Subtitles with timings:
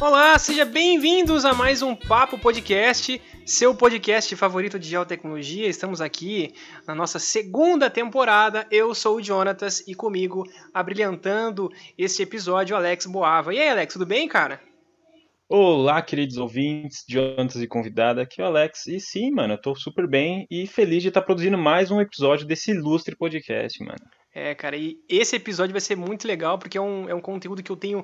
[0.00, 5.68] Olá, sejam bem-vindos a mais um Papo Podcast, seu podcast favorito de geotecnologia.
[5.68, 6.54] Estamos aqui
[6.86, 8.66] na nossa segunda temporada.
[8.70, 13.54] Eu sou o Jonatas e comigo, abrilhantando este episódio, Alex Boava.
[13.54, 14.69] E aí, Alex, tudo bem, cara?
[15.52, 18.86] Olá, queridos ouvintes, Jonatas e convidada, aqui é o Alex.
[18.86, 22.46] E sim, mano, eu tô super bem e feliz de estar produzindo mais um episódio
[22.46, 23.98] desse ilustre podcast, mano.
[24.32, 27.64] É, cara, e esse episódio vai ser muito legal porque é um, é um conteúdo
[27.64, 28.00] que eu tenho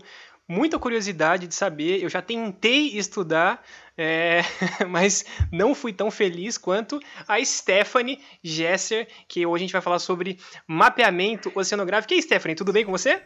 [0.49, 2.03] muita curiosidade de saber.
[2.03, 3.63] Eu já tentei estudar,
[3.97, 4.41] é,
[4.91, 10.01] mas não fui tão feliz quanto a Stephanie Gesser, que hoje a gente vai falar
[10.01, 10.37] sobre
[10.67, 12.13] mapeamento oceanográfico.
[12.13, 13.23] E aí, Stephanie, tudo bem com você?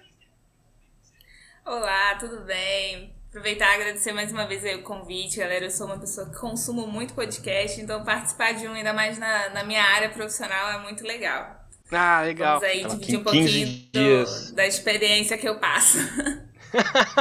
[1.64, 3.18] Olá, tudo bem?
[3.30, 5.66] Aproveitar e agradecer mais uma vez o convite, galera.
[5.66, 9.50] Eu sou uma pessoa que consumo muito podcast, então participar de um, ainda mais na,
[9.50, 11.64] na minha área profissional, é muito legal.
[11.92, 12.58] Ah, legal.
[12.58, 15.98] Vamos aí dividir um pouquinho do, da experiência que eu passo.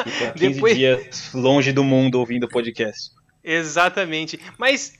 [0.03, 0.75] Fica 15 Depois...
[0.75, 3.11] dias longe do mundo ouvindo o podcast.
[3.43, 4.39] Exatamente.
[4.57, 4.93] Mas.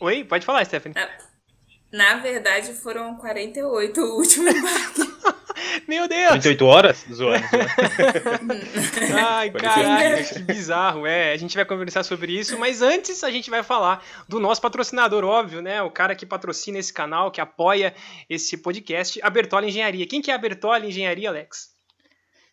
[0.00, 0.94] Oi, pode falar, Stephanie.
[0.94, 5.35] Na, na verdade, foram 48 o último embarque.
[5.86, 6.28] Meu Deus!
[6.28, 7.06] 48 horas?
[7.12, 7.44] Zoando.
[9.28, 11.06] Ai, caraca, que bizarro.
[11.06, 14.60] É, a gente vai conversar sobre isso, mas antes a gente vai falar do nosso
[14.60, 15.82] patrocinador, óbvio, né?
[15.82, 17.94] O cara que patrocina esse canal, que apoia
[18.28, 20.06] esse podcast, a Bertoli Engenharia.
[20.06, 21.76] Quem que é a Bertoli Engenharia, Alex?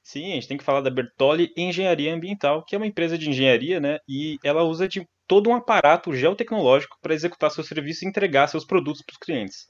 [0.03, 3.29] Sim, a gente tem que falar da Bertoli Engenharia Ambiental, que é uma empresa de
[3.29, 3.99] engenharia, né?
[4.07, 8.65] E ela usa de todo um aparato geotecnológico para executar seus serviços e entregar seus
[8.65, 9.65] produtos para os clientes.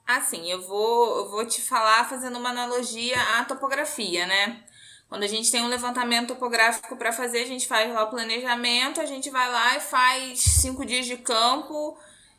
[0.07, 4.65] Assim, eu vou, eu vou te falar fazendo uma analogia à topografia, né?
[5.09, 9.01] Quando a gente tem um levantamento topográfico para fazer, a gente faz lá o planejamento,
[9.01, 11.99] a gente vai lá e faz cinco dias de campo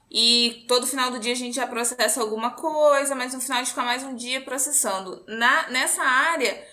[0.09, 3.61] e todo final do dia a gente já processa alguma coisa, mas no final a
[3.61, 5.23] gente fica mais um dia processando.
[5.27, 6.65] Na, nessa área,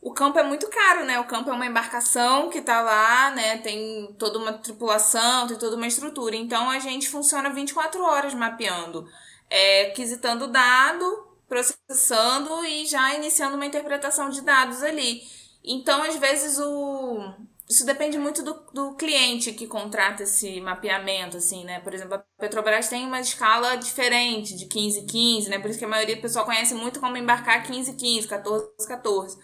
[0.00, 1.18] o campo é muito caro, né?
[1.20, 3.58] O campo é uma embarcação que tá lá, né?
[3.58, 6.36] Tem toda uma tripulação, tem toda uma estrutura.
[6.36, 9.08] Então a gente funciona 24 horas mapeando,
[9.48, 15.22] é, quisitando dado, processando e já iniciando uma interpretação de dados ali.
[15.64, 17.34] Então, às vezes, o...
[17.72, 21.80] isso depende muito do, do cliente que contrata esse mapeamento, assim, né?
[21.80, 25.58] Por exemplo, a Petrobras tem uma escala diferente de 15, 15, né?
[25.58, 29.38] Por isso que a maioria do pessoal conhece muito como embarcar 15, 15, 14, 14.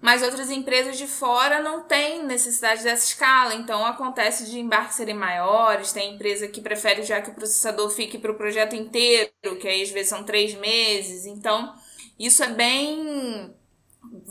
[0.00, 5.14] Mas outras empresas de fora não têm necessidade dessa escala, então acontece de embarques serem
[5.14, 5.92] maiores.
[5.92, 9.30] Tem empresa que prefere já que o processador fique para o projeto inteiro,
[9.60, 11.24] que aí às vezes são três meses.
[11.24, 11.72] Então,
[12.18, 13.54] isso é bem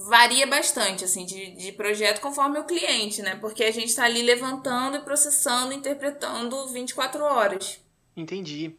[0.07, 3.36] varia bastante, assim, de, de projeto conforme o cliente, né?
[3.36, 7.80] Porque a gente está ali levantando e processando, interpretando 24 horas.
[8.16, 8.75] Entendi.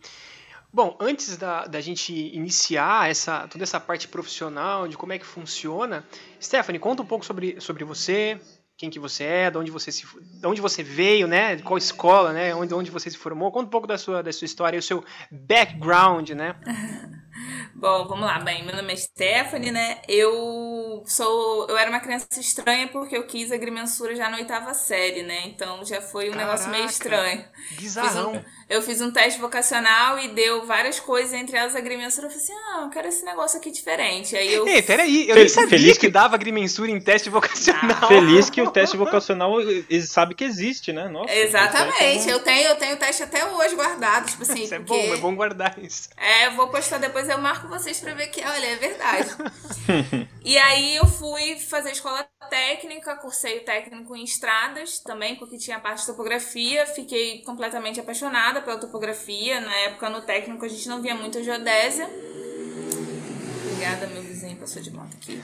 [0.73, 5.27] Bom, antes da, da gente iniciar essa, toda essa parte profissional, de como é que
[5.27, 6.05] funciona,
[6.41, 8.41] Stephanie, conta um pouco sobre, sobre você,
[8.77, 11.59] quem que você é, de onde você, se, de onde você veio, né?
[11.59, 12.55] Qual escola, né?
[12.55, 13.51] Onde, onde você se formou.
[13.53, 16.55] Conta um pouco da sua, da sua história, o seu background, né?
[17.75, 18.39] Bom, vamos lá.
[18.41, 20.01] Bem, meu nome é Stephanie, né?
[20.09, 21.67] Eu sou.
[21.69, 25.47] Eu era uma criança estranha porque eu quis agrimensura já na oitava série, né?
[25.47, 27.45] Então já foi um Caraca, negócio meio estranho.
[27.71, 28.45] Bizarrão.
[28.71, 32.29] Eu fiz um teste vocacional e deu várias coisas, entre elas agrimensura.
[32.29, 34.37] Eu falei assim: ah, eu quero esse negócio aqui diferente.
[34.37, 34.65] Aí eu.
[34.65, 36.07] Ei, peraí, eu nem sabia feliz que...
[36.07, 37.99] que dava agrimensura em teste vocacional.
[38.01, 39.55] Ah, feliz que o teste vocacional
[40.07, 41.09] sabe que existe, né?
[41.09, 42.29] Nossa, Exatamente.
[42.29, 44.31] Eu tenho, eu tenho o teste até hoje guardado.
[44.31, 44.63] Tipo assim.
[44.63, 46.09] Isso é bom, é bom guardar isso.
[46.17, 49.31] É, eu vou postar depois, eu marco vocês pra ver que, olha, é verdade.
[50.43, 55.77] e aí eu fui fazer escola técnica, cursei o técnico em estradas também, porque tinha
[55.77, 56.87] a parte de topografia.
[56.87, 59.61] Fiquei completamente apaixonada pela topografia.
[59.61, 62.09] Na época, no técnico, a gente não via muito geodésia.
[63.65, 65.41] Obrigada, meu vizinho passou de moto aqui.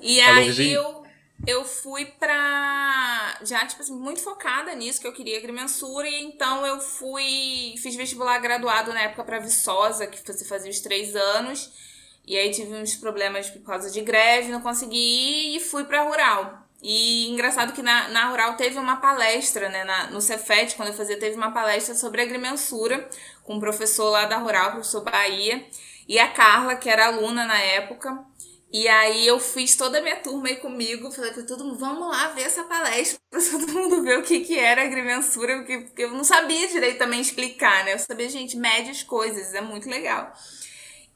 [0.00, 1.02] E aí eu,
[1.44, 3.38] eu fui pra.
[3.42, 6.08] Já, tipo assim, muito focada nisso, que eu queria agrimensura.
[6.08, 7.74] E então eu fui.
[7.78, 11.93] Fiz vestibular graduado na época pra Viçosa, que você fazia os três anos.
[12.26, 16.02] E aí tive uns problemas por causa de greve, não consegui ir e fui pra
[16.02, 16.64] Rural.
[16.82, 19.84] E engraçado que na, na Rural teve uma palestra, né?
[19.84, 23.08] Na, no Cefet, quando eu fazia, teve uma palestra sobre agrimensura
[23.42, 25.66] com um professor lá da Rural, professor Bahia,
[26.06, 28.22] e a Carla, que era aluna na época.
[28.70, 32.08] E aí eu fiz toda a minha turma aí comigo, falei pra todo mundo, vamos
[32.08, 36.02] lá ver essa palestra, pra todo mundo ver o que, que era agrimensura, porque, porque
[36.02, 37.94] eu não sabia direito também explicar, né?
[37.94, 40.32] Eu sabia, gente, mede as coisas, é muito legal.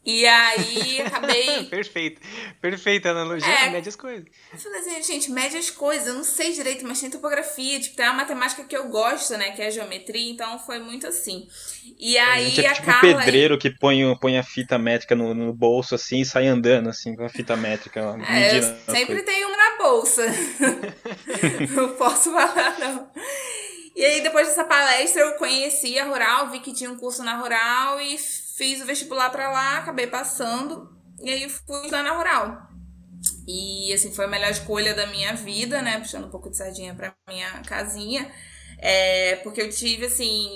[0.09, 1.65] E aí acabei.
[1.69, 2.19] Perfeito.
[2.63, 3.47] Perfeita analogia.
[3.47, 4.25] É, mede as coisas.
[4.51, 6.07] Eu falei assim, gente, mede as coisas.
[6.07, 7.79] Eu não sei direito, mas tem topografia.
[7.79, 9.51] Tipo, tem uma matemática que eu gosto, né?
[9.51, 10.31] Que é a geometria.
[10.31, 11.47] Então foi muito assim.
[11.99, 13.19] E aí a, gente é a tipo Carla.
[13.19, 17.15] pedreiro que põe, põe a fita métrica no, no bolso assim e sai andando assim
[17.15, 18.01] com a fita métrica.
[18.27, 20.23] É, sempre tenho uma na bolsa.
[21.77, 23.11] não posso falar, não.
[23.95, 27.37] E aí, depois dessa palestra, eu conheci a Rural, vi que tinha um curso na
[27.37, 28.17] Rural e
[28.59, 30.91] Fiz o vestibular para lá, acabei passando
[31.23, 32.69] e aí fui estudar na rural.
[33.47, 36.01] E assim, foi a melhor escolha da minha vida, né?
[36.01, 38.29] Puxando um pouco de sardinha pra minha casinha.
[38.81, 40.51] É, porque eu tive, assim,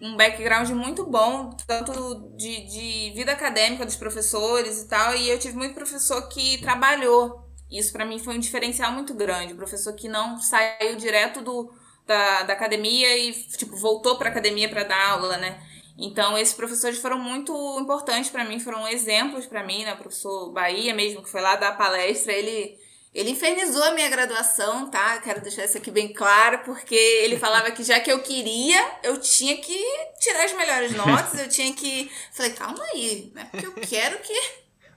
[0.00, 5.14] um background muito bom, tanto de, de vida acadêmica dos professores e tal.
[5.14, 7.46] E eu tive muito professor que trabalhou.
[7.70, 9.52] Isso para mim foi um diferencial muito grande.
[9.52, 11.70] Professor que não saiu direto do,
[12.06, 15.60] da, da academia e, tipo, voltou pra academia para dar aula, né?
[16.00, 19.92] Então, esses professores foram muito importantes para mim, foram exemplos para mim, né?
[19.92, 22.78] O professor Bahia mesmo, que foi lá dar palestra, ele,
[23.14, 25.18] ele infernizou a minha graduação, tá?
[25.20, 29.20] Quero deixar isso aqui bem claro, porque ele falava que já que eu queria, eu
[29.20, 29.78] tinha que
[30.18, 32.10] tirar as melhores notas, eu tinha que.
[32.32, 33.46] Falei, calma aí, né?
[33.50, 34.34] Porque eu quero que.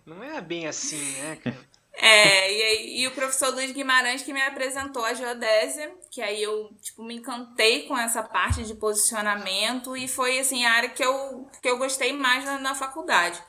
[0.05, 1.72] Não é bem assim, né, cara?
[1.95, 6.69] É, e, e o professor Luiz Guimarães que me apresentou a geodésia, que aí eu,
[6.81, 11.47] tipo, me encantei com essa parte de posicionamento e foi, assim, a área que eu,
[11.61, 13.41] que eu gostei mais na, na faculdade.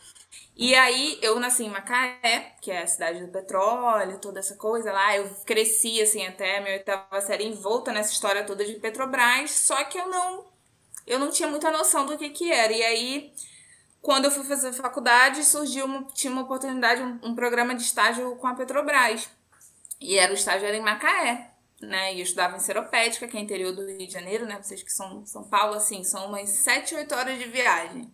[0.57, 4.93] E aí eu nasci em Macaé, que é a cidade do petróleo, toda essa coisa
[4.93, 5.17] lá.
[5.17, 9.83] Eu cresci, assim, até a minha oitava série envolta nessa história toda de Petrobras, só
[9.85, 10.47] que eu não,
[11.07, 12.73] eu não tinha muita noção do que que era.
[12.73, 13.33] E aí
[14.05, 18.37] quando eu fui fazer faculdade, surgiu uma, tinha uma oportunidade, um, um, programa de estágio
[18.37, 19.31] com a Petrobras.
[19.99, 22.13] E era o estágio era em Macaé, né?
[22.13, 24.61] E eu estudava em Seropédica, que é interior do Rio de Janeiro, né?
[24.61, 28.13] Vocês que são São Paulo, assim, são umas 7, 8 horas de viagem.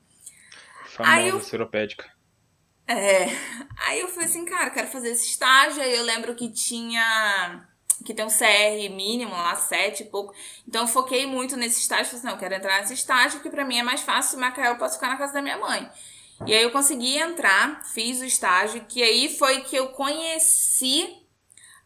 [0.87, 2.09] Famosa aí eu, Seropédica.
[2.87, 3.27] É.
[3.89, 5.83] Aí eu falei assim, cara, quero fazer esse estágio.
[5.83, 7.69] Aí eu lembro que tinha
[8.05, 10.35] que tem um CR mínimo lá, 7 e pouco.
[10.67, 13.51] Então eu foquei muito nesse estágio, falei assim, não, eu quero entrar nesse estágio, porque
[13.51, 15.91] para mim é mais fácil, em Macaé eu posso ficar na casa da minha mãe.
[16.47, 21.21] E aí eu consegui entrar, fiz o estágio, que aí foi que eu conheci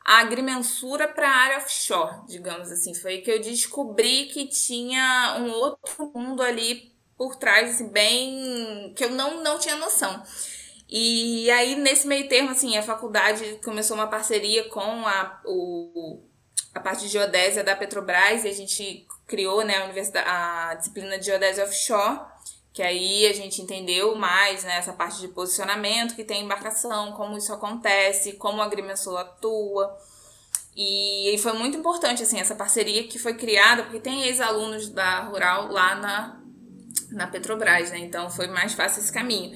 [0.05, 2.95] a agrimensura para a área offshore, digamos assim.
[2.95, 8.93] Foi que eu descobri que tinha um outro mundo ali por trás, assim, bem.
[8.95, 10.23] que eu não, não tinha noção.
[10.89, 16.23] E aí, nesse meio termo, assim, a faculdade começou uma parceria com a, o,
[16.75, 21.19] a parte de geodésia da Petrobras e a gente criou né, a, universidade, a disciplina
[21.19, 22.21] de geodésia offshore,
[22.73, 27.39] que aí a gente entendeu mais né, essa parte de posicionamento que tem embarcação, como
[27.39, 29.97] isso acontece, como a agrimensor atua.
[30.77, 35.69] E, foi muito importante assim essa parceria que foi criada, porque tem ex-alunos da Rural
[35.71, 36.41] lá na,
[37.13, 37.99] na Petrobras, né?
[37.99, 39.55] Então foi mais fácil esse caminho.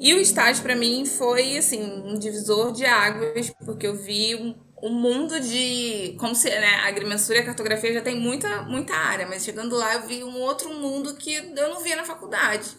[0.00, 4.54] E o estágio para mim foi assim um divisor de águas, porque eu vi um,
[4.82, 8.94] um mundo de como se, né, a agrimensura e a cartografia já tem muita muita
[8.94, 12.70] área, mas chegando lá eu vi um outro mundo que eu não via na faculdade.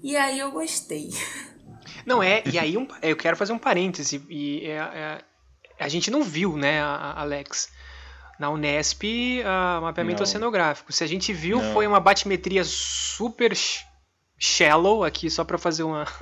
[0.00, 1.10] E aí eu gostei.
[2.06, 5.24] Não é, e aí um, eu quero fazer um parêntese e é, é,
[5.78, 7.68] a gente não viu, né, Alex?
[8.38, 10.22] na Unesp, uh, mapeamento não.
[10.22, 10.90] oceanográfico.
[10.90, 11.74] Se a gente viu, não.
[11.74, 13.52] foi uma batimetria super
[14.42, 16.06] shallow aqui só para fazer uma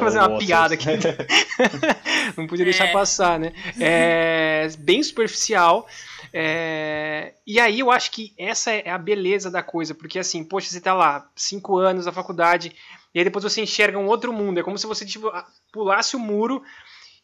[0.00, 0.86] fazer uma piada aqui.
[2.36, 2.92] Não podia deixar é.
[2.92, 3.52] passar, né?
[3.78, 5.86] É bem superficial.
[6.32, 7.34] É...
[7.46, 10.80] E aí eu acho que essa é a beleza da coisa, porque assim, poxa, você
[10.80, 12.74] tá lá, cinco anos na faculdade,
[13.14, 14.58] e aí depois você enxerga um outro mundo.
[14.58, 15.32] É como se você tipo,
[15.72, 16.60] pulasse o muro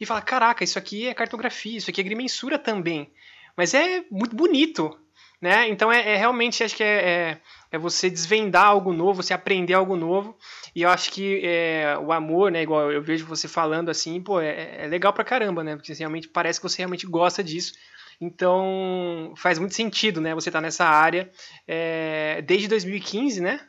[0.01, 3.11] e fala, caraca, isso aqui é cartografia, isso aqui é agrimensura também.
[3.57, 4.97] Mas é muito bonito,
[5.41, 5.69] né?
[5.69, 7.41] Então é, é realmente, acho que é, é,
[7.73, 10.37] é, você desvendar algo novo, você aprender algo novo.
[10.77, 12.63] E eu acho que é, o amor, né?
[12.63, 15.75] Igual eu vejo você falando assim, pô, é, é legal pra caramba, né?
[15.75, 17.73] Porque realmente parece que você realmente gosta disso.
[18.21, 20.35] Então faz muito sentido, né?
[20.35, 21.33] Você tá nessa área
[21.67, 23.67] é, desde 2015, né?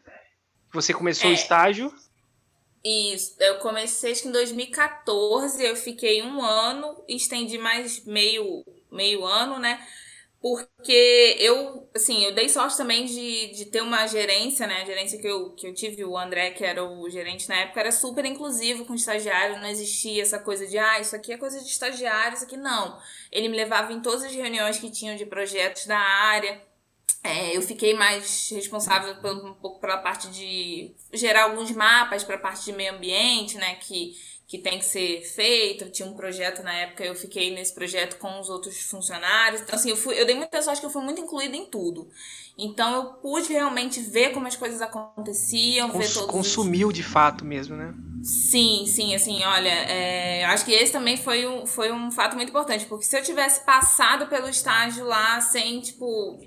[0.73, 1.93] Você começou o estágio.
[2.83, 9.25] Isso, eu comecei acho que em 2014, eu fiquei um ano, estendi mais meio, meio
[9.25, 9.79] ano, né?
[10.43, 14.81] Porque eu, assim, eu dei sorte também de, de ter uma gerência, né?
[14.81, 17.79] A gerência que eu, que eu tive, o André, que era o gerente na época,
[17.79, 21.57] era super inclusivo com estagiário, não existia essa coisa de, ah, isso aqui é coisa
[21.61, 22.99] de estagiário, isso aqui não.
[23.31, 26.61] Ele me levava em todas as reuniões que tinham de projetos da área.
[27.23, 32.39] É, eu fiquei mais responsável um pouco pela parte de gerar alguns mapas para a
[32.39, 33.75] parte de meio ambiente, né?
[33.75, 34.13] Que,
[34.47, 35.85] que tem que ser feito.
[35.85, 39.61] Eu tinha um projeto na época, eu fiquei nesse projeto com os outros funcionários.
[39.61, 42.09] Então, assim, eu, fui, eu dei muita sorte que eu fui muito incluída em tudo.
[42.57, 46.93] Então, eu pude realmente ver como as coisas aconteciam, Cons ver todos Consumiu os...
[46.93, 47.93] de fato mesmo, né?
[48.23, 52.49] Sim, sim, assim, olha, é, acho que esse também foi um, foi um fato muito
[52.49, 56.39] importante, porque se eu tivesse passado pelo estágio lá sem, tipo,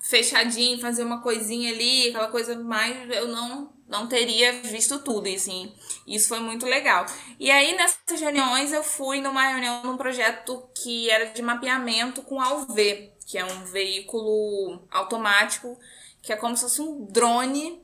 [0.00, 5.34] fechadinho, fazer uma coisinha ali, aquela coisa mais, eu não não teria visto tudo, e
[5.34, 5.72] assim,
[6.06, 7.06] isso foi muito legal.
[7.40, 12.40] E aí nessas reuniões eu fui numa reunião num projeto que era de mapeamento com
[12.40, 15.78] AUV, que é um veículo automático,
[16.22, 17.82] que é como se fosse um drone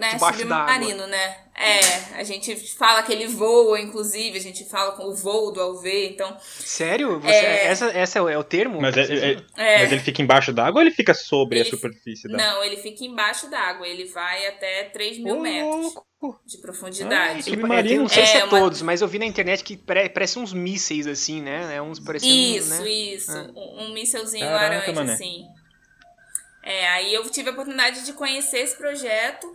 [0.00, 1.36] né, submarino, né?
[1.54, 5.60] É, a gente fala que ele voa, inclusive, a gente fala com o voo do
[5.60, 6.34] AUV, então...
[6.40, 7.20] Sério?
[7.20, 7.66] Você, é...
[7.66, 8.80] Essa, essa é, o termo?
[8.80, 11.70] Mas, é, é, é, mas ele fica embaixo d'água ou ele fica sobre ele, a
[11.70, 15.94] superfície da Não, ele fica embaixo d'água, ele vai até 3 mil oh, metros
[16.46, 17.40] de profundidade.
[17.40, 18.58] Ah, submarino, não sei se é, uma...
[18.58, 21.76] todos, mas eu vi na internet que parece uns mísseis, assim, né?
[21.76, 22.88] É uns parecendo, Isso, né?
[22.88, 23.50] isso, ah.
[23.54, 25.12] um, um mísselzinho laranja, mané.
[25.12, 25.44] assim.
[26.62, 29.46] É, aí eu tive a oportunidade de conhecer esse projeto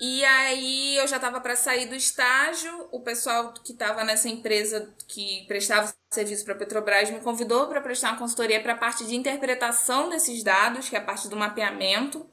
[0.00, 4.94] e aí eu já estava para sair do estágio, o pessoal que estava nessa empresa
[5.08, 9.04] que prestava serviço para a Petrobras me convidou para prestar uma consultoria para a parte
[9.04, 12.24] de interpretação desses dados, que é a parte do mapeamento,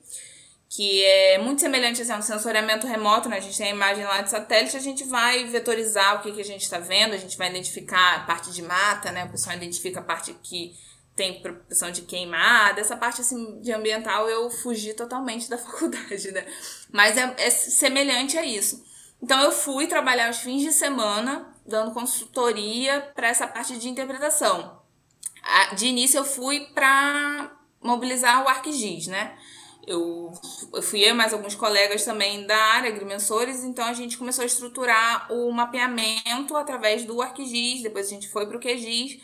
[0.69, 3.37] que é muito semelhante assim, a um sensoriamento remoto, né?
[3.37, 6.41] A gente tem a imagem lá de satélite, a gente vai vetorizar o que, que
[6.41, 9.25] a gente está vendo, a gente vai identificar a parte de mata, né?
[9.25, 10.75] O pessoal identifica a parte que
[11.15, 16.45] tem propensão de queimar, dessa parte assim de ambiental eu fugi totalmente da faculdade, né?
[16.91, 18.83] Mas é, é semelhante a isso.
[19.21, 24.81] Então eu fui trabalhar os fins de semana dando consultoria para essa parte de interpretação.
[25.75, 29.37] De início eu fui para mobilizar o ArcGIS, né?
[29.87, 30.31] Eu,
[30.73, 34.47] eu fui eu mais alguns colegas também da área, agrimensores, então a gente começou a
[34.47, 39.21] estruturar o mapeamento através do ArcGIS, depois a gente foi para o QGIS,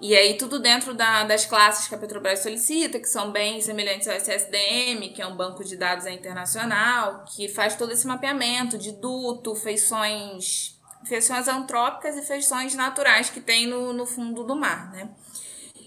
[0.00, 4.08] e aí tudo dentro da, das classes que a Petrobras solicita, que são bem semelhantes
[4.08, 8.92] ao SSDM, que é um banco de dados internacional, que faz todo esse mapeamento de
[8.92, 15.10] duto, feições, feições antrópicas e feições naturais que tem no, no fundo do mar, né?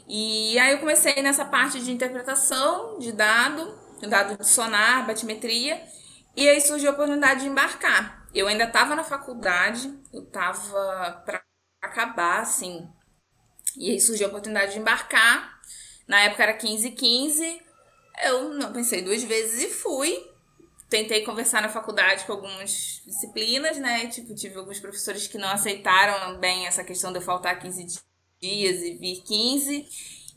[0.07, 3.73] E aí eu comecei nessa parte de interpretação de dado,
[4.07, 5.81] dado de sonar, batimetria,
[6.35, 8.27] e aí surgiu a oportunidade de embarcar.
[8.33, 11.41] Eu ainda estava na faculdade, eu estava para
[11.81, 12.87] acabar, assim,
[13.77, 15.59] e aí surgiu a oportunidade de embarcar.
[16.07, 17.61] Na época era 15 15.
[18.25, 20.31] Eu não pensei duas vezes e fui.
[20.89, 24.07] Tentei conversar na faculdade com algumas disciplinas, né?
[24.07, 27.99] Tipo, tive alguns professores que não aceitaram bem essa questão de eu faltar 15
[28.39, 29.87] dias e vir 15.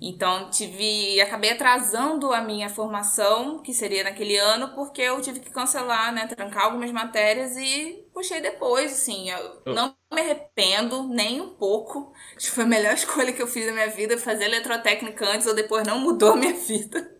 [0.01, 5.51] Então, tive, acabei atrasando a minha formação, que seria naquele ano, porque eu tive que
[5.51, 11.55] cancelar, né, trancar algumas matérias e puxei depois, assim, eu não me arrependo nem um
[11.55, 12.13] pouco.
[12.37, 15.47] Acho que foi a melhor escolha que eu fiz na minha vida, fazer eletrotécnica antes
[15.47, 17.17] ou depois não mudou a minha vida.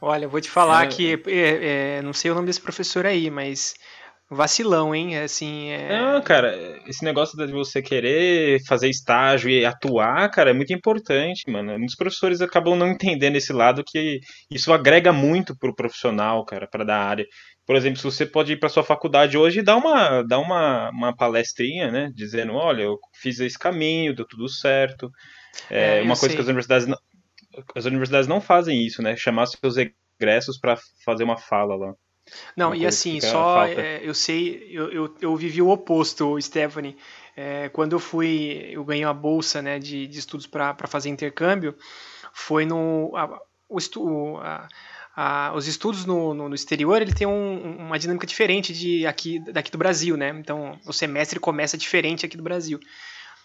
[0.00, 0.86] Olha, eu vou te falar é...
[0.86, 3.74] que, é, é, não sei o nome desse professor aí, mas
[4.30, 5.16] vacilão, hein?
[5.16, 5.98] É assim, é...
[6.00, 6.56] Não, cara,
[6.86, 11.76] esse negócio de você querer fazer estágio e atuar, cara, é muito importante, mano.
[11.76, 14.20] Muitos professores acabam não entendendo esse lado que
[14.50, 17.26] isso agrega muito pro profissional, cara, para dar área.
[17.66, 20.90] Por exemplo, se você pode ir para sua faculdade hoje e dar uma, dar uma,
[20.90, 22.10] uma palestrinha, né?
[22.14, 25.10] Dizendo, olha, eu fiz esse caminho, deu tudo certo.
[25.68, 26.36] É, é uma coisa sei.
[26.36, 26.98] que as universidades não,
[27.74, 29.16] as universidades não fazem isso, né?
[29.16, 31.94] Chamar seus egressos para fazer uma fala lá.
[32.56, 36.96] Não, e assim, só é, eu sei, eu, eu, eu, vivi o oposto, Stephanie.
[37.36, 41.74] É, quando eu fui, eu ganhei uma bolsa né, de, de estudos para fazer intercâmbio,
[42.32, 43.12] foi no.
[43.16, 44.68] A, o estu, a,
[45.14, 49.38] a, os estudos no, no, no, exterior ele tem um, uma dinâmica diferente de aqui,
[49.52, 50.30] daqui do Brasil, né?
[50.30, 52.80] Então o semestre começa diferente aqui do Brasil.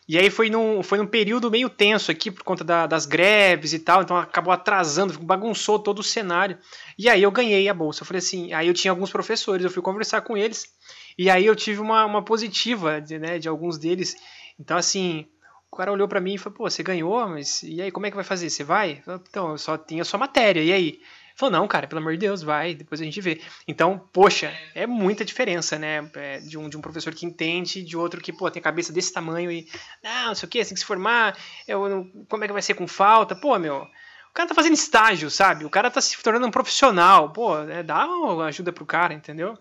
[0.07, 3.73] E aí foi num, foi num período meio tenso aqui por conta da, das greves
[3.73, 6.57] e tal, então acabou atrasando, bagunçou todo o cenário.
[6.97, 8.03] E aí eu ganhei a bolsa.
[8.03, 10.71] Eu falei assim, aí eu tinha alguns professores, eu fui conversar com eles,
[11.17, 14.15] e aí eu tive uma, uma positiva de, né, de alguns deles.
[14.59, 15.27] Então, assim,
[15.71, 18.09] o cara olhou para mim e falou, pô, você ganhou, mas e aí, como é
[18.09, 18.49] que vai fazer?
[18.49, 19.03] Você vai?
[19.27, 20.99] então, eu só tinha sua matéria, e aí?
[21.35, 23.41] Falou, não, cara, pelo amor de Deus, vai, depois a gente vê.
[23.67, 26.09] Então, poxa, é muita diferença, né?
[26.15, 29.11] É, de, um, de um professor que entende, de outro que, pô, tem cabeça desse
[29.11, 29.67] tamanho e,
[30.01, 31.37] não, não sei o que, tem que se formar,
[31.67, 33.35] eu, como é que vai ser com falta?
[33.35, 35.65] Pô, meu, o cara tá fazendo estágio, sabe?
[35.65, 38.07] O cara tá se tornando um profissional, pô, é, dá
[38.47, 39.57] ajuda pro cara, entendeu?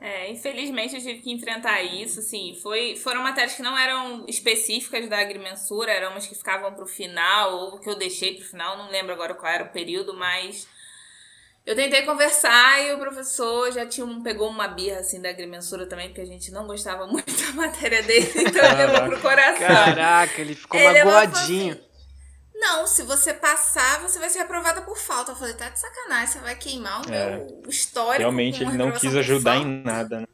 [0.00, 5.08] É, infelizmente eu tive que enfrentar isso, assim, foi, foram matérias que não eram específicas
[5.08, 8.90] da agrimensura, eram umas que ficavam pro final, ou que eu deixei pro final, não
[8.90, 10.68] lembro agora qual era o período, mas
[11.66, 15.84] eu tentei conversar e o professor já tinha um, pegou uma birra, assim, da agrimensura
[15.84, 19.66] também, porque a gente não gostava muito da matéria dele, então ele levou pro coração.
[19.66, 21.87] Caraca, ele ficou ele magoadinho.
[22.58, 25.32] Não, se você passar, você vai ser aprovada por falta.
[25.32, 27.36] Eu falei, tá de sacanagem, você vai queimar o é.
[27.36, 28.18] meu histórico.
[28.18, 30.26] Realmente ele não quis ajudar em nada, né?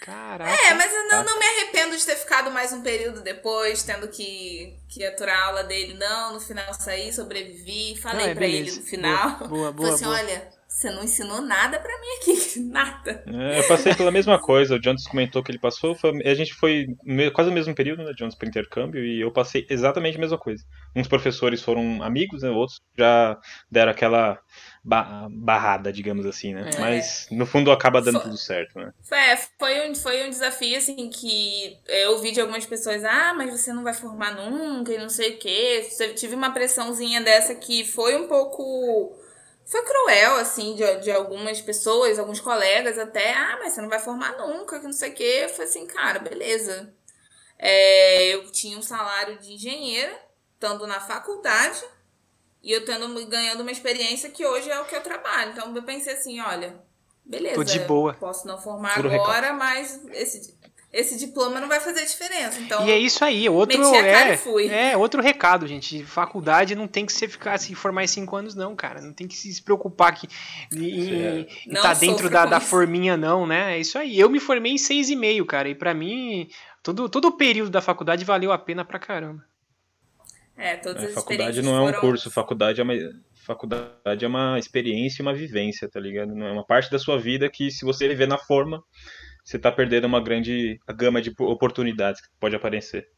[0.00, 0.50] Caraca.
[0.50, 4.06] É, mas eu não, não me arrependo de ter ficado mais um período depois, tendo
[4.06, 5.94] que, que aturar a aula dele.
[5.94, 7.98] Não, no final saí, sobrevivi.
[8.00, 8.70] Falei é, pra beleza.
[8.70, 9.30] ele no final.
[9.38, 9.72] Boa, boa, boa.
[9.72, 10.18] Falei assim: boa.
[10.18, 10.50] olha,
[10.84, 13.24] você não ensinou nada para mim aqui, nada.
[13.26, 16.52] É, eu passei pela mesma coisa, o Jones comentou que ele passou, foi, a gente
[16.52, 16.86] foi
[17.32, 20.62] quase no mesmo período, né, Jones, para intercâmbio, e eu passei exatamente a mesma coisa.
[20.94, 23.38] Uns professores foram amigos, né, outros já
[23.70, 24.38] deram aquela
[24.84, 26.70] barrada, digamos assim, né?
[26.74, 26.78] É.
[26.78, 28.92] Mas no fundo acaba dando foi, tudo certo, né?
[29.10, 33.50] É, foi um, foi um desafio, assim, que eu ouvi de algumas pessoas, ah, mas
[33.50, 35.88] você não vai formar nunca e não sei o quê.
[36.16, 39.23] Tive uma pressãozinha dessa que foi um pouco
[39.66, 43.32] foi cruel, assim, de, de algumas pessoas, alguns colegas até.
[43.32, 45.40] Ah, mas você não vai formar nunca, que não sei o quê.
[45.42, 46.94] Eu falei assim, cara, beleza.
[47.58, 50.14] É, eu tinha um salário de engenheira,
[50.54, 51.82] estando na faculdade,
[52.62, 55.52] e eu tendo, ganhando uma experiência que hoje é o que eu trabalho.
[55.52, 56.82] Então eu pensei assim, olha,
[57.24, 57.54] beleza.
[57.54, 58.14] Tô de boa.
[58.14, 60.58] Posso não formar agora, mas esse,
[60.94, 62.60] esse diploma não vai fazer diferença.
[62.60, 66.04] Então, e é isso aí, outro é, é outro recado, gente.
[66.04, 69.00] Faculdade não tem que você ficar se formar em cinco anos, não, cara.
[69.00, 70.28] Não tem que se preocupar que
[70.72, 73.76] em estar tá dentro da, da forminha, não, né?
[73.76, 74.18] É isso aí.
[74.18, 75.68] Eu me formei em seis e meio, cara.
[75.68, 76.48] E para mim,
[76.80, 79.44] todo, todo o período da faculdade valeu a pena pra caramba.
[80.56, 82.94] É, todas é, as faculdade não é um curso, faculdade é uma
[83.44, 86.32] faculdade é uma experiência e uma vivência, tá ligado?
[86.34, 88.82] Não é uma parte da sua vida que se você viver na forma
[89.44, 93.10] você está perdendo uma grande gama de oportunidades que pode aparecer.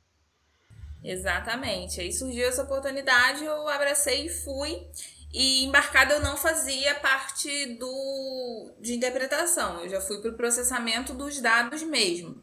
[1.02, 2.00] Exatamente.
[2.00, 4.84] Aí surgiu essa oportunidade, eu abracei e fui.
[5.32, 11.12] E embarcada eu não fazia parte do de interpretação, eu já fui para o processamento
[11.12, 12.42] dos dados mesmo.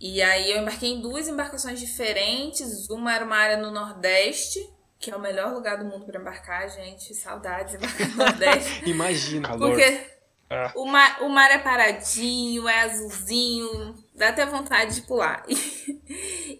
[0.00, 2.88] E aí eu embarquei em duas embarcações diferentes.
[2.88, 4.58] Uma era uma área no Nordeste,
[4.98, 7.14] que é o melhor lugar do mundo para embarcar, gente.
[7.14, 8.88] Saudades de embarcar no Nordeste.
[8.88, 9.56] Imagina.
[9.56, 10.15] Porque
[10.48, 10.70] é.
[10.74, 15.44] O, mar, o mar é paradinho, é azulzinho, dá até vontade de pular.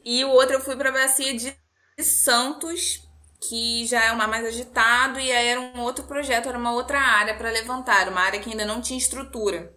[0.04, 1.56] E, o outro eu fui pra bacia de
[2.00, 3.00] Santos,
[3.40, 6.72] que já é um mar mais agitado, e aí era um outro projeto, era uma
[6.72, 9.74] outra área para levantar, uma área que ainda não tinha estrutura.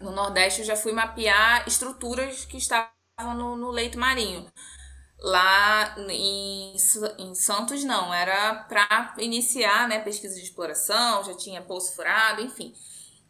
[0.00, 2.90] No Nordeste eu já fui mapear estruturas que estavam
[3.36, 4.50] no, no leito marinho.
[5.20, 6.74] Lá em,
[7.18, 12.74] em Santos não, era para iniciar né, pesquisa de exploração, já tinha poço furado, enfim.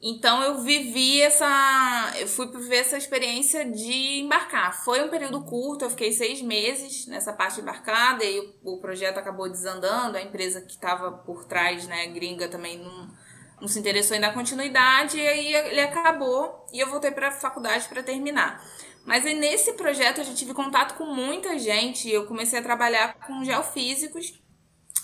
[0.05, 2.13] Então eu vivi essa.
[2.19, 4.83] Eu fui viver essa experiência de embarcar.
[4.85, 9.49] Foi um período curto, eu fiquei seis meses nessa parte embarcada, e o, projeto acabou
[9.49, 13.09] desandando, a empresa que estava por trás, né, gringa, também não,
[13.61, 17.33] não se interessou em dar continuidade, e aí ele acabou e eu voltei para a
[17.33, 18.61] faculdade para terminar.
[19.07, 23.15] Mas aí nesse projeto eu já tive contato com muita gente, eu comecei a trabalhar
[23.25, 24.42] com geofísicos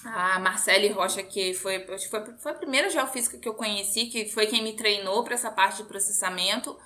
[0.04, 4.46] a Marcele Rocha, que foi, foi, foi a primeira geofísica que eu conheci, que foi
[4.46, 6.76] quem me treinou para essa parte de processamento.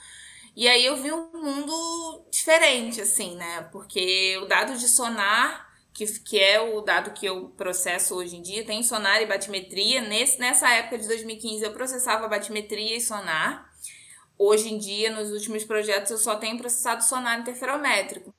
[0.54, 3.68] E aí eu vi um mundo diferente, assim, né?
[3.72, 8.42] Porque o dado de sonar, que, que é o dado que eu processo hoje em
[8.42, 10.00] dia, tem sonar e batimetria.
[10.02, 13.70] Nesse, nessa época de 2015 eu processava batimetria e sonar.
[14.38, 18.34] Hoje em dia, nos últimos projetos, eu só tenho processado sonar interferométrico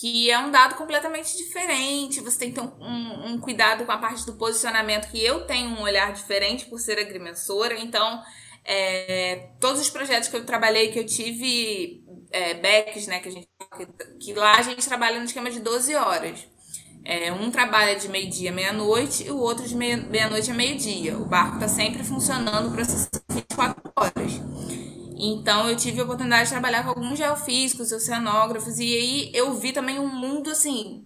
[0.00, 2.20] que é um dado completamente diferente.
[2.20, 5.44] Você tem que ter um, um, um, cuidado com a parte do posicionamento, que eu
[5.46, 7.78] tenho um olhar diferente por ser agrimensora.
[7.78, 8.22] Então,
[8.70, 13.32] É, todos os projetos que eu trabalhei, que eu tive é, backs, né, que, a
[13.32, 13.48] gente,
[14.20, 16.46] que lá a gente trabalha no esquema de 12 horas.
[17.04, 21.16] É, um trabalha de meio-dia meia-noite e o outro de meia-noite a meio-dia.
[21.16, 22.84] O barco está sempre funcionando para
[23.30, 24.32] 24 horas.
[25.18, 29.72] Então eu tive a oportunidade de trabalhar com alguns geofísicos, oceanógrafos, e aí eu vi
[29.72, 31.04] também um mundo assim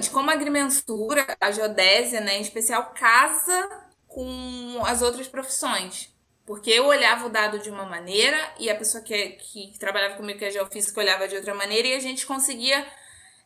[0.00, 3.68] de como a agrimensura, a geodésia, né, em especial, casa
[4.06, 6.10] com as outras profissões.
[6.44, 10.38] Porque eu olhava o dado de uma maneira e a pessoa que, que trabalhava comigo,
[10.38, 12.84] que é geofísica, olhava de outra maneira e a gente conseguia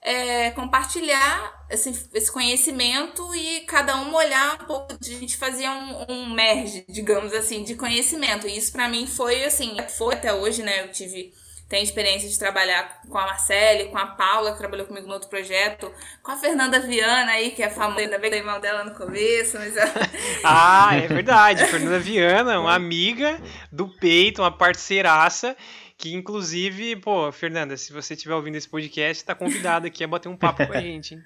[0.07, 4.93] é, compartilhar esse, esse conhecimento e cada um olhar um pouco.
[4.93, 8.47] A gente fazia um, um merge, digamos assim, de conhecimento.
[8.47, 10.85] E isso para mim foi assim, foi até hoje, né?
[10.85, 11.35] Eu tive
[11.69, 15.29] tenho experiência de trabalhar com a Marcele, com a Paula, que trabalhou comigo no outro
[15.29, 15.93] projeto,
[16.23, 19.59] com a Fernanda Viana aí, que é famosa, ainda bem que mal dela no começo,
[19.59, 19.75] mas...
[20.45, 23.41] ah, é verdade, Fernanda Viana, uma amiga
[23.73, 25.57] do peito, uma parceiraça,
[25.99, 30.29] que inclusive, pô, Fernanda, se você estiver ouvindo esse podcast, tá convidada aqui a bater
[30.29, 31.25] um papo com a gente, hein?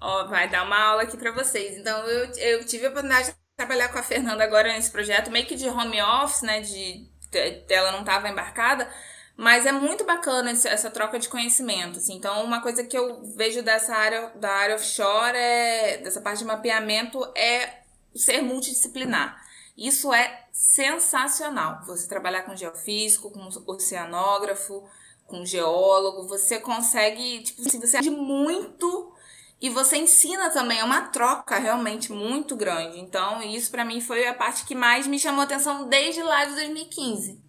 [0.00, 1.76] Ó, vai dar uma aula aqui para vocês.
[1.76, 5.46] Então, eu, eu tive a oportunidade de trabalhar com a Fernanda agora nesse projeto, meio
[5.46, 8.90] que de home office, né, de, de ela não estava embarcada,
[9.36, 11.98] mas é muito bacana essa troca de conhecimento.
[11.98, 12.14] Assim.
[12.14, 16.44] Então, uma coisa que eu vejo dessa área, da área offshore, é, dessa parte de
[16.46, 17.80] mapeamento, é
[18.14, 19.49] ser multidisciplinar.
[19.80, 21.80] Isso é sensacional.
[21.86, 24.86] Você trabalhar com geofísico, com oceanógrafo,
[25.26, 29.14] com geólogo, você consegue, tipo assim, você aprende muito
[29.58, 33.00] e você ensina também, é uma troca realmente muito grande.
[33.00, 36.56] Então, isso para mim foi a parte que mais me chamou atenção desde lá de
[36.56, 37.40] 2015.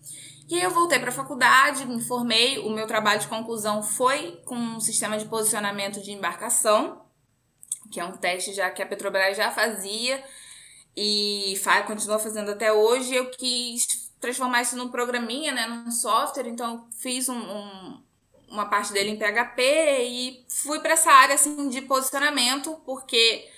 [0.48, 4.42] E aí eu voltei para a faculdade, me formei, o meu trabalho de conclusão foi
[4.46, 7.02] com um sistema de posicionamento de embarcação,
[7.92, 10.24] que é um teste já que a Petrobras já fazia
[10.96, 13.14] e faz, continua fazendo até hoje.
[13.16, 18.04] Eu quis transformar isso num programinha, né, num software, então fiz um, um,
[18.50, 19.62] uma parte dele em PHP
[20.04, 23.50] e fui para essa área assim de posicionamento, porque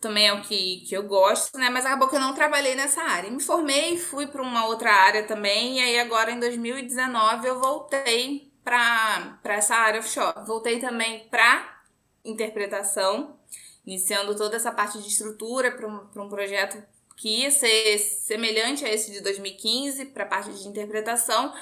[0.00, 1.70] também é o que, que eu gosto, né?
[1.70, 3.30] Mas acabou que eu não trabalhei nessa área.
[3.30, 8.52] Me formei, fui para uma outra área também, e aí agora em 2019 eu voltei
[8.64, 10.44] para essa área offshore.
[10.44, 11.80] Voltei também para
[12.24, 13.38] interpretação,
[13.86, 16.82] iniciando toda essa parte de estrutura para um, um projeto
[17.16, 21.52] que ia ser semelhante a esse de 2015, para a parte de interpretação,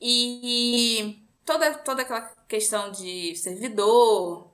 [0.00, 4.50] e toda, toda aquela questão de servidor,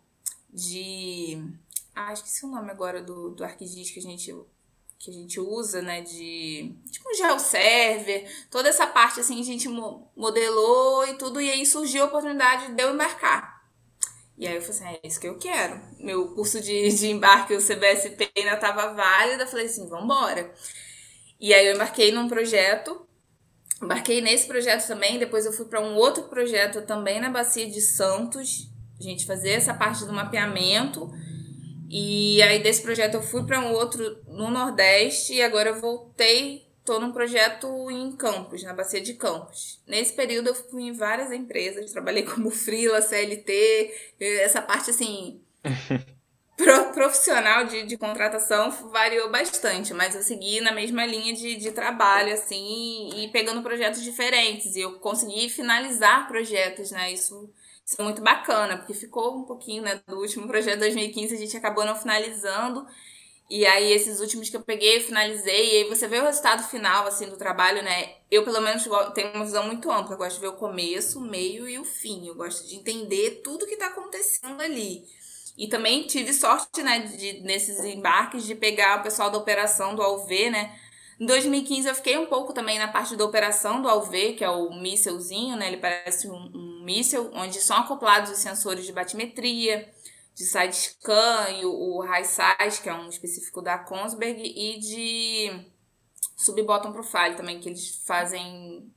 [0.53, 1.43] de
[1.95, 4.35] ah, esqueci o nome agora do, do ArcGIS que a gente
[4.97, 9.69] que a gente usa, né, de tipo um geoserver, toda essa parte assim a gente
[9.69, 13.54] modelou e tudo, e aí surgiu a oportunidade de eu embarcar.
[14.37, 15.81] E aí eu falei assim, é isso que eu quero.
[15.99, 20.53] Meu curso de, de embarque, o CBSP, ainda estava válido, eu falei assim, vamos embora.
[21.41, 23.07] E aí eu embarquei num projeto,
[23.83, 27.81] embarquei nesse projeto também, depois eu fui para um outro projeto também na Bacia de
[27.81, 28.69] Santos,
[28.99, 31.13] a gente fazer essa parte do mapeamento,
[31.89, 36.64] e aí desse projeto eu fui para um outro no Nordeste e agora eu voltei,
[36.85, 39.83] tô num projeto em Campos, na Bacia de Campos.
[39.87, 45.41] Nesse período eu fui em várias empresas, trabalhei como freela, CLT, essa parte assim
[46.95, 52.33] profissional de, de contratação variou bastante, mas eu segui na mesma linha de, de trabalho,
[52.33, 54.77] assim, e pegando projetos diferentes.
[54.77, 57.13] E eu consegui finalizar projetos, né?
[57.13, 57.51] Isso
[57.85, 61.39] isso é muito bacana, porque ficou um pouquinho, né, do último projeto de 2015, a
[61.39, 62.87] gente acabou não finalizando.
[63.49, 67.07] E aí, esses últimos que eu peguei, finalizei, e aí você vê o resultado final,
[67.07, 68.15] assim, do trabalho, né?
[68.31, 70.15] Eu, pelo menos, tenho uma visão muito ampla.
[70.15, 72.27] Eu gosto de ver o começo, o meio e o fim.
[72.27, 75.05] Eu gosto de entender tudo que tá acontecendo ali.
[75.57, 80.03] E também tive sorte, né, de, nesses embarques, de pegar o pessoal da operação do
[80.03, 80.77] Alv, né?
[81.21, 84.51] Em 2015 eu fiquei um pouco também na parte da operação do Alv, que é
[84.51, 85.69] o mísselzinho, né?
[85.69, 89.89] Ele parece um, um míssel, onde são acoplados os sensores de batimetria,
[90.35, 95.67] de side scan e o, high size, que é um específico da Kongsberg, e de
[96.37, 98.93] sub-bottom profile também, que eles fazem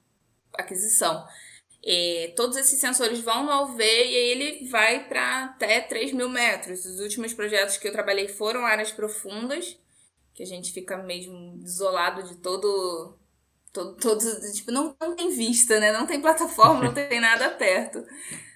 [0.53, 1.25] aquisição.
[1.85, 6.85] É, todos esses sensores vão no AUV e ele vai para até 3 mil metros.
[6.85, 9.79] Os últimos projetos que eu trabalhei foram áreas profundas,
[10.33, 13.15] que a gente fica mesmo isolado de todo.
[13.71, 15.91] todo, todo tipo, não, não tem vista, né?
[15.91, 18.03] Não tem plataforma, não tem nada perto.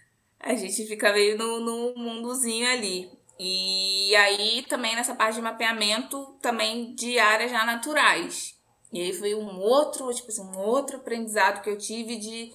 [0.42, 3.10] A gente fica meio no, no mundozinho ali.
[3.40, 8.56] E aí também nessa parte de mapeamento também de áreas já naturais.
[8.92, 12.52] E aí foi um outro, tipo assim, um outro aprendizado que eu tive de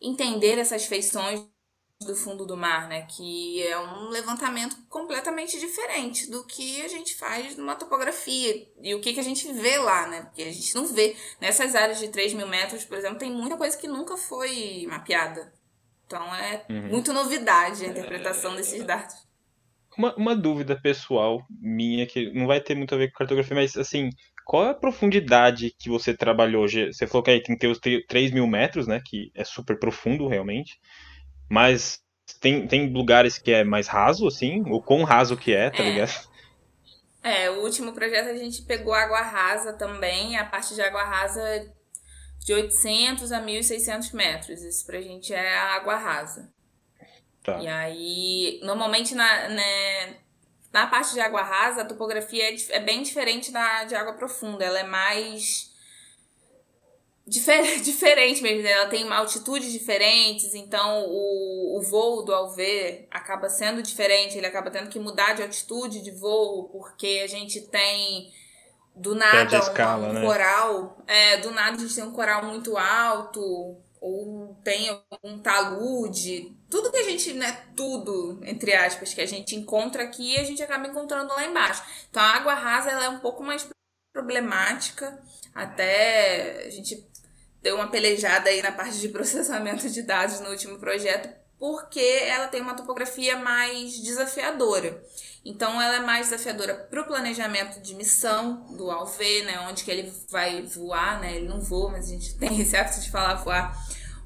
[0.00, 1.44] entender essas feições
[2.00, 3.06] do fundo do mar, né?
[3.06, 9.00] Que é um levantamento completamente diferente do que a gente faz numa topografia e o
[9.00, 10.22] que, que a gente vê lá, né?
[10.22, 11.16] Porque a gente não vê.
[11.40, 15.52] Nessas áreas de 3 mil metros, por exemplo, tem muita coisa que nunca foi mapeada.
[16.06, 16.88] Então é uhum.
[16.88, 18.56] muito novidade a interpretação é...
[18.56, 19.14] desses dados.
[19.98, 23.76] Uma, uma dúvida pessoal minha, que não vai ter muito a ver com cartografia, mas
[23.76, 24.10] assim,
[24.44, 26.68] qual é a profundidade que você trabalhou?
[26.68, 29.00] Você falou que aí tem que ter os 3 mil metros, né?
[29.04, 30.78] Que é super profundo realmente.
[31.50, 32.00] Mas
[32.40, 34.62] tem, tem lugares que é mais raso, assim?
[34.66, 35.90] O quão raso que é, tá é.
[35.90, 36.28] ligado?
[37.22, 41.42] É, o último projeto a gente pegou água rasa também, a parte de água rasa
[42.46, 44.62] de 800 a 1.600 metros.
[44.62, 46.48] Isso pra gente é a água rasa.
[47.42, 47.58] Tá.
[47.58, 50.16] E aí, normalmente na, né,
[50.72, 54.64] na parte de água rasa, a topografia é, é bem diferente da de água profunda.
[54.64, 55.74] Ela é mais
[57.26, 58.70] difer diferente mesmo, né?
[58.70, 64.70] ela tem altitudes diferentes, então o, o voo do Alver acaba sendo diferente, ele acaba
[64.70, 68.32] tendo que mudar de altitude de voo, porque a gente tem
[68.96, 70.22] do nada escala, um, um né?
[70.22, 74.90] coral, é, do nada a gente tem um coral muito alto, ou tem
[75.22, 80.38] um talude, tudo que a gente, né, tudo, entre aspas, que a gente encontra aqui,
[80.38, 81.82] a gente acaba encontrando lá embaixo.
[82.08, 83.68] Então a água rasa ela é um pouco mais
[84.12, 85.22] problemática,
[85.54, 87.06] até a gente
[87.60, 92.48] deu uma pelejada aí na parte de processamento de dados no último projeto, porque ela
[92.48, 95.02] tem uma topografia mais desafiadora.
[95.44, 99.60] Então, ela é mais desafiadora para o planejamento de missão do ALV, né?
[99.60, 101.36] Onde que ele vai voar, né?
[101.36, 103.76] Ele não voa, mas a gente tem esse hábito de falar voar.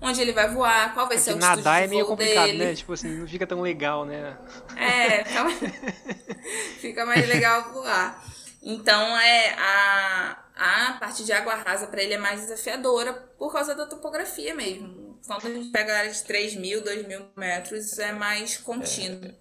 [0.00, 2.64] Onde ele vai voar, qual vai é ser o Nadar é meio complicado, dele.
[2.64, 2.74] né?
[2.74, 4.34] Tipo assim, não fica tão legal, né?
[4.74, 5.58] É, fica mais,
[6.80, 8.24] fica mais legal voar.
[8.62, 13.74] Então, é a, a parte de água rasa para ele é mais desafiadora por causa
[13.74, 14.99] da topografia mesmo.
[15.26, 19.33] Quando a gente pega a área de 3 mil, 2 mil metros, é mais contínuo.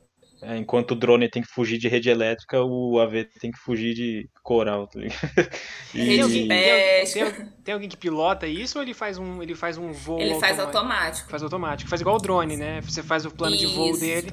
[0.41, 3.93] É, enquanto o drone tem que fugir de rede elétrica, o AV tem que fugir
[3.93, 4.87] de coral.
[4.87, 4.99] Tá
[5.93, 5.97] e...
[5.97, 9.91] tem, alguém, tem, tem, alguém que pilota isso ou ele faz um, ele faz um
[9.91, 10.39] voo Ele automático?
[10.39, 11.29] faz automático.
[11.29, 11.89] Faz automático.
[11.89, 12.79] Faz igual o drone, né?
[12.81, 13.67] Você faz o plano isso.
[13.67, 14.31] de voo dele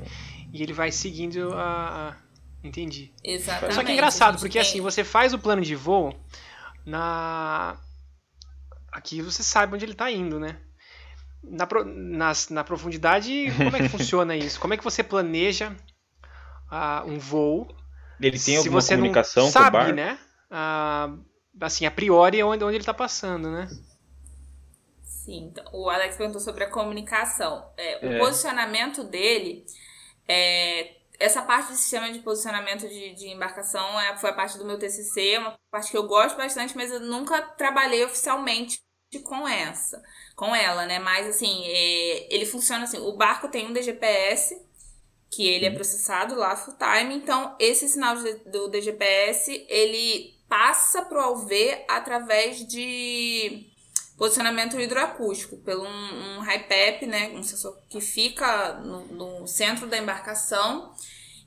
[0.53, 2.11] e ele vai seguindo a...
[2.11, 2.17] a...
[2.63, 3.13] Entendi.
[3.25, 3.75] Exatamente.
[3.75, 4.63] Só que é engraçado, porque tem...
[4.63, 6.15] assim, você faz o plano de voo
[6.85, 7.81] na
[8.93, 10.57] aqui você sabe onde ele está indo, né?
[11.49, 14.59] Na, na, na, profundidade, como é que funciona isso?
[14.59, 15.75] Como é que você planeja
[16.71, 17.69] uh, um voo?
[18.21, 19.95] Ele tem alguma se você comunicação não sabe, com o bar?
[19.95, 20.19] né?
[20.51, 21.25] Uh,
[21.61, 23.69] assim, a priori, onde, onde ele está passando, né?
[25.03, 27.69] Sim, então, o Alex perguntou sobre a comunicação.
[27.77, 28.19] É, o é.
[28.19, 29.65] posicionamento dele
[30.29, 34.65] é, essa parte do sistema de posicionamento de, de embarcação é, foi a parte do
[34.65, 38.81] meu TCC, é uma parte que eu gosto bastante, mas eu nunca trabalhei oficialmente
[39.23, 40.03] com essa,
[40.35, 40.99] com ela, né?
[40.99, 44.61] Mas assim, é, ele funciona assim: o barco tem um DGPS
[45.31, 45.75] que ele é uhum.
[45.75, 48.17] processado lá full time, então esse sinal
[48.47, 53.67] do DGPS ele passa pro AUV através de
[54.17, 59.07] posicionamento hidroacústico pelo um, um HIPEP, né, um sensor que fica no,
[59.41, 60.95] no, centro da embarcação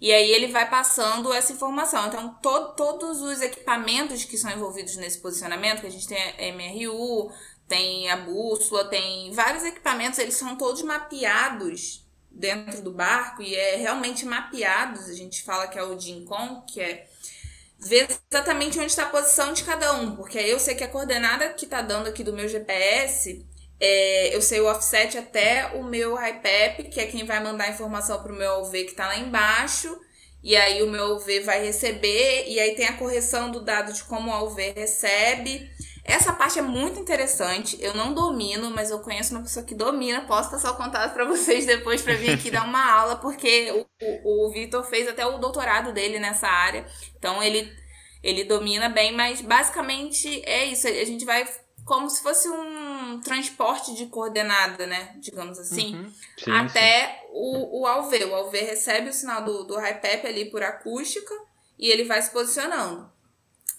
[0.01, 2.07] e aí ele vai passando essa informação.
[2.07, 6.53] Então to, todos os equipamentos que são envolvidos nesse posicionamento, que a gente tem a
[6.53, 7.31] MRU,
[7.67, 13.75] tem a bússola, tem vários equipamentos, eles são todos mapeados dentro do barco e é
[13.75, 15.09] realmente mapeados.
[15.09, 17.07] A gente fala que é o DINCOM, que é
[17.77, 20.87] ver exatamente onde está a posição de cada um, porque aí eu sei que a
[20.87, 23.45] coordenada que está dando aqui do meu GPS,
[23.79, 27.69] é, eu sei o offset até o meu HiPep, que é quem vai mandar a
[27.69, 29.97] informação para o meu OV que está lá embaixo,
[30.43, 34.03] e aí o meu OV vai receber, e aí tem a correção do dado de
[34.03, 35.69] como o OV recebe.
[36.03, 37.77] Essa parte é muito interessante.
[37.79, 40.25] Eu não domino, mas eu conheço uma pessoa que domina.
[40.25, 43.85] Posso passar o contato para vocês depois para vir aqui dar uma aula, porque o,
[44.23, 46.85] o, o Vitor fez até o doutorado dele nessa área.
[47.15, 47.71] Então ele,
[48.23, 50.87] ele domina bem, mas basicamente é isso.
[50.87, 51.45] A gente vai
[51.85, 52.78] como se fosse um
[53.23, 55.15] transporte de coordenada, né?
[55.19, 56.13] Digamos assim, uhum.
[56.37, 57.27] sim, até sim.
[57.31, 58.13] O, o ALV.
[58.25, 61.33] O ALV recebe o sinal do, do HiPep ali por acústica
[61.77, 63.11] e ele vai se posicionando.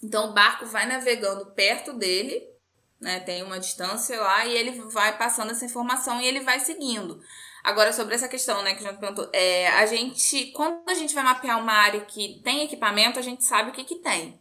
[0.03, 2.43] Então o barco vai navegando perto dele,
[2.99, 3.19] né?
[3.19, 7.21] Tem uma distância lá e ele vai passando essa informação e ele vai seguindo.
[7.63, 11.13] Agora, sobre essa questão, né, que a gente perguntou, é, a gente, quando a gente
[11.13, 14.39] vai mapear uma área que tem equipamento, a gente sabe o que que tem.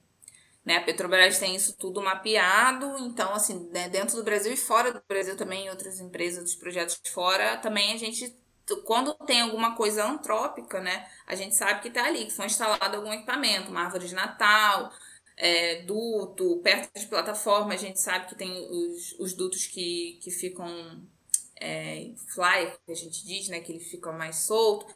[0.65, 0.77] Né?
[0.77, 5.03] A Petrobras tem isso tudo mapeado, então, assim, né, dentro do Brasil e fora do
[5.09, 8.37] Brasil também, em outras empresas, outros projetos fora, também a gente,
[8.85, 12.97] quando tem alguma coisa antrópica, né, a gente sabe que tá ali, que foi instalado
[12.97, 14.93] algum equipamento, uma árvore de Natal,
[15.41, 20.31] é, duto, perto de plataforma, a gente sabe que tem os, os dutos que, que
[20.31, 20.69] ficam
[21.61, 23.61] é, flyer, que a gente diz, né?
[23.61, 24.95] Que ele fica mais solto.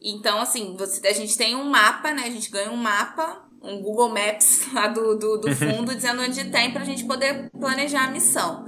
[0.00, 2.22] Então, assim, você, a gente tem um mapa, né?
[2.24, 6.44] A gente ganha um mapa, um Google Maps lá do, do, do fundo, dizendo onde
[6.50, 8.66] tem para a gente poder planejar a missão.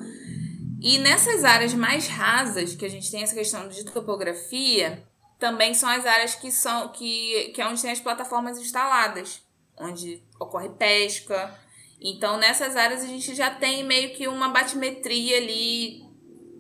[0.81, 5.03] E nessas áreas mais rasas, que a gente tem essa questão de topografia,
[5.39, 9.43] também são as áreas que são que, que é onde tem as plataformas instaladas,
[9.79, 11.59] onde ocorre pesca.
[12.01, 16.05] Então, nessas áreas a gente já tem meio que uma batimetria ali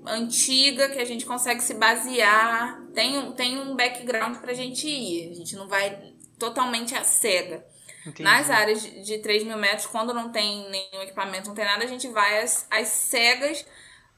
[0.06, 2.82] antiga que a gente consegue se basear.
[2.94, 5.30] Tem, tem um background para a gente ir.
[5.30, 7.64] A gente não vai totalmente a cega.
[8.06, 8.22] Entendi.
[8.22, 11.88] Nas áreas de 3 mil metros, quando não tem nenhum equipamento, não tem nada, a
[11.88, 13.64] gente vai às, às cegas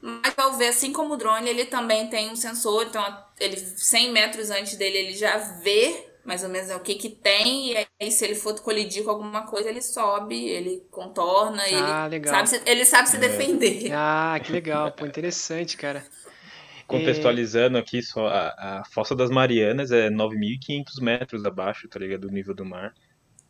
[0.01, 3.03] mas ao ver, assim como o drone, ele também tem um sensor, então
[3.40, 7.72] ele 100 metros antes dele ele já vê mais ou menos o que que tem,
[7.72, 11.68] e aí se ele for colidir com alguma coisa, ele sobe, ele contorna, ah,
[12.07, 12.35] ele, legal.
[12.35, 13.20] Sabe se, ele sabe se é.
[13.20, 13.90] defender.
[13.94, 16.05] Ah, que legal, pô, interessante, cara.
[16.87, 22.31] Contextualizando aqui, só a, a Fossa das Marianas é 9.500 metros abaixo, tá ligado, do
[22.31, 22.92] nível do mar.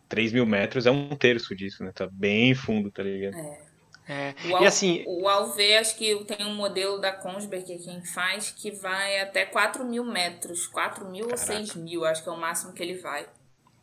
[0.09, 1.93] 3 mil metros é um terço disso, né?
[1.95, 3.37] Tá bem fundo, tá ligado?
[3.37, 3.67] É.
[4.09, 4.35] É.
[4.45, 8.05] O, e assim, o Alve, acho que tem um modelo da Kongsberg, que é quem
[8.05, 10.67] faz, que vai até 4 mil metros.
[10.69, 11.53] 4 mil Caraca.
[11.53, 13.27] ou 6 mil, acho que é o máximo que ele vai.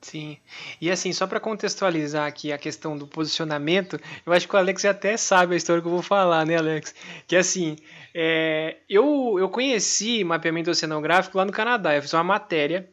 [0.04, 0.38] Sim.
[0.82, 4.84] E assim, só para contextualizar aqui a questão do posicionamento, eu acho que o Alex
[4.84, 6.94] até sabe a história que eu vou falar, né, Alex?
[7.26, 7.78] Que assim,
[8.14, 11.96] é, eu, eu conheci mapeamento oceanográfico lá no Canadá.
[11.96, 12.90] Eu fiz uma matéria,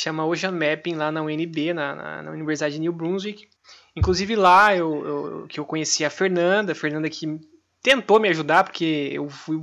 [0.00, 3.48] chama Ocean Mapping, lá na UNB, na, na, na Universidade de New Brunswick.
[3.96, 7.26] Inclusive lá eu, eu, que eu conheci a Fernanda, a Fernanda que
[7.82, 9.56] tentou me ajudar, porque eu fui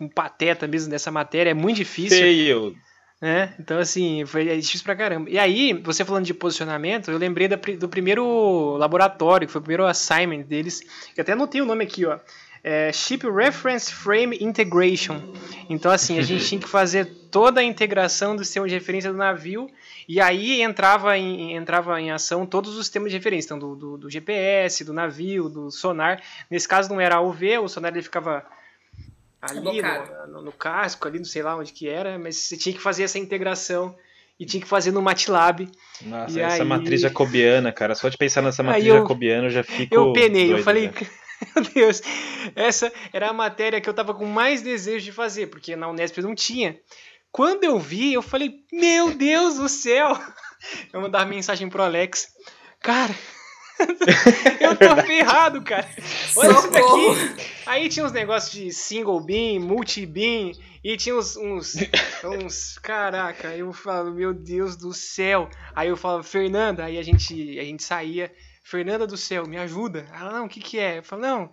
[0.00, 2.18] um pateta mesmo dessa matéria, é muito difícil.
[2.18, 2.74] Feio.
[3.20, 3.54] Né?
[3.60, 5.30] Então, assim, foi é difícil pra caramba.
[5.30, 9.62] E aí, você falando de posicionamento, eu lembrei da, do primeiro laboratório, que foi o
[9.62, 10.80] primeiro assignment deles,
[11.14, 12.18] que até anotei o nome aqui, ó.
[12.64, 15.20] É Ship Reference Frame Integration.
[15.68, 19.18] Então, assim, a gente tinha que fazer toda a integração do sistema de referência do
[19.18, 19.68] navio
[20.08, 23.98] e aí entrava em, entrava em ação todos os sistemas de referência, então do, do,
[23.98, 26.22] do GPS, do navio, do sonar.
[26.50, 28.44] Nesse caso não era AUV, o sonar ele ficava
[29.40, 32.74] ali no, no, no, casco, ali não sei lá onde que era, mas você tinha
[32.74, 33.96] que fazer essa integração
[34.38, 35.68] e tinha que fazer no MATLAB.
[36.02, 36.68] Nossa, essa aí...
[36.68, 40.46] matriz jacobiana, cara, só de pensar nessa matriz eu, jacobiana eu já fico Eu penei,
[40.46, 40.90] doido, eu falei,
[41.54, 42.02] meu Deus,
[42.54, 46.18] essa era a matéria que eu tava com mais desejo de fazer, porque na Unesp
[46.18, 46.78] não tinha.
[47.32, 50.12] Quando eu vi, eu falei, meu Deus do céu!
[50.92, 52.28] Eu mandar mensagem pro Alex.
[52.80, 53.14] Cara,
[54.60, 55.88] eu tô ferrado, cara.
[56.36, 57.46] Olha isso daqui.
[57.66, 60.52] Aí tinha uns negócios de single beam, multi beam,
[60.84, 61.74] e tinha uns, uns,
[62.22, 62.78] uns.
[62.78, 65.48] Caraca, eu falo, meu Deus do céu.
[65.74, 68.30] Aí eu falo, Fernanda, aí a gente, a gente saía.
[68.62, 70.06] Fernanda do céu, me ajuda.
[70.12, 70.98] Ela, não, o que que é?
[70.98, 71.52] Eu falo, não,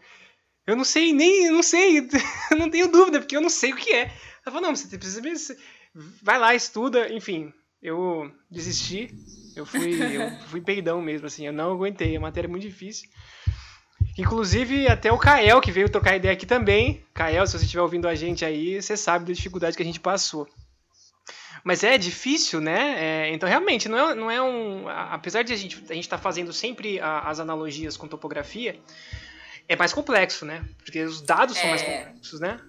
[0.68, 1.98] eu não sei nem, eu não sei,
[2.52, 4.12] eu não tenho dúvida, porque eu não sei o que é.
[4.46, 5.58] Ela falou, não, você precisa.
[6.22, 7.54] Vai lá, estuda, enfim.
[7.82, 9.10] Eu desisti.
[9.56, 11.46] Eu fui, eu fui peidão mesmo, assim.
[11.46, 12.16] Eu não aguentei.
[12.16, 13.10] A matéria é muito difícil.
[14.18, 17.04] Inclusive, até o Kael, que veio trocar ideia aqui também.
[17.14, 20.00] Kael, se você estiver ouvindo a gente aí, você sabe da dificuldade que a gente
[20.00, 20.48] passou.
[21.64, 22.96] Mas é difícil, né?
[22.98, 24.88] É, então, realmente, não é, não é um.
[24.88, 28.80] Apesar de a gente a estar tá fazendo sempre a, as analogias com topografia,
[29.68, 30.66] é mais complexo, né?
[30.84, 31.62] Porque os dados é...
[31.62, 31.86] são mais é.
[31.86, 32.60] complexos, né?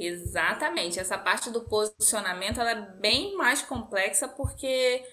[0.00, 0.98] Exatamente.
[0.98, 5.04] Essa parte do posicionamento ela é bem mais complexa porque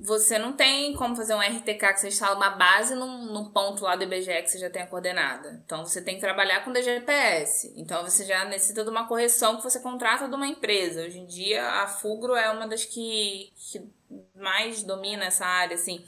[0.00, 3.94] você não tem como fazer um RTK que você instala uma base num, ponto lá
[3.94, 5.62] do IBGE que você já tem a coordenada.
[5.64, 7.74] Então você tem que trabalhar com DGPS.
[7.76, 11.02] Então você já necessita de uma correção que você contrata de uma empresa.
[11.02, 13.86] Hoje em dia a Fugro é uma das que, que
[14.34, 16.02] mais domina essa área, assim.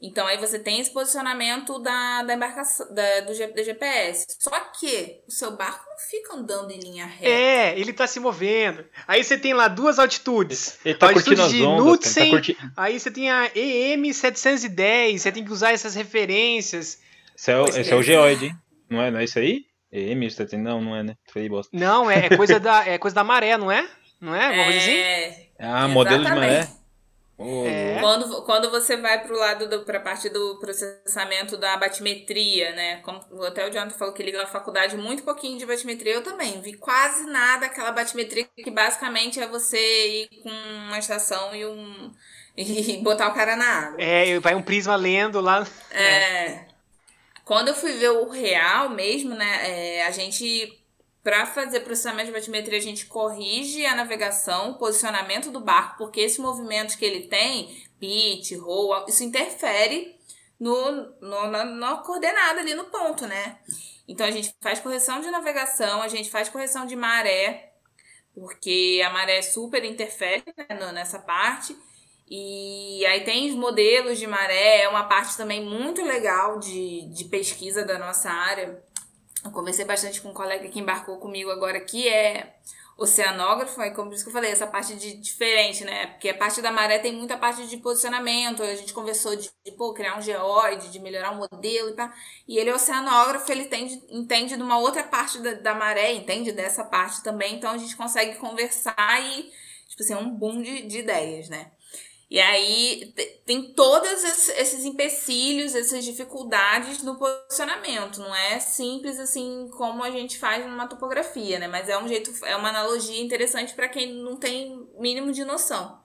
[0.00, 4.26] Então aí você tem esse posicionamento da, da embarcação, da, do, do GPS.
[4.38, 7.28] Só que o seu barco não fica andando em linha reta.
[7.28, 8.84] É, ele tá se movendo.
[9.08, 10.78] Aí você tem lá duas altitudes.
[10.84, 12.56] Ele tá altitude curtindo de as ondas, Knudsen, tá curti...
[12.76, 17.00] aí você tem a EM 710, você tem que usar essas referências.
[17.36, 18.56] Esse é o, esse é o geoide, hein?
[18.88, 19.64] Não é, não é isso aí?
[19.90, 21.16] EM 710, não, não é, né?
[21.32, 21.76] Falei bosta.
[21.76, 23.84] Não, é, é, coisa da, é coisa da maré, não é?
[24.20, 24.46] Não é?
[24.46, 24.96] Alguma coisa assim?
[24.96, 26.68] É, ah, modelo de maré.
[27.40, 27.98] É.
[28.00, 32.96] Quando, quando você vai para o lado para a parte do processamento da batimetria, né?
[32.96, 36.60] Como até o Jonathan falou que liga na faculdade muito pouquinho de batimetria, eu também
[36.60, 39.78] vi quase nada aquela batimetria que basicamente é você
[40.22, 42.12] ir com uma estação e um
[42.58, 44.02] e botar o cara na água.
[44.02, 45.64] É, vai um prisma lendo lá.
[45.92, 46.02] É.
[46.02, 46.68] é.
[47.44, 49.60] Quando eu fui ver o real mesmo, né?
[49.62, 50.76] É, a gente
[51.22, 56.20] para fazer processamento de batimetria, a gente corrige a navegação, o posicionamento do barco, porque
[56.20, 60.16] esse movimento que ele tem, pitch, roll, isso interfere
[60.58, 60.90] no,
[61.20, 63.58] no, na, na coordenada ali no ponto, né?
[64.06, 67.72] Então a gente faz correção de navegação, a gente faz correção de maré,
[68.34, 71.76] porque a maré super interfere né, nessa parte.
[72.30, 77.24] E aí tem os modelos de maré, é uma parte também muito legal de, de
[77.24, 78.82] pesquisa da nossa área.
[79.44, 82.56] Eu conversei bastante com um colega que embarcou comigo agora, que é
[82.98, 86.08] oceanógrafo, aí como isso que eu falei, essa parte de diferente, né?
[86.08, 89.72] Porque a parte da maré tem muita parte de posicionamento, a gente conversou de, de
[89.76, 92.10] pô, criar um geóide, de melhorar um modelo e tal.
[92.48, 96.50] E ele é oceanógrafo, ele entende, entende de uma outra parte da, da maré, entende
[96.50, 99.44] dessa parte também, então a gente consegue conversar e,
[99.88, 101.70] tipo assim, é um boom de, de ideias, né?
[102.30, 103.14] E aí
[103.46, 108.20] tem todos esses empecilhos, essas dificuldades no posicionamento.
[108.20, 111.66] Não é simples assim como a gente faz numa topografia, né?
[111.66, 115.98] Mas é um jeito, é uma analogia interessante para quem não tem mínimo de noção.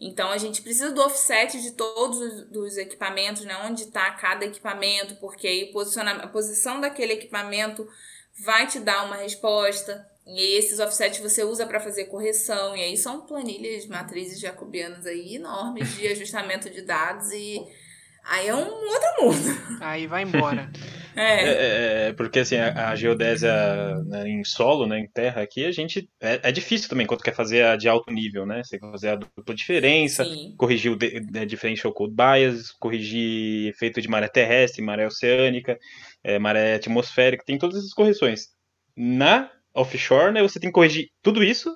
[0.00, 3.54] Então a gente precisa do offset de todos os equipamentos, né?
[3.66, 5.70] Onde está cada equipamento, porque aí
[6.22, 7.86] a posição daquele equipamento
[8.40, 10.08] vai te dar uma resposta.
[10.28, 12.76] E esses offsets você usa para fazer correção.
[12.76, 17.64] E aí são planilhas, matrizes jacobianas aí enormes de ajustamento de dados e
[18.24, 19.78] aí é um outro mundo.
[19.80, 20.70] Aí vai embora.
[21.18, 21.20] É.
[21.20, 21.48] é.
[21.48, 23.52] É, é, porque assim, a, a geodésia
[24.06, 26.08] né, em solo, né, em terra aqui, a gente.
[26.20, 28.62] É, é, difícil também quando quer fazer a de alto nível, né?
[28.62, 30.54] Você quer fazer a dupla diferença, Sim.
[30.56, 35.76] corrigir o de, de, differential code bias, corrigir efeito de maré terrestre, maré oceânica,
[36.22, 38.50] é, maré atmosférica, tem todas essas correções.
[38.96, 39.50] Na
[39.80, 41.74] offshore, né, você tem que corrigir tudo isso,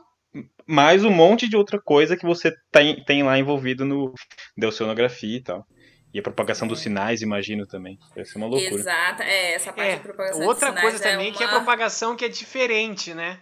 [0.66, 4.14] mais um monte de outra coisa que você tem, tem lá envolvido no
[4.57, 5.66] da oceanografia e tal.
[6.14, 7.98] E a propagação dos sinais, imagino também.
[8.14, 8.74] Vai ser uma loucura.
[8.74, 11.36] Exato, é, essa parte é, de propagação Outra coisa é também uma...
[11.36, 13.40] que é a propagação que é diferente, né?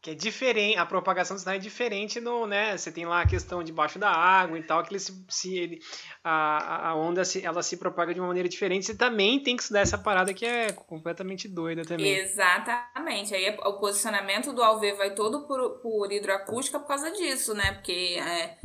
[0.00, 3.26] Que é diferente, a propagação do sinal é diferente no, né, você tem lá a
[3.26, 5.80] questão debaixo da água e tal, que ele se, se ele,
[6.22, 9.62] a, a onda se, ela se propaga de uma maneira diferente, você também tem que
[9.62, 12.14] estudar essa parada que é completamente doida também.
[12.16, 17.72] Exatamente, aí o posicionamento do alve vai todo por, por hidroacústica por causa disso, né,
[17.72, 18.57] porque é,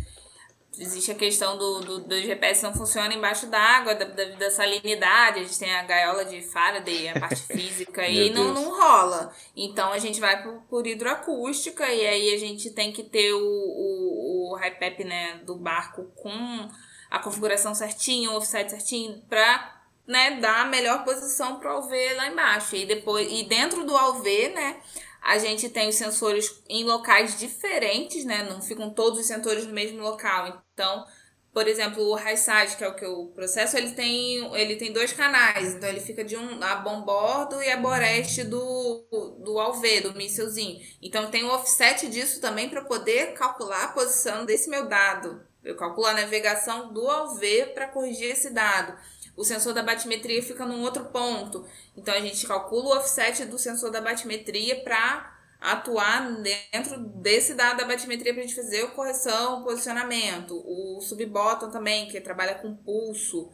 [0.78, 5.39] existe a questão do, do, do GPS não funciona embaixo d'água, da, da, da, salinidade,
[5.39, 9.34] a gente tem a gaiola de Faraday, a parte física, e não, não rola.
[9.55, 13.39] Então a gente vai por, por hidroacústica, e aí a gente tem que ter o,
[13.39, 16.69] o, o HiPep né, do barco com
[17.09, 21.91] a configuração certinha, o offset certinho, pra né, dar a melhor posição para o ALV
[22.15, 22.76] lá embaixo.
[22.76, 24.82] E depois, e dentro do ALV, né,
[25.24, 28.43] a gente tem os sensores em locais diferentes, né?
[28.43, 30.61] Não ficam todos os sensores no mesmo local.
[30.74, 31.05] Então,
[31.53, 35.13] por exemplo, o Highside, que é o que eu processo, ele tem, ele tem dois
[35.13, 35.76] canais.
[35.76, 39.05] Então, ele fica de um a bombordo e a boreste do,
[39.39, 40.82] do ALV, do mísselzinho.
[41.01, 45.41] Então, tem o offset disso também para poder calcular a posição desse meu dado.
[45.63, 48.93] Eu calculo a navegação do ALV para corrigir esse dado
[49.36, 51.66] o sensor da batimetria fica num outro ponto.
[51.98, 57.78] Então a gente calcula o offset do sensor da batimetria para atuar dentro desse dado
[57.78, 60.62] da batimetria para a gente fazer a correção, o posicionamento.
[60.66, 63.50] O subbottom também, que trabalha com pulso.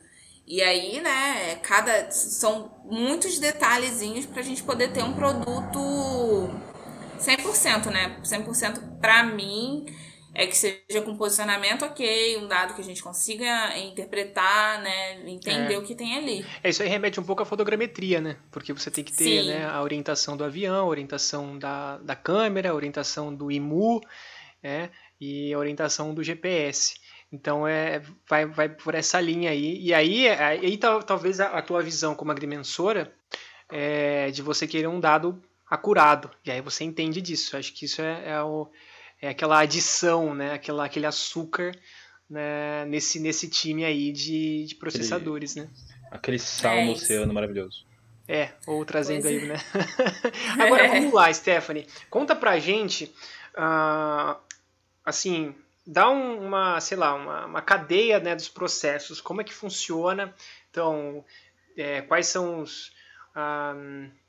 [0.45, 6.49] E aí, né, cada são muitos detalhezinhos para a gente poder ter um produto
[7.19, 8.19] 100%, né?
[8.23, 9.85] 100% para mim
[10.39, 15.73] é que seja com posicionamento ok, um dado que a gente consiga interpretar, né, entender
[15.73, 15.77] é.
[15.77, 16.45] o que tem ali.
[16.63, 18.37] É, isso aí remete um pouco à fotogrametria, né?
[18.49, 22.69] Porque você tem que ter né, a orientação do avião, a orientação da, da câmera,
[22.69, 23.99] a orientação do IMU,
[24.63, 26.93] né, e a orientação do GPS.
[27.33, 29.77] Então é, vai, vai por essa linha aí.
[29.81, 33.13] E aí, aí talvez a, a tua visão como agrimensora
[33.69, 36.31] é de você querer um dado acurado.
[36.45, 37.57] E aí você entende disso.
[37.57, 38.69] Acho que isso é, é o
[39.21, 40.53] é aquela adição, né?
[40.53, 41.71] Aquela, aquele açúcar
[42.29, 42.85] né?
[42.85, 45.73] nesse, nesse time aí de, de processadores, aquele, né?
[46.11, 47.85] Aquele sal é no oceano maravilhoso.
[48.27, 49.47] É, ou trazendo pois aí, é.
[49.47, 49.55] né?
[50.63, 51.87] Agora vamos lá, Stephanie.
[52.09, 53.05] Conta pra gente,
[53.55, 54.39] uh,
[55.03, 55.55] assim,
[55.85, 60.33] dá um, uma, sei lá, uma, uma cadeia né, dos processos, como é que funciona.
[60.69, 61.25] Então,
[61.75, 62.91] é, quais são os.
[63.35, 63.75] Um, ah,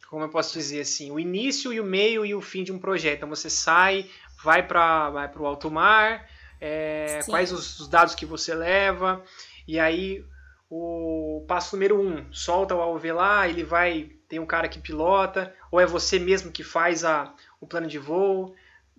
[0.09, 2.79] como eu posso dizer assim, o início e o meio e o fim de um
[2.81, 3.19] projeto.
[3.19, 4.11] Então você sai,
[4.43, 6.29] vai para vai o alto mar,
[6.61, 9.23] é, quais os, os, dados que você leva,
[9.67, 10.25] e aí
[10.69, 15.55] o passo número um, solta o AUV lá, ele vai, tem um cara que pilota,
[15.71, 18.55] ou é você mesmo que faz a, o plano de voo,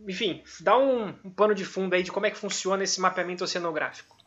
[0.07, 3.43] enfim, dá um, um pano de fundo aí de como é que funciona esse mapeamento
[3.43, 4.20] oceanográfico.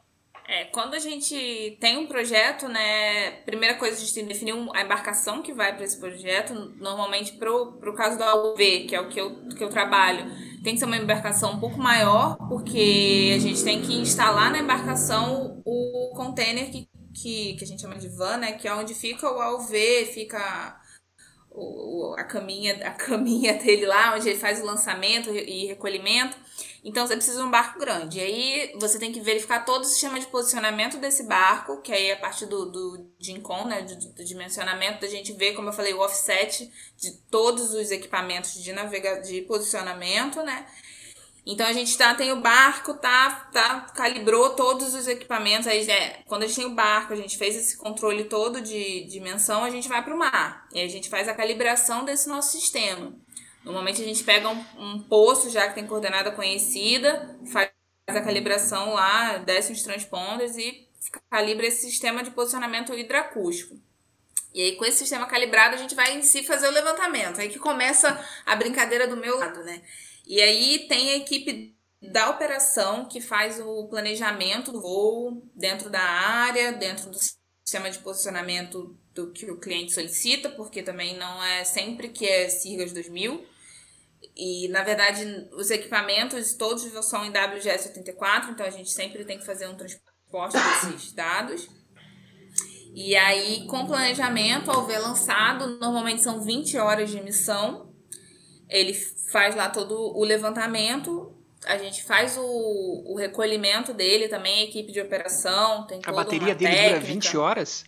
[0.46, 4.54] É, quando a gente tem um projeto, né, primeira coisa a gente tem que definir
[4.74, 9.00] a embarcação que vai para esse projeto, normalmente pro, pro caso do AUV, que é
[9.00, 10.30] o que eu, que eu trabalho,
[10.62, 14.58] tem que ser uma embarcação um pouco maior, porque a gente tem que instalar na
[14.58, 18.94] embarcação o container que, que, que a gente chama de van, né, que é onde
[18.94, 20.78] fica o AUV, fica
[21.54, 26.36] o, a, caminha, a caminha dele lá, onde ele faz o lançamento e recolhimento.
[26.84, 28.18] Então você precisa de um barco grande.
[28.18, 32.08] E aí você tem que verificar todo o sistema de posicionamento desse barco, que aí
[32.08, 35.72] é a parte do, do DINCOM, né, do, do dimensionamento, da gente ver, como eu
[35.72, 40.66] falei, o offset de todos os equipamentos de, navega de posicionamento, né?
[41.46, 45.66] Então a gente tá, tem o barco, tá, tá, calibrou todos os equipamentos.
[45.66, 49.04] Aí, é, quando a gente tem o barco, a gente fez esse controle todo de
[49.04, 50.66] dimensão, a gente vai para o mar.
[50.72, 53.14] E a gente faz a calibração desse nosso sistema.
[53.62, 57.70] Normalmente a gente pega um, um poço já que tem coordenada conhecida, faz
[58.08, 60.86] a calibração lá, desce os transponders e
[61.30, 63.78] calibra esse sistema de posicionamento hidroacústico.
[64.54, 67.40] E aí, com esse sistema calibrado, a gente vai em si fazer o levantamento.
[67.40, 69.82] Aí que começa a brincadeira do meu lado, né?
[70.26, 76.00] E aí tem a equipe da operação que faz o planejamento do voo dentro da
[76.00, 81.64] área, dentro do sistema de posicionamento do que o cliente solicita, porque também não é
[81.64, 83.46] sempre que é SIRGAS 2000.
[84.36, 89.38] E, na verdade, os equipamentos todos são em WGS 84, então a gente sempre tem
[89.38, 91.68] que fazer um transporte desses dados.
[92.94, 97.93] E aí, com planejamento, ao ver lançado, normalmente são 20 horas de missão
[98.68, 101.34] ele faz lá todo o levantamento,
[101.66, 106.54] a gente faz o, o recolhimento dele também, a equipe de operação, tem A bateria
[106.54, 107.00] dele técnica.
[107.00, 107.84] dura 20 horas?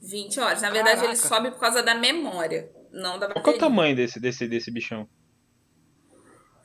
[0.00, 0.62] 20 horas.
[0.62, 1.12] Na verdade, Caraca.
[1.12, 3.42] ele sobe por causa da memória, não da bateria.
[3.42, 5.08] Qual é o tamanho desse, desse, desse bichão?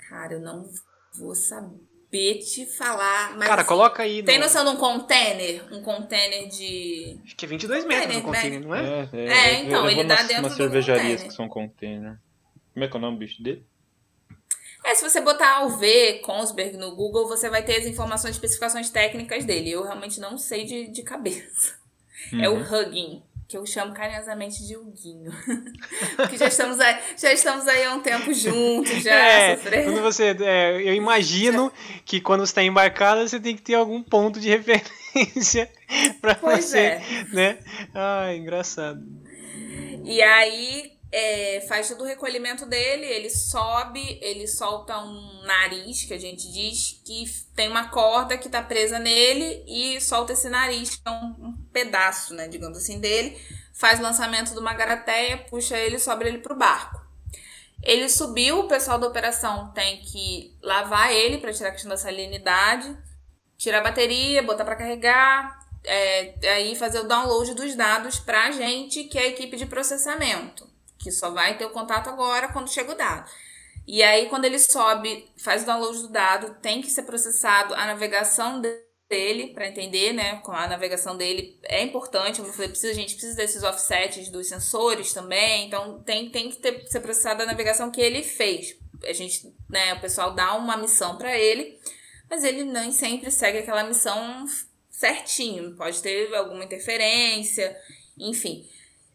[0.07, 0.69] Cara, eu não
[1.17, 3.35] vou saber te falar.
[3.37, 4.23] Mas Cara, assim, coloca aí.
[4.23, 4.45] Tem no...
[4.45, 5.65] noção de um container?
[5.73, 7.19] Um container de.
[7.25, 8.65] Acho que é 22 metros o container, né?
[8.65, 9.09] não é?
[9.11, 12.17] É, é, é então, ele dá dentro do cervejarias que são container.
[12.76, 13.65] Como é que é o nome do bicho dele?
[14.84, 15.82] É, se você botar Alv,
[16.21, 19.71] Kongsberg no Google, você vai ter as informações, especificações técnicas dele.
[19.71, 21.73] Eu realmente não sei de, de cabeça.
[22.34, 22.41] Uhum.
[22.43, 22.61] É o uhum.
[22.61, 25.32] Hugging, que eu chamo carinhosamente de Huguinho.
[26.17, 30.36] Porque já estamos aí, já estamos aí há um tempo juntos, já é, Quando você,
[30.41, 31.71] é, eu imagino
[32.03, 35.71] que quando você está embarcado, você tem que ter algum ponto de referência
[36.19, 37.26] para você, é.
[37.32, 37.59] né?
[37.93, 39.05] Ah, engraçado.
[40.03, 46.13] E aí, é, faz todo o recolhimento dele, ele sobe, ele solta um nariz, que
[46.13, 47.24] a gente diz, que
[47.55, 51.57] tem uma corda que tá presa nele e solta esse nariz, que é um, um
[51.72, 53.41] pedaço, né, digamos assim, dele,
[53.74, 56.99] faz o lançamento de uma garateia, puxa ele sobe ele pro barco.
[57.82, 61.95] Ele subiu, o pessoal da operação tem que lavar ele para tirar a questão da
[61.95, 62.93] salinidade,
[63.57, 68.51] tirar a bateria, botar para carregar, é, aí fazer o download dos dados para a
[68.51, 70.74] gente, que é a equipe de processamento
[71.06, 73.30] que só vai ter o contato agora quando chega o dado.
[73.88, 77.86] E aí, quando ele sobe, faz o download do dado, tem que ser processado a
[77.86, 80.41] navegação dele para entender, né?
[80.43, 82.39] A navegação dele é importante.
[82.39, 85.68] Eu falei, precisa, a gente precisa desses offsets dos sensores também.
[85.68, 88.76] Então tem, tem que ter, ser processada a navegação que ele fez.
[89.03, 91.80] A gente, né, o pessoal dá uma missão para ele,
[92.28, 94.47] mas ele nem sempre segue aquela missão
[94.89, 95.76] certinho.
[95.76, 97.78] Pode ter alguma interferência,
[98.18, 98.68] enfim.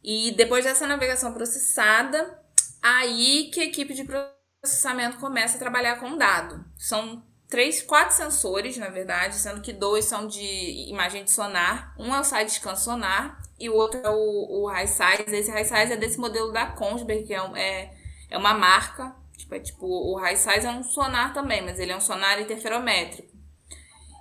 [0.02, 2.38] E depois dessa navegação processada,
[2.82, 6.64] aí que a equipe de processamento começa a trabalhar com dado.
[6.76, 11.94] São três, quatro sensores, na verdade, sendo que dois são de imagem de sonar.
[11.98, 15.24] Um é o side scan sonar e o outro é o, o high size.
[15.26, 17.92] Esse high size é desse modelo da Kongsberg, que é, um, é,
[18.30, 19.14] é uma marca.
[19.36, 22.40] Tipo, é tipo, o high size é um sonar também, mas ele é um sonar
[22.40, 23.36] interferométrico.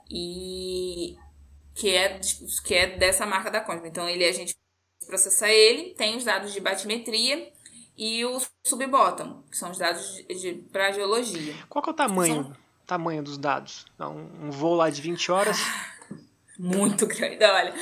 [0.09, 1.15] E
[1.75, 2.19] que é,
[2.65, 3.89] que é dessa marca da Kongsberg.
[3.89, 4.55] Então ele a gente
[5.09, 7.51] processa ele, tem os dados de batimetria
[7.97, 11.53] e o subbottom, que são os dados de, de para geologia.
[11.67, 12.53] Qual que é o tamanho, são...
[12.85, 13.85] tamanho dos dados?
[13.99, 15.57] Um, um voo lá de 20 horas?
[16.57, 17.43] muito grande.
[17.43, 17.73] Olha,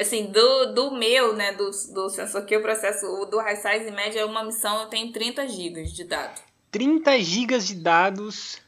[0.00, 3.88] assim, do, do meu, né, do, do sensor que eu processo, o do High Size,
[3.88, 6.42] em média, uma missão eu tenho 30 GB de dados.
[6.70, 8.58] 30 GB de dados,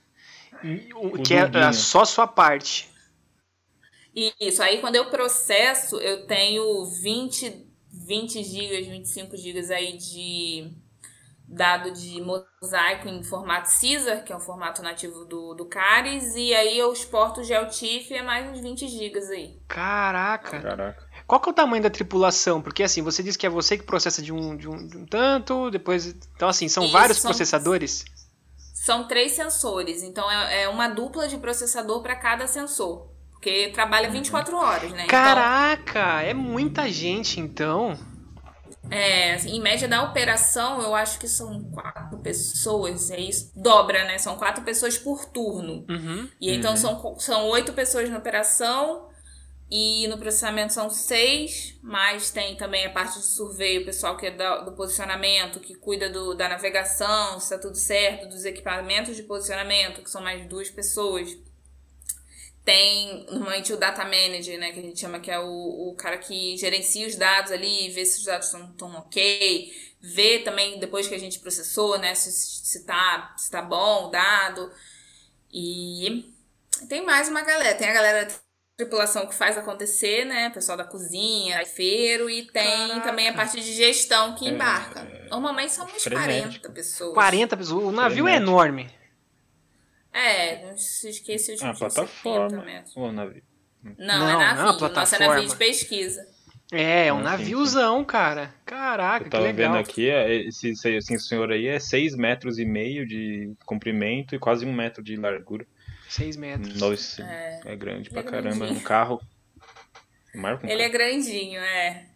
[1.24, 2.92] que é só sua parte.
[4.40, 7.63] Isso, aí quando eu processo, eu tenho 20
[7.94, 10.70] 20 GB, 25 GB aí de
[11.46, 16.54] dado de mosaico em formato Caesar, que é um formato nativo do, do Caris, e
[16.54, 19.60] aí eu exporto o GeoTIFF e é mais uns 20 GB aí.
[19.68, 20.60] Caraca!
[20.60, 21.08] Caraca.
[21.26, 22.60] Qual que é o tamanho da tripulação?
[22.60, 25.06] Porque assim, você disse que é você que processa de um, de um, de um
[25.06, 26.06] tanto, depois.
[26.34, 28.04] Então, assim, são Isso, vários são, processadores?
[28.74, 33.13] São três sensores, então é, é uma dupla de processador para cada sensor.
[33.44, 35.04] Porque trabalha 24 horas, né?
[35.04, 37.94] Então Caraca, então, é muita gente então.
[38.90, 43.52] É, assim, em média da operação, eu acho que são quatro pessoas, é isso?
[43.54, 44.16] Dobra, né?
[44.16, 45.84] São quatro pessoas por turno.
[45.90, 46.76] Uhum, e então uhum.
[46.78, 49.10] são, são oito pessoas na operação
[49.70, 54.26] E no processamento são seis, mas tem também a parte de survey, o pessoal que
[54.26, 59.14] é do, do posicionamento, que cuida do, da navegação, se está tudo certo, dos equipamentos
[59.16, 61.36] de posicionamento, que são mais duas pessoas.
[62.64, 66.16] Tem normalmente o data manager, né, que a gente chama que é o, o cara
[66.16, 71.14] que gerencia os dados ali, vê se os dados estão ok, vê também depois que
[71.14, 74.72] a gente processou, né, se, se, tá, se tá bom o dado.
[75.52, 76.32] E
[76.88, 78.28] tem mais uma galera, tem a galera
[78.76, 80.50] tripulação que faz acontecer, né?
[80.50, 83.00] Pessoal da cozinha, feiro e tem Caraca.
[83.02, 85.00] também a parte de gestão que embarca.
[85.00, 87.14] É, Normalmente são uns 40 pessoas.
[87.14, 87.84] 40 pessoas.
[87.84, 88.90] O navio é enorme.
[90.14, 92.64] É, não se esqueci de ah, plataforma.
[92.94, 93.42] Ou navio.
[93.82, 94.62] Não, não, é navio.
[94.62, 95.00] Não, é plataforma.
[95.00, 96.34] Nossa, é navio de pesquisa.
[96.72, 98.54] É, é um naviozão, cara.
[98.64, 99.72] Caraca, Eu tava que legal.
[99.72, 104.38] vendo aqui, é, esse, esse senhor aí é 6 metros e meio de comprimento e
[104.38, 105.66] quase um metro de largura.
[106.08, 106.80] 6 metros.
[106.80, 108.66] Nossa, é, é grande pra é caramba.
[108.66, 109.20] Um carro.
[110.34, 112.06] Um Ele é grandinho, é.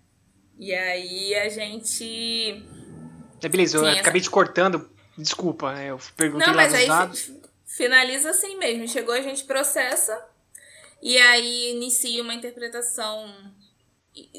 [0.58, 2.64] E aí a gente.
[3.42, 4.00] É, beleza, eu essa...
[4.00, 4.90] acabei te cortando.
[5.16, 7.32] Desculpa, eu perguntei Não, lá mas aí dados.
[7.68, 8.88] Finaliza assim mesmo.
[8.88, 10.26] Chegou, a gente processa.
[11.00, 13.32] E aí inicia uma interpretação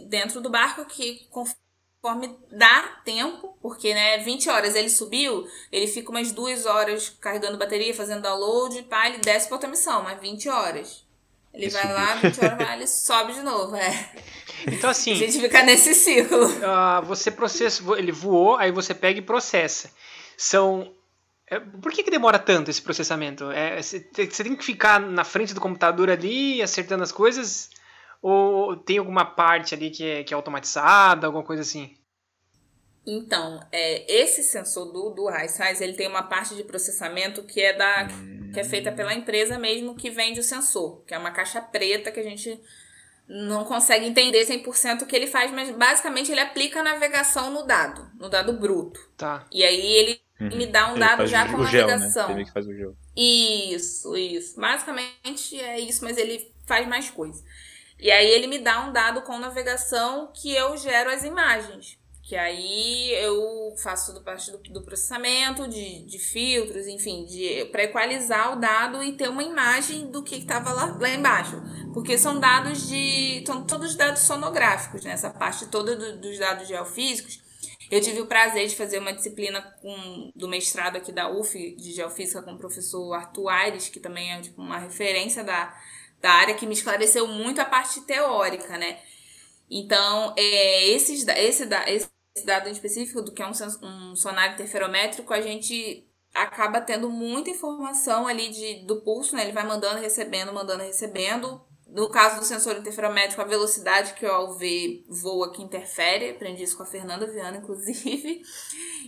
[0.07, 6.09] dentro do barco que conforme dá tempo, porque né, 20 horas ele subiu, ele fica
[6.09, 10.49] umas duas horas carregando bateria, fazendo download, pá, ele desce para outra missão, mas 20
[10.49, 11.05] horas.
[11.53, 11.97] Ele vai subiu.
[11.97, 14.11] lá, 20 horas vai, ele sobe de novo, é.
[14.67, 16.45] Então assim, a gente fica nesse ciclo.
[16.45, 19.91] Uh, você processa, ele voou, aí você pega e processa.
[20.37, 20.93] São
[21.49, 23.51] é, por que, que demora tanto esse processamento?
[23.51, 27.69] É, você tem que ficar na frente do computador ali, acertando as coisas?
[28.21, 31.95] Ou tem alguma parte ali que é, que é automatizada, alguma coisa assim?
[33.07, 37.73] Então, é, esse sensor do, do Size, ele tem uma parte de processamento que é,
[37.73, 38.07] da,
[38.53, 42.11] que é feita pela empresa mesmo que vende o sensor, que é uma caixa preta
[42.11, 42.61] que a gente
[43.27, 47.63] não consegue entender 100% o que ele faz, mas basicamente ele aplica a navegação no
[47.63, 48.99] dado, no dado bruto.
[49.15, 49.47] Tá.
[49.51, 50.57] E aí ele uhum.
[50.57, 52.35] me dá um ele dado já com gel, navegação.
[52.35, 52.45] Né?
[53.15, 54.59] Isso, isso.
[54.59, 57.43] Basicamente é isso, mas ele faz mais coisa.
[57.99, 61.99] E aí ele me dá um dado com navegação que eu gero as imagens.
[62.23, 67.85] Que aí eu faço tudo parte do, do processamento, de, de filtros, enfim, de para
[67.85, 71.59] equalizar o dado e ter uma imagem do que estava lá, lá embaixo.
[71.91, 73.43] Porque são dados de.
[73.47, 75.11] são todos dados sonográficos, né?
[75.11, 77.41] Essa parte toda do, dos dados geofísicos.
[77.89, 81.91] Eu tive o prazer de fazer uma disciplina com, do mestrado aqui da UF de
[81.91, 85.75] Geofísica com o professor Arthur Aires, que também é tipo, uma referência da,
[86.21, 88.99] da área que me esclareceu muito a parte teórica, né?
[89.69, 93.51] Então, é, esses, esse, esse dado em específico, do que é um,
[93.83, 99.43] um sonar interferométrico, a gente acaba tendo muita informação ali de, do pulso, né?
[99.43, 101.61] Ele vai mandando, recebendo, mandando, recebendo.
[101.91, 106.29] No caso do sensor interferométrico, a velocidade que o AUV voa que interfere.
[106.29, 108.41] Aprendi isso com a Fernanda Viana, inclusive.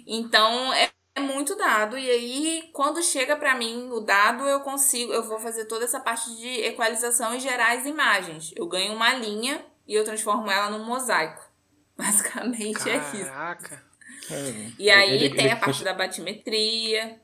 [0.07, 5.11] Então, é é muito dado e aí quando chega para mim o dado eu consigo
[5.11, 9.13] eu vou fazer toda essa parte de equalização e gerar as imagens eu ganho uma
[9.13, 11.43] linha e eu transformo ela num mosaico
[11.97, 13.17] basicamente Caraca.
[13.17, 13.83] é isso Caraca.
[14.79, 17.19] e aí ele, tem ele a parte da batimetria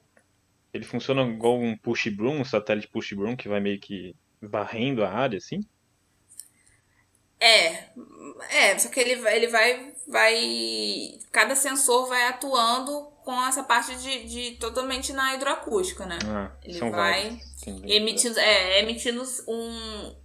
[0.74, 5.04] ele funciona igual um push broom um satélite push broom que vai meio que varrendo
[5.04, 5.66] a área assim
[7.40, 7.84] é,
[8.50, 11.20] é, só que ele, ele vai, vai.
[11.32, 16.18] Cada sensor vai atuando com essa parte de, de totalmente na hidroacústica, né?
[16.26, 20.16] Ah, ele vai Sim, emitindo, é, emitindo um.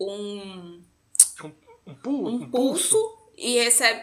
[0.00, 0.84] Um.
[1.86, 4.02] Um, pulso, um pulso e recebe.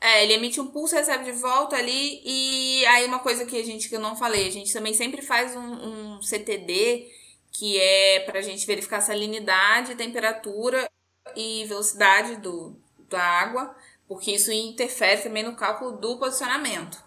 [0.00, 2.20] É, ele emite um pulso, recebe de volta ali.
[2.24, 5.22] E aí, uma coisa que a gente que eu não falei, a gente também sempre
[5.22, 7.08] faz um, um CTD,
[7.52, 10.88] que é pra gente verificar salinidade, temperatura
[11.36, 12.76] e velocidade do,
[13.08, 13.76] da água,
[14.08, 17.02] porque isso interfere também no cálculo do posicionamento.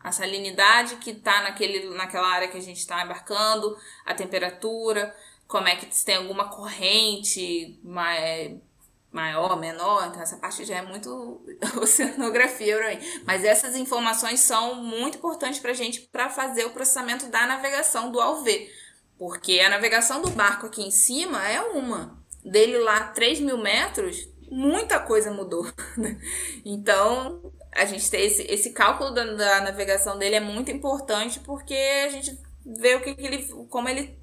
[0.00, 3.76] A salinidade que está naquela área que a gente está embarcando,
[4.06, 5.14] a temperatura,
[5.48, 11.42] como é que se tem alguma corrente maior, menor, então essa parte já é muito
[11.82, 13.22] oceanografia para mim.
[13.26, 18.12] Mas essas informações são muito importantes para a gente para fazer o processamento da navegação
[18.12, 18.70] do AUV.
[19.18, 24.28] Porque a navegação do barco aqui em cima é uma, dele lá 3 mil metros,
[24.50, 25.66] muita coisa mudou.
[25.98, 26.16] Né?
[26.64, 31.74] então, a gente ter esse, esse cálculo da, da, navegação dele é muito importante porque
[31.74, 34.16] a gente vê o que, que ele, como ele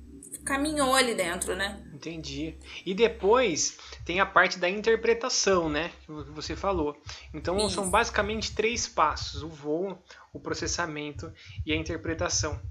[0.45, 1.83] caminhou ali dentro, né?
[1.93, 2.55] Entendi.
[2.85, 5.91] E depois tem a parte da interpretação, né?
[6.05, 6.95] Que você falou.
[7.33, 7.71] Então Isso.
[7.71, 9.97] são basicamente três passos: o voo,
[10.31, 11.33] o processamento
[11.65, 12.61] e a interpretação.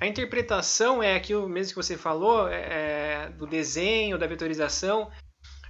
[0.00, 5.10] A interpretação é aquilo mesmo que você falou, é, é, do desenho, da vetorização.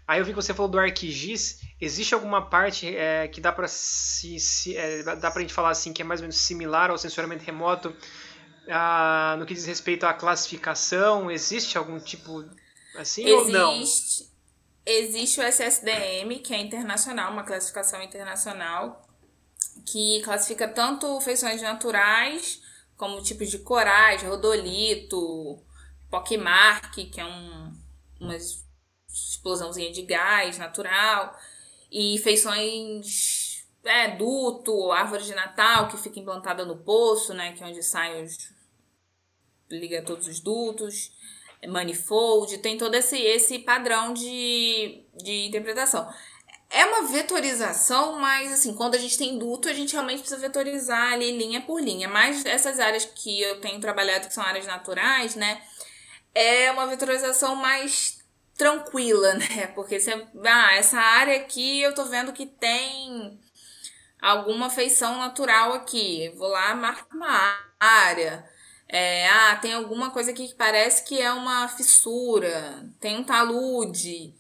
[0.07, 1.61] Aí eu vi que você falou do ArcGIS.
[1.81, 5.93] Existe alguma parte é, que dá para se, se é, dá pra gente falar assim
[5.93, 7.95] que é mais ou menos similar ao sensoramento remoto
[8.69, 11.31] ah, no que diz respeito à classificação?
[11.31, 12.45] Existe algum tipo
[12.97, 13.83] assim existe, ou não?
[14.87, 19.03] Existe o SSDM, que é internacional, uma classificação internacional,
[19.87, 22.61] que classifica tanto feições naturais,
[23.05, 25.63] como tipos de corais, rodolito,
[26.11, 27.71] pockmark, que é um,
[28.19, 28.35] uma
[29.07, 31.39] explosãozinha de gás natural,
[31.93, 37.67] e feições é, duto, árvore de Natal, que fica implantada no poço, né, que é
[37.67, 38.51] onde saem os...
[39.71, 41.13] liga todos os dutos
[41.67, 46.07] manifold, tem todo esse, esse padrão de, de interpretação.
[46.75, 51.13] É uma vetorização, mas assim, quando a gente tem duto, a gente realmente precisa vetorizar
[51.13, 52.09] ali linha por linha.
[52.09, 55.63] Mas essas áreas que eu tenho trabalhado, que são áreas naturais, né?
[56.35, 58.19] É uma vetorização mais
[58.59, 59.69] tranquila, né?
[59.69, 63.39] Porque você, ah, essa área aqui eu tô vendo que tem
[64.21, 66.33] alguma feição natural aqui.
[66.37, 68.45] Vou lá, marco uma área.
[68.89, 74.35] É, ah, tem alguma coisa aqui que parece que é uma fissura, tem um talude,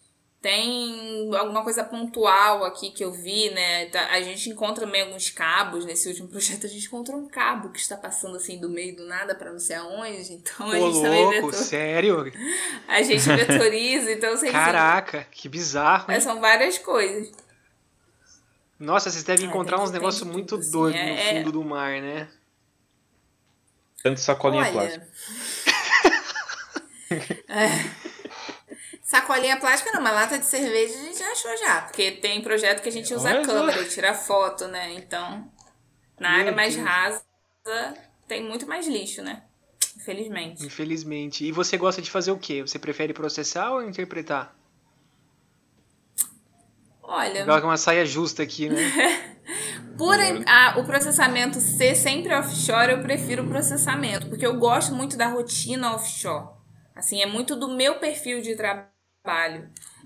[0.44, 3.86] tem alguma coisa pontual aqui que eu vi, né?
[3.86, 6.66] Tá, a gente encontra também alguns cabos nesse último projeto.
[6.66, 9.58] A gente encontrou um cabo que está passando assim do meio do nada para não
[9.58, 10.34] sei aonde.
[10.34, 12.30] Então a Ô, gente também louco, sério?
[12.86, 16.12] A gente vetoriza, então assim, Caraca, que bizarro.
[16.12, 16.20] Hein?
[16.20, 17.32] São várias coisas.
[18.78, 22.28] Nossa, vocês devem encontrar uns negócios muito assim, doidos é, no fundo do mar, né?
[24.02, 25.08] Tanto sacolinha Olha, plástica.
[27.48, 28.13] é.
[29.14, 31.82] Sacolinha plástica não, mas lata de cerveja a gente achou já.
[31.82, 33.42] Porque tem projeto que a gente usa Olha.
[33.42, 34.92] câmera e tira foto, né?
[34.94, 35.50] Então,
[36.18, 36.86] na Meu área mais Deus.
[36.86, 37.24] rasa,
[38.28, 39.44] tem muito mais lixo, né?
[39.96, 40.62] Infelizmente.
[40.64, 41.44] Infelizmente.
[41.44, 42.60] E você gosta de fazer o quê?
[42.62, 44.56] Você prefere processar ou interpretar?
[47.02, 48.76] Olha, Igual com uma saia justa aqui, né?
[49.96, 54.28] por a- o processamento ser sempre offshore, eu prefiro o processamento.
[54.28, 56.48] Porque eu gosto muito da rotina offshore.
[56.94, 58.93] Assim, é muito do meu perfil de trabalho.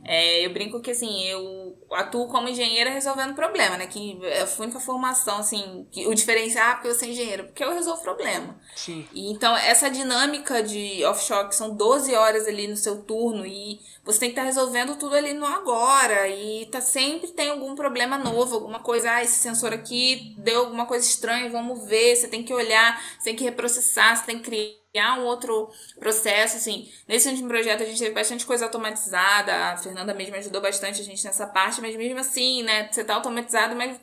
[0.04, 3.86] É, eu brinco que assim, eu atuo como engenheira resolvendo problema, né?
[3.86, 7.64] Que é a única formação, assim, que, o diferencial, ah, porque eu sou engenheira, porque
[7.64, 8.58] eu resolvo problema.
[8.76, 9.06] Sim.
[9.12, 13.80] E então, essa dinâmica de offshore, que são 12 horas ali no seu turno, e
[14.04, 18.16] você tem que estar resolvendo tudo ali no agora, e tá sempre tem algum problema
[18.16, 22.42] novo, alguma coisa, ah, esse sensor aqui deu alguma coisa estranha, vamos ver, você tem
[22.42, 24.77] que olhar, você tem que reprocessar, você tem que criar
[25.18, 26.90] um outro processo, assim.
[27.06, 31.04] Nesse último projeto a gente teve bastante coisa automatizada, a Fernanda mesmo ajudou bastante a
[31.04, 33.98] gente nessa parte, mas mesmo assim, né, você tá automatizado, mas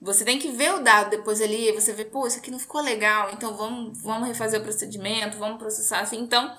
[0.00, 2.82] você tem que ver o dado depois ali, você vê, pô, isso aqui não ficou
[2.82, 6.18] legal, então vamos, vamos refazer o procedimento, vamos processar assim.
[6.18, 6.54] Então,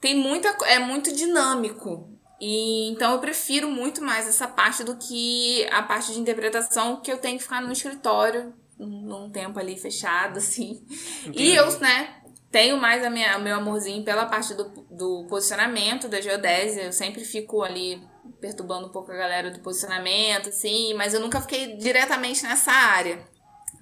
[0.00, 2.10] tem muita, é muito dinâmico.
[2.40, 7.10] E então eu prefiro muito mais essa parte do que a parte de interpretação que
[7.10, 10.84] eu tenho que ficar no escritório num tempo ali fechado, assim.
[11.32, 16.08] E eu, né, tenho mais a minha, o meu amorzinho pela parte do, do posicionamento
[16.08, 16.84] da geodésia.
[16.84, 18.02] Eu sempre fico ali
[18.40, 23.24] perturbando um pouco a galera do posicionamento, assim, mas eu nunca fiquei diretamente nessa área.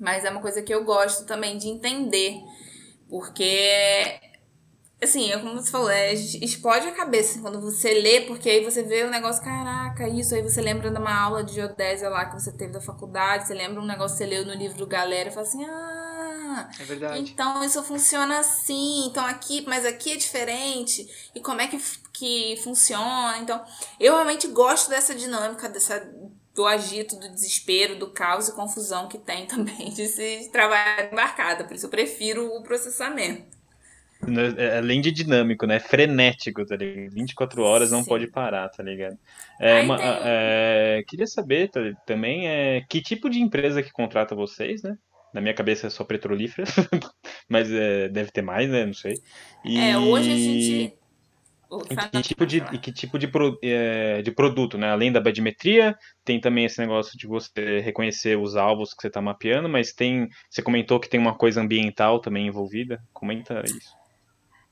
[0.00, 2.40] Mas é uma coisa que eu gosto também de entender.
[3.08, 4.18] Porque,
[5.02, 8.82] assim, é como você falou, é, explode a cabeça quando você lê, porque aí você
[8.82, 12.40] vê o negócio, caraca, isso, aí você lembra de uma aula de geodésia lá que
[12.40, 15.28] você teve da faculdade, você lembra um negócio que você leu no livro do Galera
[15.28, 16.13] e fala assim, ah,
[16.80, 17.18] É verdade.
[17.30, 21.78] então isso funciona assim, então aqui, mas aqui é diferente, e como é que,
[22.12, 23.38] que funciona?
[23.38, 23.62] Então,
[24.01, 26.07] eu realmente gosto dessa dinâmica, dessa,
[26.55, 31.64] do agito, do desespero, do caos e confusão que tem também de se trabalhar embarcada,
[31.64, 33.55] por isso eu prefiro o processamento.
[34.57, 35.78] É, Além de dinâmico, né?
[35.78, 37.12] Frenético, tá ligado?
[37.12, 38.09] 24 horas não Sim.
[38.09, 39.18] pode parar, tá ligado?
[39.61, 43.92] É, Aí uma- tem- é, queria saber tá, também é, que tipo de empresa que
[43.92, 44.97] contrata vocês, né?
[45.35, 46.66] Na minha cabeça é só petrolífera,
[47.51, 48.87] mas é, deve ter mais, né?
[48.87, 49.20] Não sei.
[49.64, 50.99] E, É, hoje a gente.
[51.91, 54.91] E que tipo de, e que tipo de, pro- é, de produto, né?
[54.91, 59.20] Além da badimetria, tem também esse negócio de você reconhecer os alvos que você está
[59.20, 60.28] mapeando, mas tem.
[60.51, 63.01] Você comentou que tem uma coisa ambiental também envolvida.
[63.12, 63.95] Comenta isso.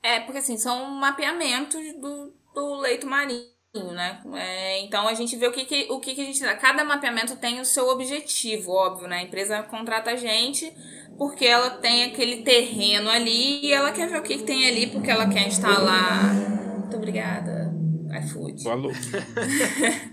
[0.02, 4.20] É, porque assim, são mapeamentos do, do leito marinho, né?
[4.34, 6.54] É, então a gente vê o que, que, o que, que a gente dá.
[6.54, 9.18] Cada mapeamento tem o seu objetivo, óbvio, né?
[9.18, 10.72] A empresa contrata a gente
[11.16, 14.88] porque ela tem aquele terreno ali e ela quer ver o que, que tem ali,
[14.88, 16.34] porque ela quer instalar.
[16.34, 17.72] Muito obrigada,
[18.22, 18.68] iFood.
[18.68, 18.90] Alô.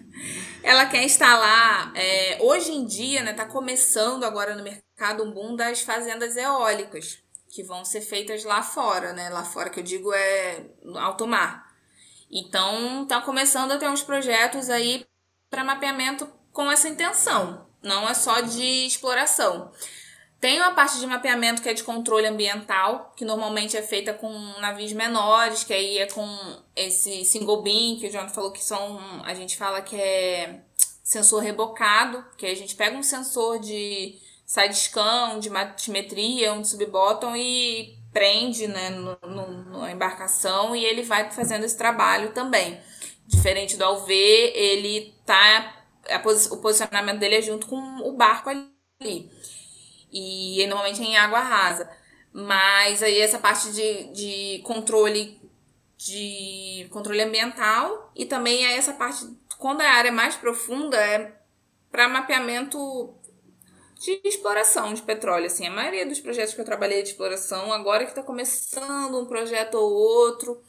[0.62, 1.93] Ela quer instalar.
[1.95, 7.20] é, hoje em dia, né, tá começando agora no mercado um boom das fazendas eólicas,
[7.49, 9.30] que vão ser feitas lá fora, né?
[9.30, 11.68] Lá fora que eu digo é no alto mar.
[12.30, 15.05] Então, tá começando a ter uns projetos aí
[15.49, 19.71] para mapeamento com essa intenção, não é só de exploração.
[20.39, 24.30] Tem uma parte de mapeamento que é de controle ambiental, que normalmente é feita com
[24.61, 26.25] navios menores, que aí é com
[26.75, 30.61] esse single beam, que o John falou que são, a gente fala que é
[31.03, 36.69] sensor rebocado, que a gente pega um sensor de side scan, de matimetria, um de
[36.69, 42.80] sub-bottom e prende né, no, no, na embarcação e ele vai fazendo esse trabalho também.
[43.26, 45.76] Diferente do AUV, ele tá.
[46.10, 46.18] A,
[46.51, 49.30] o posicionamento dele é junto com o barco ali.
[50.12, 51.89] E normalmente é em água rasa.
[52.34, 55.39] Mas aí essa parte de, de controle
[55.97, 61.36] de controle ambiental e também é essa parte quando a área é mais profunda é
[61.91, 63.14] para mapeamento
[64.00, 65.45] de exploração de petróleo.
[65.45, 69.26] Assim, a maioria dos projetos que eu trabalhei de exploração, agora que está começando um
[69.26, 70.62] projeto ou outro,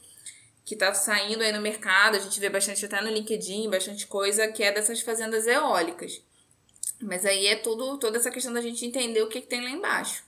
[0.65, 4.51] que está saindo aí no mercado, a gente vê bastante até no LinkedIn, bastante coisa
[4.51, 6.21] que é dessas fazendas eólicas.
[7.01, 9.69] Mas aí é tudo, toda essa questão da gente entender o que, que tem lá
[9.69, 10.23] embaixo.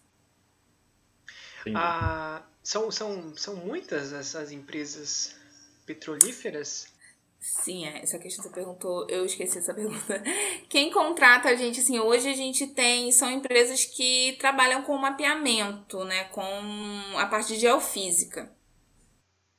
[1.76, 5.36] Ah, são, são, são muitas essas empresas
[5.86, 6.88] petrolíferas?
[7.44, 10.24] Sim, é, essa questão que você perguntou, eu esqueci essa pergunta.
[10.70, 16.06] Quem contrata a gente, assim, hoje a gente tem, são empresas que trabalham com mapeamento,
[16.06, 16.42] né, com
[17.18, 18.50] a parte de geofísica.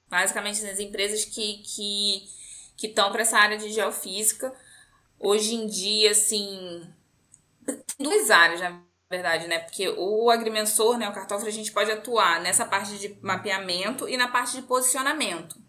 [0.09, 2.23] Basicamente, as empresas que que
[2.77, 4.53] que estão para essa área de geofísica.
[5.19, 6.83] Hoje em dia, assim,
[7.99, 9.61] duas áreas, na verdade, né?
[9.61, 14.17] Porque o agrimensor, né, o cartógrafo, a gente pode atuar nessa parte de mapeamento e
[14.17, 15.64] na parte de posicionamento.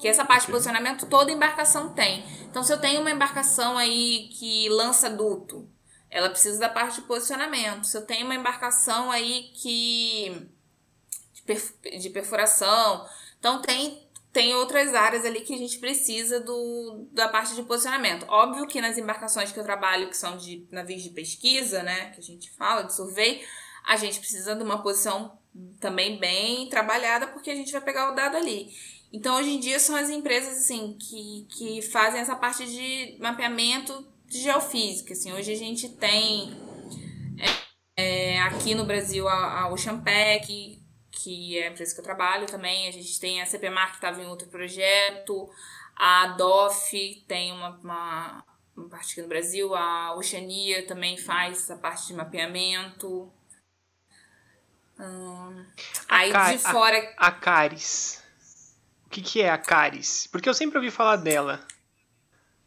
[0.00, 2.24] Que essa parte de posicionamento toda embarcação tem.
[2.42, 5.68] Então, se eu tenho uma embarcação aí que lança duto,
[6.10, 7.84] ela precisa da parte de posicionamento.
[7.84, 10.48] Se eu tenho uma embarcação aí que.
[12.00, 13.06] de perfuração.
[13.38, 18.26] Então, tem tem outras áreas ali que a gente precisa do, da parte de posicionamento.
[18.28, 22.20] Óbvio que nas embarcações que eu trabalho, que são de navios de pesquisa, né, que
[22.20, 23.44] a gente fala, de survey,
[23.86, 25.38] a gente precisa de uma posição
[25.80, 28.70] também bem trabalhada, porque a gente vai pegar o dado ali.
[29.12, 34.06] Então, hoje em dia, são as empresas, assim, que, que fazem essa parte de mapeamento
[34.26, 35.32] de geofísica, assim.
[35.32, 36.54] Hoje a gente tem
[37.96, 42.46] é, é, aqui no Brasil a, a Oceanpack, que é a empresa que eu trabalho
[42.46, 42.86] também.
[42.86, 45.48] A gente tem a CPMAR que estava em outro projeto,
[45.96, 48.44] a DOF tem uma, uma,
[48.76, 53.32] uma, parte aqui no Brasil, a Oceania também faz essa parte de mapeamento.
[55.00, 55.64] Hum,
[56.08, 57.14] aí de fora.
[57.16, 58.17] A, a Caris.
[59.08, 60.28] O que, que é a Caris?
[60.30, 61.66] Porque eu sempre ouvi falar dela.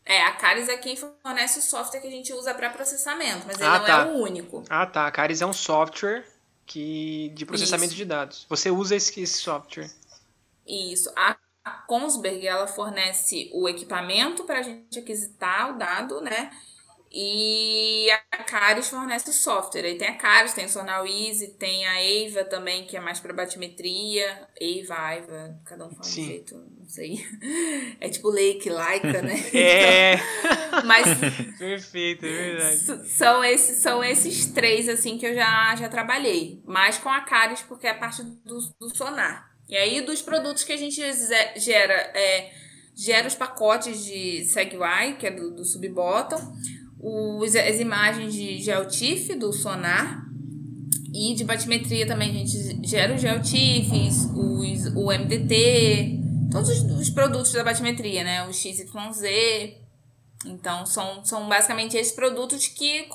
[0.03, 3.57] É, a Caris é quem fornece o software que a gente usa para processamento, mas
[3.57, 4.01] ele ah, não tá.
[4.01, 4.63] é o único.
[4.67, 5.05] Ah, tá.
[5.05, 6.25] A Caris é um software
[6.65, 7.97] que de processamento Isso.
[7.97, 8.45] de dados.
[8.49, 9.91] Você usa esse, esse software.
[10.65, 11.13] Isso.
[11.15, 11.37] A
[11.87, 16.51] Kongsberg, ela fornece o equipamento para a gente aquisitar o dado, né?
[17.14, 19.84] E a Caris fornece o software.
[19.84, 23.20] Aí tem a Caris, tem o Sonal Easy, tem a Eva também, que é mais
[23.20, 24.47] para batimetria.
[24.59, 26.24] Eva, Aiva, cada um fala Sim.
[26.24, 27.26] um jeito, não sei.
[27.99, 29.36] É tipo Lake, Laika, né?
[29.53, 30.14] É.
[30.14, 31.05] Então, mas.
[31.59, 33.09] Perfeito, é verdade.
[33.09, 36.64] São esses, são esses três, assim, que eu já, já trabalhei.
[36.66, 39.51] Mais com a Caris, porque é a parte do, do sonar.
[39.68, 41.01] E aí, dos produtos que a gente
[41.57, 42.51] gera, é,
[42.95, 46.39] gera os pacotes de SegWi, que é do, do Subbottom
[47.02, 50.26] os, as imagens de GeoTIFF do sonar
[51.14, 56.20] e de batimetria também a gente gera os GeoTIFFs, os, o MDT,
[56.52, 58.47] todos os, os, produtos da batimetria, né?
[58.47, 58.86] O XYZ.
[60.45, 63.08] Então, são, são basicamente esses produtos que,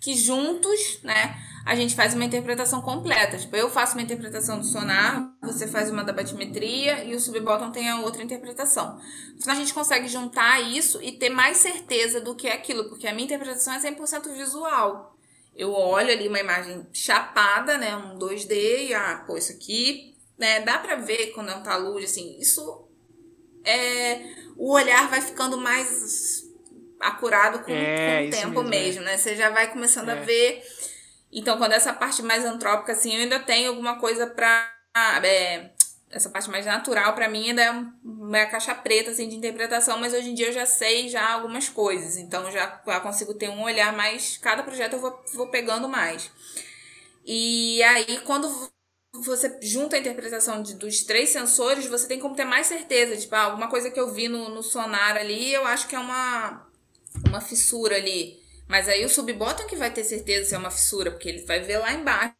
[0.00, 3.38] que juntos, né, a gente faz uma interpretação completa.
[3.38, 7.70] Tipo, eu faço uma interpretação do sonar, você faz uma da batimetria e o subbottom
[7.70, 9.00] tem a outra interpretação.
[9.36, 13.06] Então a gente consegue juntar isso e ter mais certeza do que é aquilo, porque
[13.06, 15.16] a minha interpretação é 100% visual.
[15.56, 20.60] Eu olho ali uma imagem chapada, né, um 2D e ah, pô, isso aqui, né,
[20.60, 22.88] dá pra ver quando é um talude, assim, isso
[23.64, 24.20] é
[24.56, 26.44] o olhar vai ficando mais
[27.00, 29.04] acurado com, é, com o tempo mesmo, mesmo é.
[29.04, 29.16] né?
[29.16, 30.12] Você já vai começando é.
[30.12, 30.62] a ver.
[31.34, 34.72] Então, quando essa parte mais antrópica, assim, eu ainda tenho alguma coisa pra.
[35.24, 35.70] É,
[36.10, 37.70] essa parte mais natural, para mim, ainda é
[38.04, 41.68] uma caixa preta, assim, de interpretação, mas hoje em dia eu já sei já algumas
[41.68, 42.16] coisas.
[42.16, 44.38] Então, já, já consigo ter um olhar mais.
[44.38, 46.30] Cada projeto eu vou, vou pegando mais.
[47.26, 48.48] E aí, quando
[49.12, 53.16] você junta a interpretação de, dos três sensores, você tem como ter mais certeza.
[53.16, 55.98] Tipo, ah, alguma coisa que eu vi no, no sonar ali, eu acho que é
[55.98, 56.64] uma
[57.26, 58.43] uma fissura ali.
[58.68, 61.60] Mas aí o subbottom que vai ter certeza se é uma fissura, porque ele vai
[61.60, 62.34] ver lá embaixo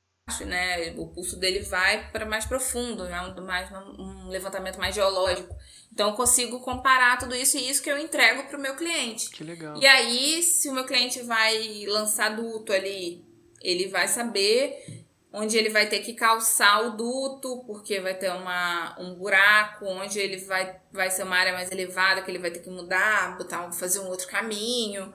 [0.47, 0.95] né?
[0.97, 3.21] O pulso dele vai para mais profundo, né?
[3.21, 5.55] um, mais, um levantamento mais geológico.
[5.93, 9.31] Então eu consigo comparar tudo isso e isso que eu entrego para o meu cliente.
[9.31, 9.77] Que legal.
[9.79, 13.23] E aí, se o meu cliente vai lançar duto ali,
[13.61, 18.97] ele vai saber onde ele vai ter que calçar o duto, porque vai ter uma,
[19.01, 22.61] um buraco, onde ele vai, vai ser uma área mais elevada, que ele vai ter
[22.61, 25.13] que mudar, botar, fazer um outro caminho.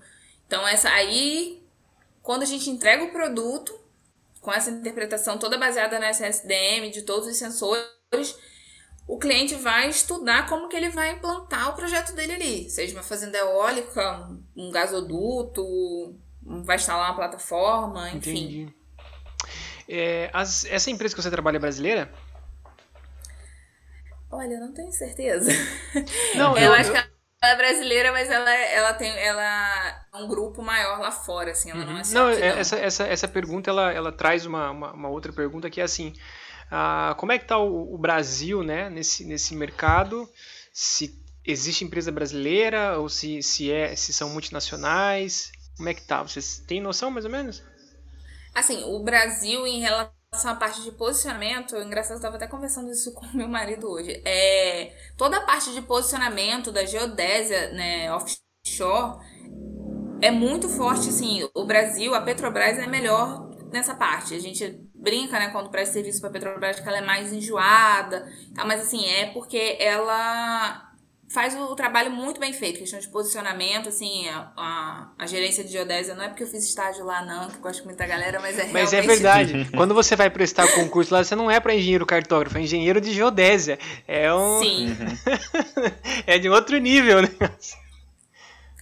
[0.49, 1.63] Então, essa aí,
[2.23, 3.79] quando a gente entrega o produto,
[4.41, 8.35] com essa interpretação toda baseada na SSDM, de todos os sensores,
[9.07, 13.03] o cliente vai estudar como que ele vai implantar o projeto dele ali, seja uma
[13.03, 14.27] fazenda eólica,
[14.57, 18.31] um gasoduto, vai instalar uma plataforma, enfim.
[18.31, 18.73] Entendi.
[19.87, 22.11] É, as, essa empresa que você trabalha é brasileira?
[24.31, 25.51] Olha, eu não tenho certeza.
[26.33, 26.95] Não, eu, eu acho eu...
[26.95, 31.51] que ela é brasileira, mas ela, ela tem ela é um grupo maior lá fora,
[31.51, 31.93] assim, ela uhum.
[31.93, 32.47] não é só Não, aqui, não.
[32.47, 36.13] Essa, essa, essa pergunta, ela, ela traz uma, uma, uma outra pergunta que é assim,
[36.69, 40.29] ah, como é que está o, o, Brasil, né, nesse, nesse mercado,
[40.73, 46.21] se existe empresa brasileira ou se, se, é, se são multinacionais, como é que tá?
[46.21, 47.63] Vocês têm noção, mais ou menos?
[48.53, 53.13] Assim, o Brasil, em relação à parte de posicionamento, engraçado, eu estava até conversando isso
[53.15, 54.21] com meu marido hoje.
[54.25, 59.19] É, toda a parte de posicionamento da geodésia, né, offshore,
[60.21, 64.35] é muito forte, assim, o Brasil, a Petrobras é melhor nessa parte.
[64.35, 68.27] A gente brinca, né, quando presta serviço para a Petrobras que ela é mais enjoada,
[68.53, 68.65] tá?
[68.65, 70.88] mas assim, é porque ela
[71.29, 75.71] faz o trabalho muito bem feito, questão de posicionamento, assim, a, a, a, gerência de
[75.71, 78.39] geodésia, não é porque eu fiz estágio lá não, que eu gosto muito da galera,
[78.39, 81.75] mas é Mas é verdade, quando você vai prestar concurso lá, você não é para
[81.75, 83.77] engenheiro cartógrafo, é engenheiro de geodésia,
[84.07, 84.59] é um...
[84.59, 84.97] Sim.
[86.25, 87.29] é de outro nível, né?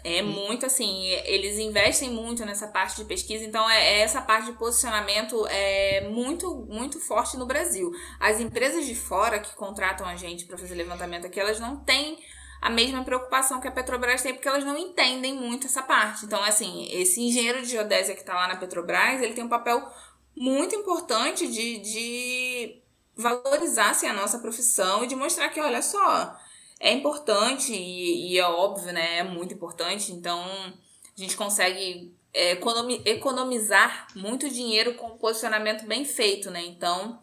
[0.05, 4.45] É muito assim, eles investem muito nessa parte de pesquisa, então é, é, essa parte
[4.45, 7.91] de posicionamento é muito muito forte no Brasil.
[8.17, 12.17] As empresas de fora que contratam a gente para fazer levantamento aqui, elas não têm
[12.61, 16.25] a mesma preocupação que a Petrobras tem, porque elas não entendem muito essa parte.
[16.25, 19.87] Então, assim, esse engenheiro de geodésia que está lá na Petrobras, ele tem um papel
[20.35, 22.81] muito importante de, de
[23.15, 26.37] valorizar assim, a nossa profissão e de mostrar que, olha só,
[26.79, 29.19] é importante e, e é óbvio, né?
[29.19, 30.11] É muito importante.
[30.11, 32.59] Então, a gente consegue é,
[33.05, 36.63] economizar muito dinheiro com um posicionamento bem feito, né?
[36.65, 37.19] Então,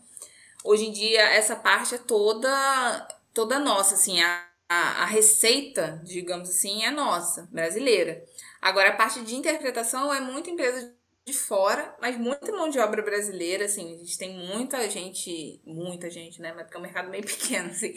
[0.64, 6.48] hoje em dia, essa parte é toda, toda nossa, assim, a a, a receita, digamos
[6.48, 8.24] assim, é nossa, brasileira.
[8.60, 10.94] Agora, a parte de interpretação é muita empresa
[11.26, 16.10] de fora, mas muita mão de obra brasileira, assim, a gente tem muita gente, muita
[16.10, 17.94] gente, né, mas porque é um mercado meio pequeno, assim.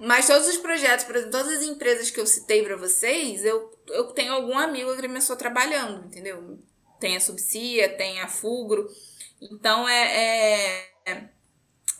[0.00, 3.70] Mas todos os projetos, por exemplo, todas as empresas que eu citei para vocês, eu,
[3.88, 6.58] eu tenho algum amigo agrimensor trabalhando, entendeu?
[7.00, 8.86] Tem a Subsia, tem a Fugro,
[9.40, 11.28] então é, é,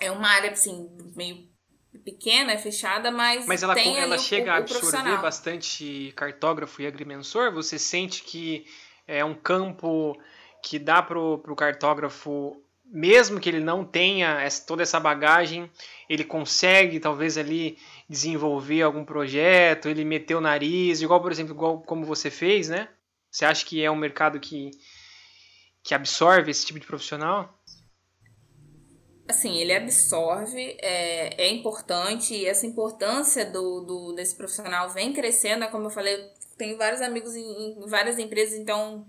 [0.01, 1.48] é uma área, assim, meio
[1.97, 3.47] pequena, é fechada, mas.
[3.47, 7.53] Mas ela, tem ela chega o, a absorver bastante cartógrafo e agrimensor?
[7.53, 8.67] Você sente que
[9.07, 10.19] é um campo
[10.63, 15.71] que dá para o cartógrafo, mesmo que ele não tenha essa, toda essa bagagem,
[16.09, 17.79] ele consegue talvez ali
[18.09, 22.89] desenvolver algum projeto, ele meter o nariz, igual, por exemplo, igual como você fez, né?
[23.31, 24.71] Você acha que é um mercado que,
[25.83, 27.58] que absorve esse tipo de profissional?
[29.29, 35.61] Assim, ele absorve, é, é importante, e essa importância do, do, desse profissional vem crescendo,
[35.61, 35.67] né?
[35.67, 39.07] como eu falei, eu tenho vários amigos em, em várias empresas, então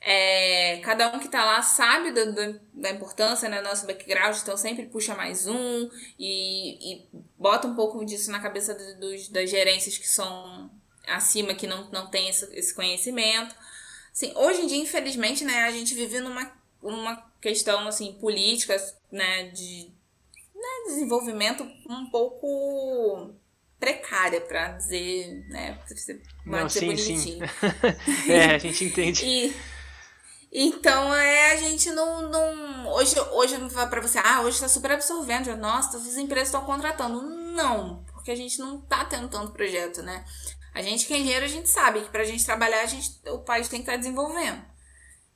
[0.00, 4.56] é, cada um que está lá sabe do, do, da importância, né, nosso background, então
[4.56, 7.08] sempre puxa mais um e, e
[7.38, 10.70] bota um pouco disso na cabeça dos, das gerências que são
[11.06, 13.54] acima, que não, não tem esse, esse conhecimento.
[14.10, 18.74] Assim, hoje em dia, infelizmente, né, a gente vive numa uma questão assim política,
[19.10, 19.92] né, de
[20.54, 23.34] né, desenvolvimento um pouco
[23.78, 25.78] precária para dizer, né,
[26.44, 27.40] Não, sim, sim.
[28.28, 29.24] é, a gente entende.
[29.24, 29.56] E,
[30.52, 34.68] então é a gente não, não hoje hoje não vai para você, ah, hoje está
[34.68, 37.22] super absorvendo, nossa, as empresas estão contratando.
[37.22, 40.24] Não, porque a gente não tá tendo tanto projeto, né?
[40.74, 43.10] A gente que é engenheiro, a gente sabe que para a gente trabalhar, a gente,
[43.28, 44.62] o país tem que estar tá desenvolvendo.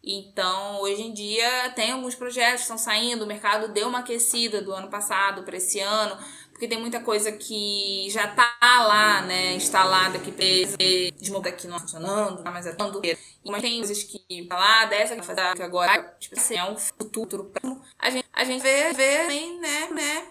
[0.06, 4.60] Então, hoje em dia, tem alguns projetos que estão saindo, o mercado deu uma aquecida
[4.60, 6.18] do ano passado para esse ano,
[6.50, 10.76] porque tem muita coisa que já tá lá, né, instalada, que precisa
[11.18, 13.00] desmontar aqui não funcionando, tá mais atuando.
[13.46, 17.50] Mas tem coisas que tá lá, dessa que agora, tipo assim, é um futuro
[17.98, 19.26] A gente, a gente vê, vê,
[19.58, 20.26] né, né,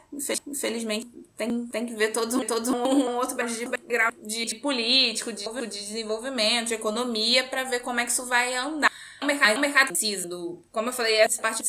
[0.48, 5.68] infelizmente, tem, tem que ver todos, todos um outro background de, de político, de, de
[5.68, 8.92] desenvolvimento, de economia, para ver como é que isso vai andar.
[9.24, 11.64] O mercado, o mercado precisa do, como eu falei, essa parte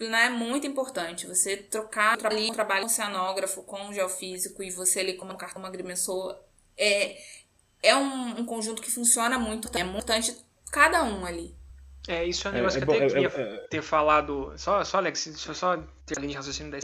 [0.00, 1.26] é muito importante.
[1.26, 5.36] Você trocar ali, um trabalho com oceanógrafo, com um geofísico e você ali como um
[5.36, 6.36] cartão agrimensor
[6.76, 7.16] é,
[7.82, 9.68] é um, um, conjunto que funciona muito.
[9.76, 10.36] É muito importante
[10.72, 11.54] cada um ali.
[12.08, 14.52] É, isso é um negócio é, que eu até queria é, ter falado.
[14.56, 16.82] Só, só, Alex, deixa eu só ter a linha de raciocínio daí.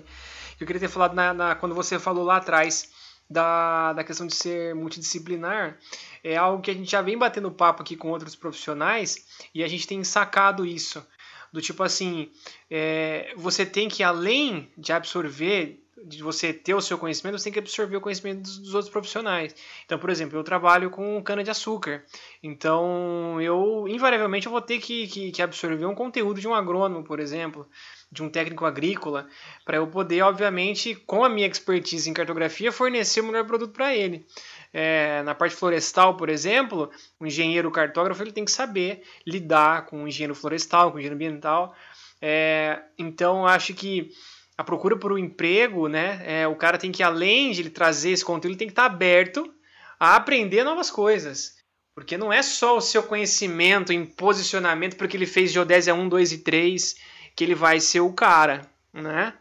[0.60, 2.90] Eu queria ter falado na, na, quando você falou lá atrás
[3.31, 5.78] da, da questão de ser multidisciplinar.
[6.22, 9.24] É algo que a gente já vem batendo papo aqui com outros profissionais
[9.55, 11.07] e a gente tem sacado isso.
[11.53, 12.31] Do tipo assim,
[12.70, 17.53] é, você tem que, além de absorver de você ter o seu conhecimento, você tem
[17.53, 19.55] que absorver o conhecimento dos, dos outros profissionais.
[19.85, 22.05] Então, por exemplo, eu trabalho com cana-de-açúcar.
[22.43, 27.05] Então, eu, invariavelmente, eu vou ter que, que, que, absorver um conteúdo de um agrônomo,
[27.05, 27.68] por exemplo,
[28.11, 29.28] de um técnico agrícola,
[29.64, 33.94] para eu poder, obviamente, com a minha expertise em cartografia, fornecer o melhor produto para
[33.94, 34.26] ele.
[34.72, 40.02] É, na parte florestal, por exemplo, o engenheiro cartógrafo ele tem que saber lidar com
[40.02, 41.74] o engenheiro florestal, com o engenheiro ambiental.
[42.20, 44.11] É, então, acho que
[44.58, 46.20] a procura por um emprego, né?
[46.24, 48.86] É, o cara tem que, além de ele trazer esse conteúdo, ele tem que estar
[48.86, 49.54] aberto
[49.98, 51.54] a aprender novas coisas.
[51.94, 56.32] Porque não é só o seu conhecimento em posicionamento, porque ele fez geodésia 1, 2
[56.32, 56.94] e 3,
[57.35, 58.62] que ele vai ser o cara,
[58.93, 59.35] né?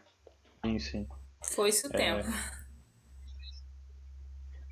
[0.64, 1.08] Sim, sim.
[1.42, 1.96] Foi isso o é...
[1.96, 2.28] tempo.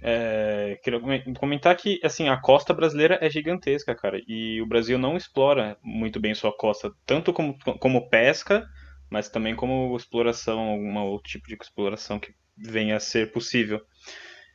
[0.01, 1.01] É, queria
[1.35, 6.21] comentar que assim a costa brasileira é gigantesca, cara, e o Brasil não explora muito
[6.21, 8.65] bem sua costa, tanto como, como pesca,
[9.11, 13.81] mas também como exploração, algum outro tipo de exploração que venha a ser possível.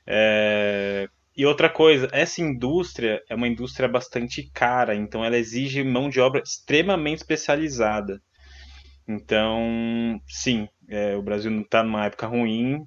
[0.07, 1.07] É...
[1.35, 6.21] E outra coisa, essa indústria é uma indústria bastante cara, então ela exige mão de
[6.21, 8.21] obra extremamente especializada.
[9.07, 12.85] Então, sim, é, o Brasil está numa época ruim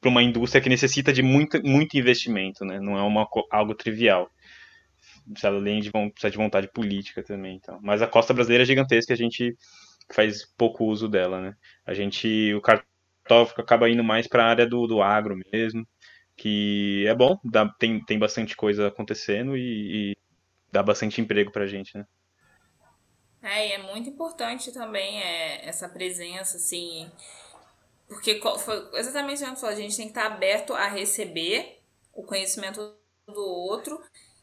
[0.00, 2.80] para uma indústria que necessita de muito, muito investimento, né?
[2.80, 4.30] Não é uma, algo trivial.
[5.42, 7.56] Além de, precisa de vontade política também.
[7.56, 7.78] Então.
[7.82, 9.56] Mas a costa brasileira é gigantesca, a gente
[10.12, 11.54] faz pouco uso dela, né?
[11.84, 15.86] A gente, o cartógrafo acaba indo mais para a área do, do agro mesmo,
[16.36, 20.16] que é bom, dá, tem, tem bastante coisa acontecendo e, e
[20.72, 22.06] dá bastante emprego para a gente, né?
[23.42, 27.10] É, e é muito importante também é, essa presença, assim,
[28.08, 31.78] porque foi exatamente o que falou, a gente tem que estar aberto a receber
[32.12, 32.94] o conhecimento
[33.26, 34.00] do outro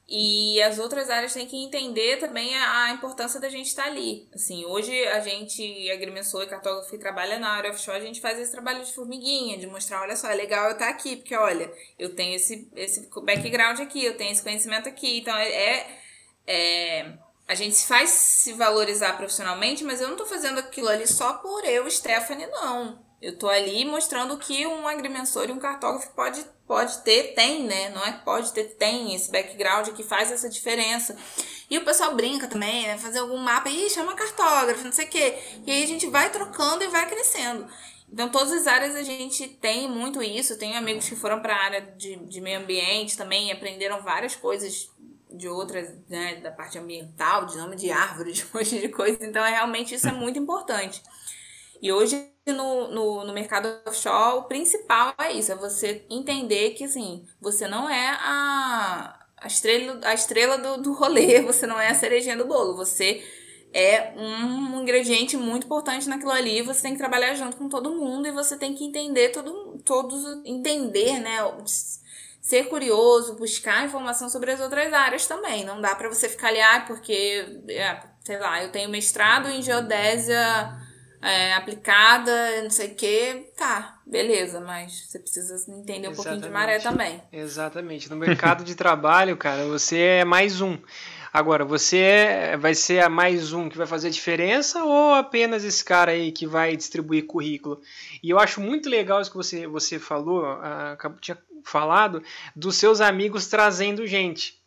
[0.07, 4.29] e as outras áreas têm que entender também a, importância da gente estar ali.
[4.33, 8.39] Assim, hoje a gente, agrimensor e cartógrafo que trabalha na área offshore, a gente faz
[8.39, 11.71] esse trabalho de formiguinha, de mostrar, olha só, é legal eu estar aqui, porque olha,
[11.97, 15.17] eu tenho esse, esse background aqui, eu tenho esse conhecimento aqui.
[15.17, 15.99] Então, é, é,
[16.45, 21.07] é a gente se faz se valorizar profissionalmente, mas eu não estou fazendo aquilo ali
[21.07, 23.03] só por eu, Stephanie, não.
[23.21, 27.89] Eu estou ali mostrando que um agrimensor e um cartógrafo pode pode ter, tem, né?
[27.89, 31.15] Não é pode ter, tem esse background que faz essa diferença.
[31.69, 32.97] E o pessoal brinca também, né?
[32.97, 35.37] Fazer algum mapa, e chama cartógrafo, não sei o quê.
[35.65, 37.67] E aí a gente vai trocando e vai crescendo.
[38.11, 40.57] Então, todas as áreas a gente tem muito isso.
[40.57, 44.89] Tenho amigos que foram para a área de, de meio ambiente também, aprenderam várias coisas
[45.35, 49.17] de outras, né, da parte ambiental, de nome de árvores, de um monte de coisa.
[49.21, 51.01] Então, é, realmente isso é muito importante.
[51.81, 56.83] E hoje no, no, no mercado offshore, o principal é isso, é você entender que
[56.83, 61.89] assim, você não é a, a estrela, a estrela do, do rolê, você não é
[61.89, 63.23] a cerejinha do bolo, você
[63.73, 68.27] é um ingrediente muito importante naquilo ali, você tem que trabalhar junto com todo mundo
[68.27, 71.43] e você tem que entender todo, todos, entender, né?
[72.45, 75.65] Ser curioso, buscar informação sobre as outras áreas também.
[75.65, 79.63] Não dá para você ficar ali, ah, porque, é, sei lá, eu tenho mestrado em
[79.63, 80.39] geodésia
[81.23, 86.15] é, aplicada, não sei o quê, tá, beleza, mas você precisa entender um Exatamente.
[86.15, 87.19] pouquinho de maré também.
[87.33, 88.11] Exatamente.
[88.11, 90.77] No mercado de trabalho, cara, você é mais um.
[91.33, 95.63] Agora, você é, vai ser a mais um que vai fazer a diferença ou apenas
[95.63, 97.81] esse cara aí que vai distribuir currículo?
[98.21, 102.23] E eu acho muito legal isso que você, você falou, uh, tinha falado,
[102.55, 104.63] dos seus amigos trazendo gente.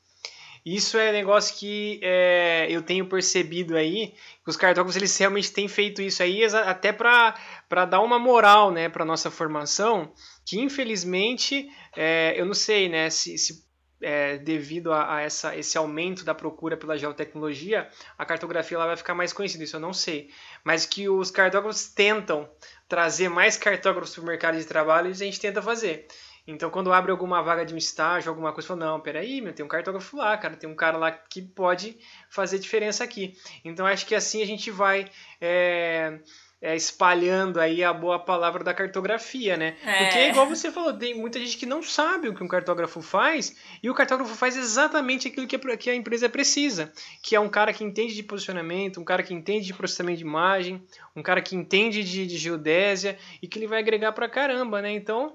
[0.65, 4.15] Isso é negócio que é, eu tenho percebido aí,
[4.45, 8.89] que os cartógrafos eles realmente têm feito isso aí até para dar uma moral né,
[8.89, 10.13] para nossa formação,
[10.45, 13.67] que infelizmente, é, eu não sei né, se, se
[14.01, 18.97] é, devido a, a, essa, esse aumento da procura pela geotecnologia, a cartografia ela vai
[18.97, 20.31] ficar mais conhecida, isso eu não sei.
[20.63, 22.49] Mas que os cartógrafos tentam
[22.89, 26.07] trazer mais cartógrafos para o mercado de trabalho, isso a gente tenta fazer.
[26.49, 29.65] Então, quando abre alguma vaga de um estágio, alguma coisa, fala, não, peraí, meu, tem
[29.65, 31.99] um cartógrafo lá, cara, tem um cara lá que pode
[32.31, 33.37] fazer diferença aqui.
[33.63, 35.11] Então, acho que assim a gente vai
[35.43, 36.19] é,
[36.63, 39.77] é, espalhando aí a boa palavra da cartografia, né?
[39.85, 40.05] É.
[40.05, 43.55] Porque, igual você falou, tem muita gente que não sabe o que um cartógrafo faz,
[43.83, 46.91] e o cartógrafo faz exatamente aquilo que a, que a empresa precisa,
[47.23, 50.25] que é um cara que entende de posicionamento, um cara que entende de processamento de
[50.25, 50.83] imagem,
[51.15, 54.91] um cara que entende de, de geodésia, e que ele vai agregar pra caramba, né?
[54.91, 55.35] Então,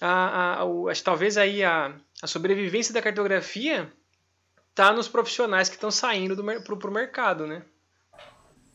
[0.00, 3.92] a, a, o, talvez aí a, a sobrevivência da cartografia
[4.74, 7.64] tá nos profissionais que estão saindo do, pro, pro mercado, né?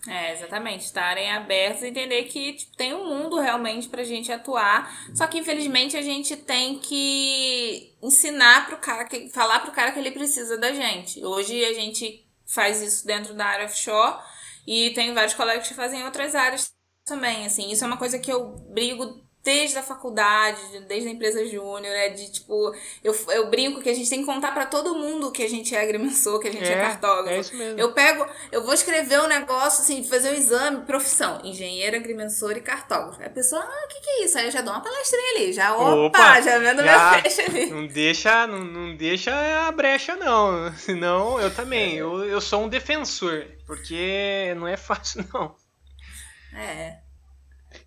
[0.07, 0.83] É, exatamente.
[0.83, 4.91] Estarem abertos e entender que tipo, tem um mundo realmente pra gente atuar.
[5.15, 9.99] Só que infelizmente a gente tem que ensinar pro cara, que, falar pro cara que
[9.99, 11.23] ele precisa da gente.
[11.23, 14.19] Hoje a gente faz isso dentro da área offshore
[14.67, 16.69] e tem vários colegas que fazem em outras áreas
[17.05, 17.45] também.
[17.45, 20.57] Assim, isso é uma coisa que eu brigo desde a faculdade,
[20.87, 24.25] desde a empresa júnior, é de tipo, eu, eu brinco que a gente tem que
[24.25, 27.29] contar para todo mundo que a gente é agrimensor, que a gente é, é cartógrafo.
[27.29, 27.77] É isso mesmo.
[27.77, 32.61] Eu pego, eu vou escrever um negócio assim, fazer um exame, profissão, engenheiro, agrimensor e
[32.61, 33.19] cartógrafo.
[33.19, 34.37] Aí a pessoa, ah, o que, que é isso?
[34.37, 37.41] Aí eu já dou uma palestrinha ali, já, opa, opa já vendo já, minha fecha
[37.41, 37.65] ali.
[37.65, 39.33] Não deixa, não, não deixa
[39.67, 45.25] a brecha não, senão eu também, eu, eu sou um defensor, porque não é fácil
[45.33, 45.53] não.
[46.55, 47.02] É.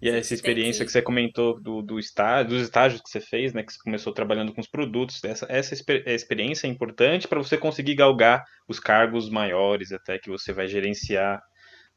[0.01, 0.87] E essa experiência que...
[0.87, 0.93] que...
[0.93, 4.53] você comentou do, do estágio, dos estágios que você fez, né, que você começou trabalhando
[4.53, 5.75] com os produtos, essa, essa
[6.07, 11.43] experiência é importante para você conseguir galgar os cargos maiores, até que você vai gerenciar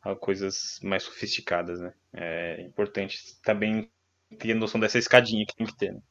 [0.01, 1.93] ah, coisas mais sofisticadas, né?
[2.13, 3.89] É importante também
[4.37, 5.93] ter noção dessa escadinha que tem que ter.
[5.93, 6.01] Né?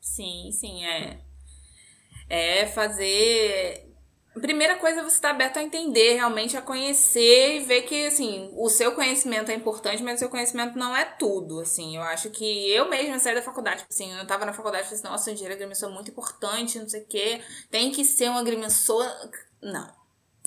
[0.00, 1.20] Sim, sim, é.
[2.28, 3.85] É fazer
[4.40, 8.06] primeira coisa é você estar tá aberto a entender, realmente a conhecer e ver que,
[8.06, 11.96] assim, o seu conhecimento é importante, mas o seu conhecimento não é tudo, assim.
[11.96, 14.86] Eu acho que eu mesma saí da faculdade, tipo assim, eu tava na faculdade e
[14.86, 18.04] falei assim, nossa, o engenheiro agrimensor é muito importante, não sei o quê, tem que
[18.04, 19.04] ser um agrimensor.
[19.62, 19.94] Não.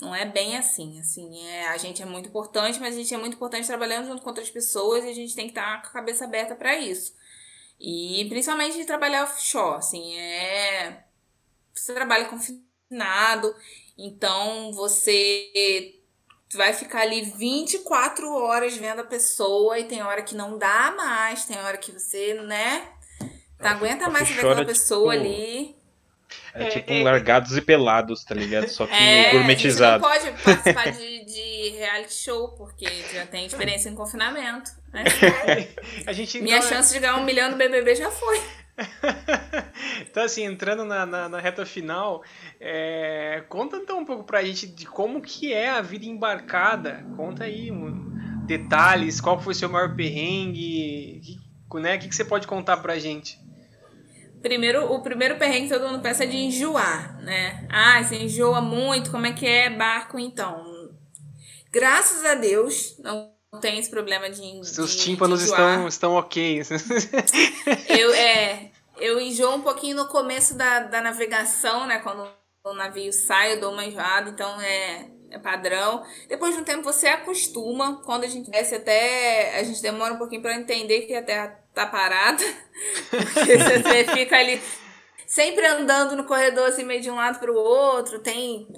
[0.00, 3.18] Não é bem assim, assim, é, a gente é muito importante, mas a gente é
[3.18, 5.88] muito importante trabalhando junto com outras pessoas e a gente tem que estar tá com
[5.88, 7.14] a cabeça aberta para isso.
[7.78, 11.04] E principalmente de trabalhar offshore, assim, é...
[11.74, 12.38] Você trabalha com.
[14.02, 15.94] Então você
[16.54, 21.44] vai ficar ali 24 horas vendo a pessoa e tem hora que não dá mais,
[21.44, 22.88] tem hora que você, né?
[23.60, 25.76] Não aguenta mais ver aquela pessoa tipo, ali.
[26.54, 28.68] É, tipo um largados e pelados, tá ligado?
[28.68, 30.04] Só que é, gourmetizado.
[30.06, 34.70] A gente não pode participar de, de reality show, porque já tem experiência em confinamento.
[34.92, 35.04] Né?
[36.06, 38.40] a gente, Minha chance de ganhar um milhão no BBB já foi.
[40.20, 42.22] então, assim, entrando na, na, na reta final,
[42.60, 47.06] é, conta então um pouco pra gente de como que é a vida embarcada.
[47.16, 52.14] Conta aí um, detalhes, qual foi o seu maior perrengue, que, né, o que, que
[52.14, 53.38] você pode contar pra gente?
[54.42, 57.66] Primeiro, o primeiro perrengue que todo mundo pensa é de enjoar, né?
[57.70, 60.90] Ah, você enjoa muito, como é que é barco então?
[61.72, 64.64] Graças a Deus, não tem esse problema de.
[64.66, 66.62] Seus de, tímpanos de estão, estão ok.
[67.88, 68.70] eu, é,
[69.00, 71.98] eu enjoo um pouquinho no começo da, da navegação, né?
[72.00, 72.28] Quando
[72.64, 76.04] o navio sai, eu dou uma enjoada, então é, é padrão.
[76.28, 78.02] Depois de um tempo você acostuma.
[78.04, 79.58] Quando a gente desce até.
[79.58, 82.42] A gente demora um pouquinho para entender que a terra tá parada.
[83.10, 84.60] Porque você fica ali
[85.26, 88.20] sempre andando no corredor assim, meio de um lado para o outro.
[88.20, 88.68] Tem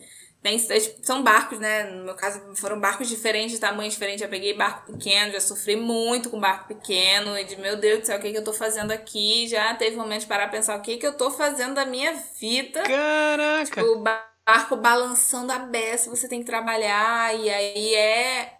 [0.42, 1.84] tem, são barcos, né?
[1.84, 4.20] No meu caso, foram barcos diferentes, de tamanho diferente.
[4.20, 7.38] Já peguei barco pequeno, já sofri muito com barco pequeno.
[7.38, 9.46] E de meu Deus do céu, o que, que eu tô fazendo aqui?
[9.46, 12.12] Já teve momentos de parar pra pensar o que, que eu tô fazendo da minha
[12.40, 12.82] vida.
[12.82, 13.66] Caraca!
[13.66, 17.32] Tipo, o barco balançando a beça, você tem que trabalhar.
[17.38, 18.58] E aí é.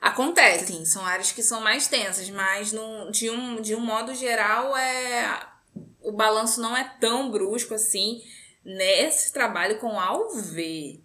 [0.00, 4.14] Acontece, sim, são áreas que são mais tensas, mas no, de, um, de um modo
[4.14, 5.46] geral, é
[6.02, 8.20] o balanço não é tão brusco assim.
[8.64, 11.04] Nesse trabalho com alve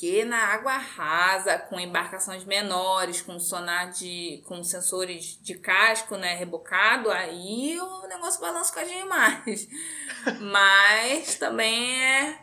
[0.00, 4.42] porque na água rasa, com embarcações menores, com sonar de.
[4.46, 9.68] com sensores de casco, né, rebocado, aí o negócio balança um bocadinho mais.
[10.40, 12.38] Mas também é.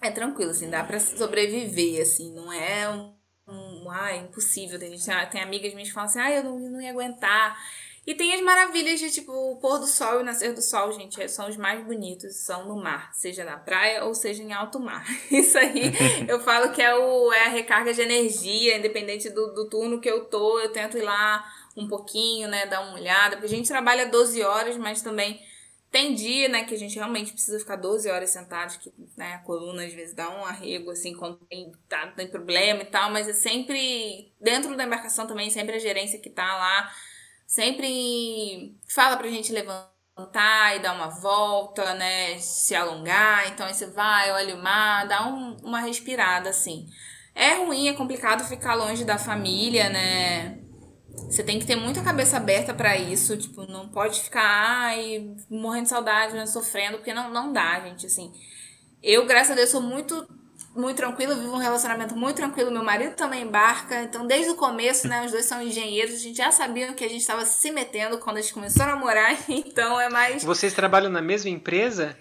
[0.00, 3.12] É tranquilo, assim, dá pra sobreviver, assim, não é um.
[3.48, 4.78] um ah, impossível.
[4.78, 7.58] Tem, gente, tem amigas minhas que falam assim, ah, eu não, não ia aguentar.
[8.04, 10.90] E tem as maravilhas de, tipo, o pôr do sol e o nascer do sol,
[10.90, 14.80] gente, são os mais bonitos, são no mar, seja na praia ou seja em alto
[14.80, 15.06] mar.
[15.30, 15.92] Isso aí
[16.28, 20.10] eu falo que é, o, é a recarga de energia, independente do, do turno que
[20.10, 21.44] eu tô, eu tento ir lá
[21.76, 25.40] um pouquinho, né, dar uma olhada, porque a gente trabalha 12 horas, mas também
[25.90, 29.38] tem dia, né, que a gente realmente precisa ficar 12 horas sentados, que né, a
[29.38, 33.28] coluna às vezes dá um arrego, assim, quando tem, tá, tem problema e tal, mas
[33.28, 36.92] é sempre, dentro da embarcação também, sempre a gerência que tá lá
[37.52, 42.38] sempre fala pra gente levantar e dar uma volta, né?
[42.38, 43.46] Se alongar.
[43.48, 46.86] Então aí você vai, olha o mar, dá um, uma respirada assim.
[47.34, 50.58] É ruim, é complicado ficar longe da família, né?
[51.30, 55.84] você tem que ter muita cabeça aberta para isso, tipo, não pode ficar ai, morrendo
[55.84, 58.32] de saudade, né, sofrendo, porque não, não dá, gente, assim.
[59.02, 60.26] Eu, graças a Deus, sou muito
[60.74, 62.70] muito tranquilo, vivo um relacionamento muito tranquilo.
[62.70, 64.02] Meu marido também embarca.
[64.02, 66.14] Então, desde o começo, né, os dois são engenheiros.
[66.14, 68.86] A gente já sabia que a gente estava se metendo quando a gente começou a
[68.86, 69.36] namorar.
[69.48, 70.44] Então, é mais.
[70.44, 72.16] Vocês trabalham na mesma empresa?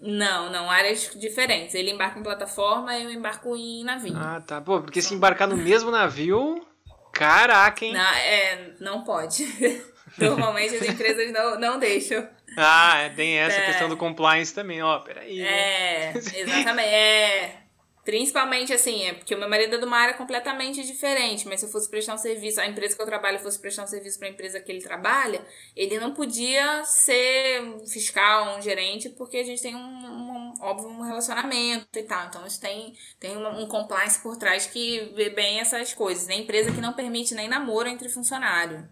[0.00, 1.74] Não, não, áreas diferentes.
[1.74, 4.16] Ele embarca em plataforma, eu embarco em navio.
[4.16, 4.60] Ah, tá.
[4.60, 6.64] Pô, porque se embarcar no mesmo navio,
[7.12, 7.92] caraca, hein?
[7.92, 9.44] Não, é, não pode.
[10.18, 12.26] Normalmente as empresas não, não deixam.
[12.56, 13.66] Ah, tem essa é.
[13.66, 15.38] questão do compliance também, ó, peraí.
[15.38, 15.46] Né?
[15.46, 17.65] É, exatamente, é.
[18.06, 21.66] Principalmente assim, é porque o meu marido é de uma área completamente diferente, mas se
[21.66, 24.28] eu fosse prestar um serviço, a empresa que eu trabalho fosse prestar um serviço para
[24.28, 29.42] a empresa que ele trabalha, ele não podia ser um fiscal, um gerente, porque a
[29.42, 32.28] gente tem um, um, óbvio, um relacionamento e tal.
[32.28, 36.26] Então isso tem, tem um, um compliance por trás que vê bem essas coisas.
[36.26, 38.88] Tem empresa que não permite nem namoro entre funcionário.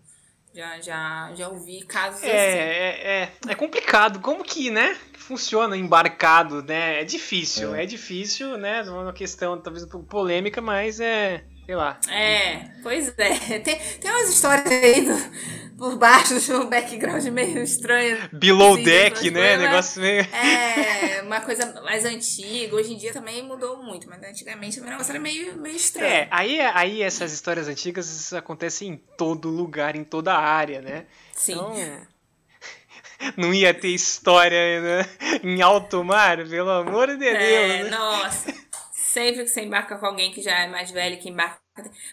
[0.54, 2.58] Já, já, já ouvi casos é, assim.
[2.58, 4.20] É, é, é complicado.
[4.20, 4.96] Como que, né?
[5.14, 7.00] Funciona embarcado, né?
[7.00, 8.86] É difícil, é, é difícil, né?
[8.86, 11.98] É uma questão talvez um pouco polêmica, mas é sei lá.
[12.08, 13.58] É, pois é.
[13.60, 18.18] Tem, tem umas histórias aí do, por baixo, um background meio estranho.
[18.32, 19.56] Below assim, deck, né?
[19.56, 20.22] Negócio meio.
[20.22, 22.76] É, uma coisa mais antiga.
[22.76, 26.06] Hoje em dia também mudou muito, mas antigamente o negócio era meio, meio estranho.
[26.06, 31.06] É, aí, aí essas histórias antigas acontecem em todo lugar, em toda área, né?
[31.32, 31.52] Sim.
[31.52, 31.74] Então,
[33.36, 35.06] não ia ter história né?
[35.42, 37.36] em alto mar, pelo amor de Deus.
[37.36, 37.90] É, né?
[37.90, 38.63] nossa.
[39.14, 41.62] Sempre que você embarca com alguém que já é mais velho, que embarca.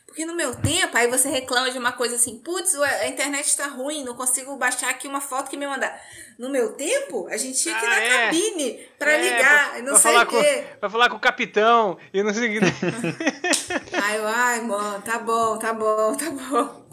[0.05, 3.65] Porque no meu tempo, aí você reclama de uma coisa assim, putz, a internet está
[3.65, 5.99] ruim, não consigo baixar aqui uma foto que me mandar.
[6.37, 8.25] No meu tempo, a gente tinha que ir ah, na é.
[8.25, 10.63] cabine pra é, ligar, pra, não sei o quê.
[10.73, 12.67] Com, pra falar com o capitão e não sei o quê.
[13.99, 16.87] ai, ai, mano, tá bom, tá bom, tá bom.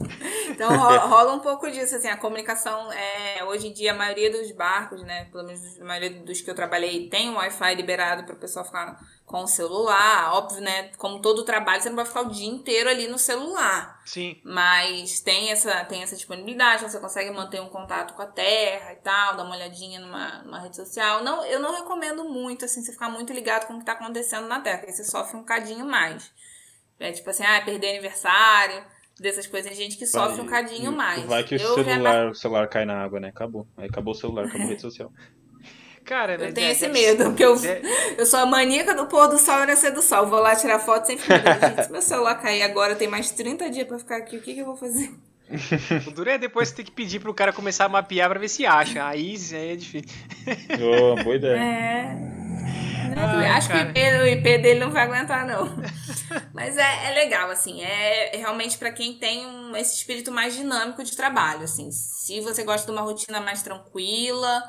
[0.48, 0.70] Então
[1.06, 3.44] rola um pouco disso, assim, a comunicação é.
[3.44, 5.26] Hoje em dia, a maioria dos barcos, né?
[5.26, 8.64] Pelo menos a maioria dos que eu trabalhei, tem um Wi-Fi liberado para o pessoal
[8.64, 8.98] ficar
[9.28, 10.32] com o celular.
[10.34, 10.90] Óbvio, né?
[10.96, 14.02] Como todo trabalho, você não vai ficar o dia inteiro ali no celular.
[14.04, 14.40] Sim.
[14.42, 18.96] Mas tem essa, tem essa disponibilidade, você consegue manter um contato com a terra e
[18.96, 21.22] tal, dar uma olhadinha numa, numa rede social.
[21.22, 24.48] Não, eu não recomendo muito, assim, você ficar muito ligado com o que está acontecendo
[24.48, 26.32] na terra, porque você sofre um cadinho mais.
[26.98, 28.84] É tipo assim, ah, perder aniversário,
[29.20, 29.68] dessas coisas.
[29.70, 31.22] Tem gente que sofre vai, um cadinho mais.
[31.24, 33.28] Vai que o celular, o celular cai na água, né?
[33.28, 33.66] Acabou.
[33.76, 35.12] Aí acabou o celular, acabou a rede social.
[36.08, 37.54] Cara, eu tenho esse medo, porque eu,
[38.16, 40.26] eu sou a maníaca do pôr do sol e nascer do sol.
[40.26, 43.86] Vou lá tirar foto sem Gente, se meu celular cair agora, tem mais 30 dias
[43.86, 45.12] pra ficar aqui, o que, que eu vou fazer?
[46.06, 48.48] O duro é depois você ter que pedir pro cara começar a mapear pra ver
[48.48, 49.06] se acha.
[49.06, 50.10] Aí, aí é difícil.
[50.80, 51.58] Oh, boa ideia.
[51.58, 52.38] É.
[53.16, 53.92] Ai, Acho cara.
[53.92, 55.66] que o IP dele não vai aguentar, não.
[56.52, 57.82] Mas é, é legal, assim.
[57.82, 61.90] É, é realmente para quem tem um, esse espírito mais dinâmico de trabalho, assim.
[61.90, 64.62] Se você gosta de uma rotina mais tranquila,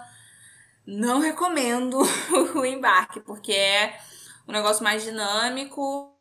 [0.86, 2.00] não recomendo
[2.56, 4.00] o embarque, porque é
[4.48, 6.16] um negócio mais dinâmico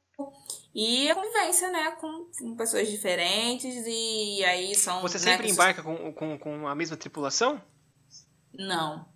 [0.75, 5.01] e a convivência, né, com, pessoas diferentes e aí são...
[5.01, 5.55] Você né, sempre pessoas...
[5.55, 7.63] embarca com, com, com a mesma tripulação?
[8.53, 9.09] Não.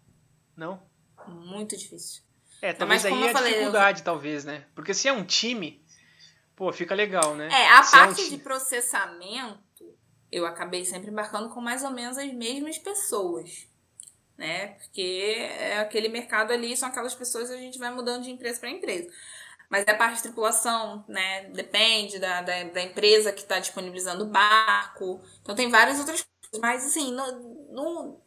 [0.56, 0.82] Não?
[1.26, 2.22] Muito difícil.
[2.60, 4.04] É, talvez aí é a falei, dificuldade, eu...
[4.04, 4.66] talvez, né?
[4.74, 5.84] Porque se é um time,
[6.54, 7.48] pô, fica legal, né?
[7.48, 9.98] É, a se parte é um de processamento,
[10.30, 13.66] eu acabei sempre embarcando com mais ou menos as mesmas pessoas
[14.36, 14.68] né?
[14.68, 18.70] Porque é aquele mercado ali, são aquelas pessoas a gente vai mudando de empresa para
[18.70, 19.08] empresa.
[19.72, 21.44] Mas a parte de tripulação, né?
[21.44, 25.22] Depende da, da, da empresa que está disponibilizando o barco.
[25.40, 26.60] Então tem várias outras coisas.
[26.60, 27.32] Mas assim, no,
[27.72, 28.20] no,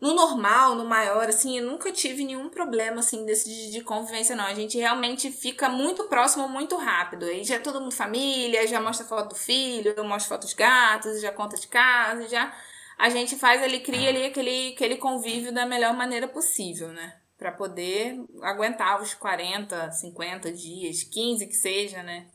[0.00, 4.36] no, normal, no maior, assim, eu nunca tive nenhum problema assim desse de, de, convivência,
[4.36, 4.44] não.
[4.44, 7.24] A gente realmente fica muito próximo muito rápido.
[7.24, 11.20] Aí já é todo mundo família, já mostra foto do filho, mostra foto dos gatos,
[11.20, 12.54] já conta de casa, já
[12.98, 17.14] a gente faz ali, cria ali aquele, aquele convívio da melhor maneira possível, né?
[17.36, 22.26] Para poder aguentar os 40, 50 dias, 15 que seja, né?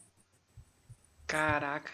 [1.25, 1.91] Caraca.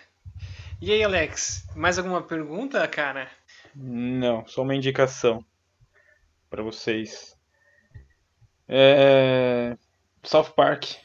[0.82, 3.32] E aí, Alex, mais alguma pergunta, cara?
[3.74, 5.44] Não, só uma indicação
[6.50, 7.38] para vocês.
[8.68, 9.78] É...
[10.24, 10.96] South Park.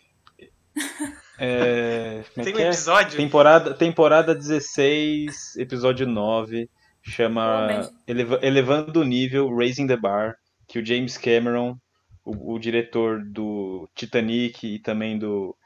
[1.38, 2.24] É...
[2.36, 2.66] é Tem um é?
[2.66, 3.16] episódio?
[3.16, 6.68] Temporada, temporada 16, episódio 9
[7.02, 10.36] chama Eleva Elevando o Nível, Raising the Bar,
[10.68, 11.76] que o James Cameron,
[12.24, 15.56] o, o, diretor do Titanic e também do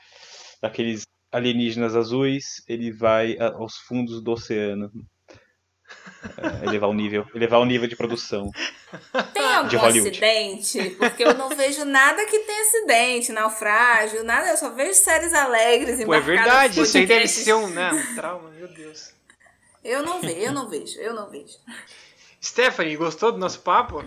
[0.60, 4.90] daqueles alienígenas azuis, ele vai aos fundos do oceano.
[6.36, 8.50] É, elevar o nível, elevar o nível de produção.
[9.32, 10.90] Tem algum acidente?
[10.98, 16.04] Porque eu não vejo nada que tem acidente, naufrágio, nada, eu só vejo séries alegres
[16.04, 19.15] Pô, é verdade, isso aí deve ser um, né, um trauma, meu Deus.
[19.86, 21.56] Eu não vejo, eu não vejo, eu não vejo.
[22.42, 24.04] Stephanie, gostou do nosso papo?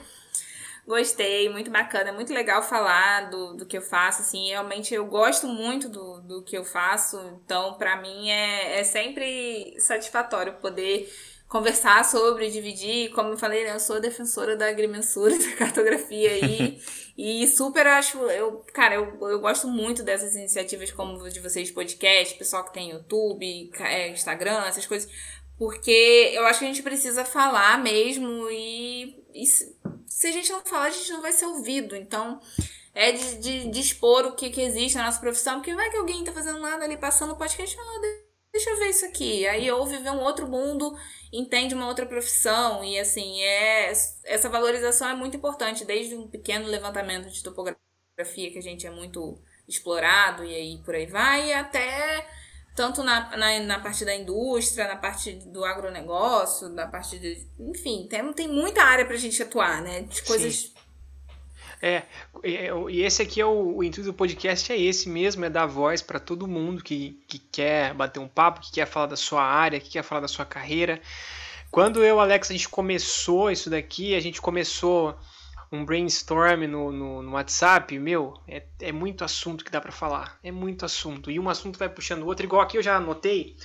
[0.85, 5.05] Gostei, muito bacana, é muito legal falar do, do que eu faço, assim, realmente eu
[5.05, 11.07] gosto muito do, do que eu faço, então para mim é, é sempre satisfatório poder
[11.47, 16.81] conversar sobre, dividir, como eu falei, né, eu sou defensora da agrimensura, da cartografia aí,
[17.15, 22.35] e super acho, eu, cara, eu, eu gosto muito dessas iniciativas como de vocês, podcast,
[22.35, 25.11] pessoal que tem YouTube, é, Instagram, essas coisas,
[25.59, 30.61] porque eu acho que a gente precisa falar mesmo e, e se a gente não
[30.61, 31.97] falar, a gente não vai ser ouvido.
[31.97, 32.39] Então,
[32.95, 35.97] é de, de, de expor o que, que existe na nossa profissão, porque vai que
[35.97, 38.01] alguém tá fazendo nada ali, passando o podcast fala,
[38.53, 39.45] deixa eu ver isso aqui.
[39.47, 40.97] Aí ouve, vê um outro mundo,
[41.31, 42.81] entende uma outra profissão.
[42.81, 43.91] E assim, é
[44.23, 48.91] essa valorização é muito importante, desde um pequeno levantamento de topografia, que a gente é
[48.91, 49.37] muito
[49.67, 52.25] explorado, e aí por aí vai, até
[52.75, 57.45] tanto na, na, na, parte da indústria, na parte do agronegócio, na parte de.
[57.59, 60.01] Enfim, tem, tem muita área para a gente atuar, né?
[60.01, 60.55] De coisas.
[60.55, 60.79] Sim.
[61.81, 62.03] É,
[62.89, 66.01] e esse aqui é o, o intuito do podcast, é esse mesmo, é dar voz
[66.01, 69.79] para todo mundo que, que quer bater um papo, que quer falar da sua área,
[69.79, 71.01] que quer falar da sua carreira.
[71.71, 75.17] Quando eu Alex a gente começou isso daqui, a gente começou
[75.71, 80.39] um brainstorm no, no, no WhatsApp, meu, é, é muito assunto que dá para falar.
[80.43, 81.29] É muito assunto.
[81.29, 83.55] E um assunto vai puxando o outro, igual aqui eu já anotei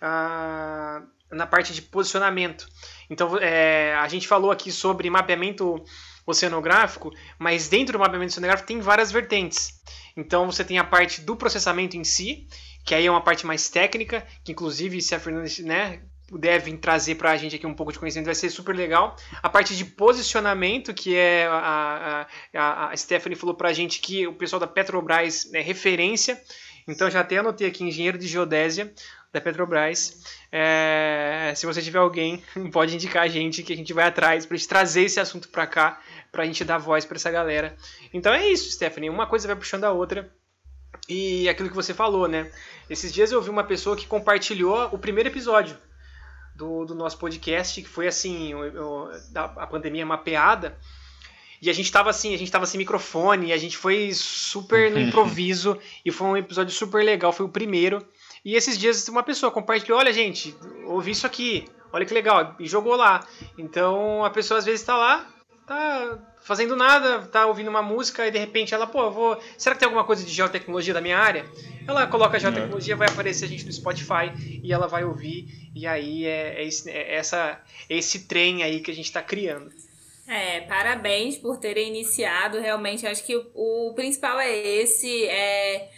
[0.00, 2.66] uh, na parte de posicionamento.
[3.08, 5.84] Então, é, a gente falou aqui sobre mapeamento
[6.26, 9.80] oceanográfico, mas dentro do mapeamento oceanográfico tem várias vertentes.
[10.16, 12.46] Então, você tem a parte do processamento em si,
[12.84, 16.02] que aí é uma parte mais técnica, que inclusive se a Fernanda né,
[16.38, 19.16] devem trazer para a gente aqui um pouco de conhecimento, vai ser super legal.
[19.42, 24.26] A parte de posicionamento, que é a, a, a Stephanie falou para a gente que
[24.26, 26.40] o pessoal da Petrobras é referência.
[26.86, 28.92] Então já até anotei aqui, engenheiro de geodésia
[29.32, 30.22] da Petrobras.
[30.50, 32.42] É, se você tiver alguém,
[32.72, 36.00] pode indicar a gente que a gente vai atrás para trazer esse assunto para cá,
[36.30, 37.76] para a gente dar voz para essa galera.
[38.12, 39.10] Então é isso, Stephanie.
[39.10, 40.32] Uma coisa vai puxando a outra.
[41.08, 42.50] E aquilo que você falou, né?
[42.88, 45.76] Esses dias eu vi uma pessoa que compartilhou o primeiro episódio
[46.60, 50.78] do, do nosso podcast, que foi assim, o, o, a pandemia mapeada.
[51.62, 55.00] E a gente tava assim, a gente tava sem microfone, a gente foi super no
[55.00, 58.06] improviso e foi um episódio super legal, foi o primeiro.
[58.44, 60.54] E esses dias uma pessoa compartilhou, olha gente,
[60.86, 63.26] ouvi isso aqui, olha que legal, e jogou lá.
[63.58, 65.26] Então a pessoa às vezes tá lá,
[65.70, 69.78] tá fazendo nada, tá ouvindo uma música e de repente ela, pô, vou, será que
[69.78, 71.46] tem alguma coisa de geotecnologia da minha área?
[71.86, 74.32] Ela coloca geotecnologia, vai aparecer a gente no Spotify
[74.64, 78.80] e ela vai ouvir e aí é, é, esse, é essa, é esse trem aí
[78.80, 79.70] que a gente está criando.
[80.26, 82.58] É, parabéns por terem iniciado.
[82.58, 85.26] Realmente, acho que o, o principal é esse.
[85.26, 85.88] É,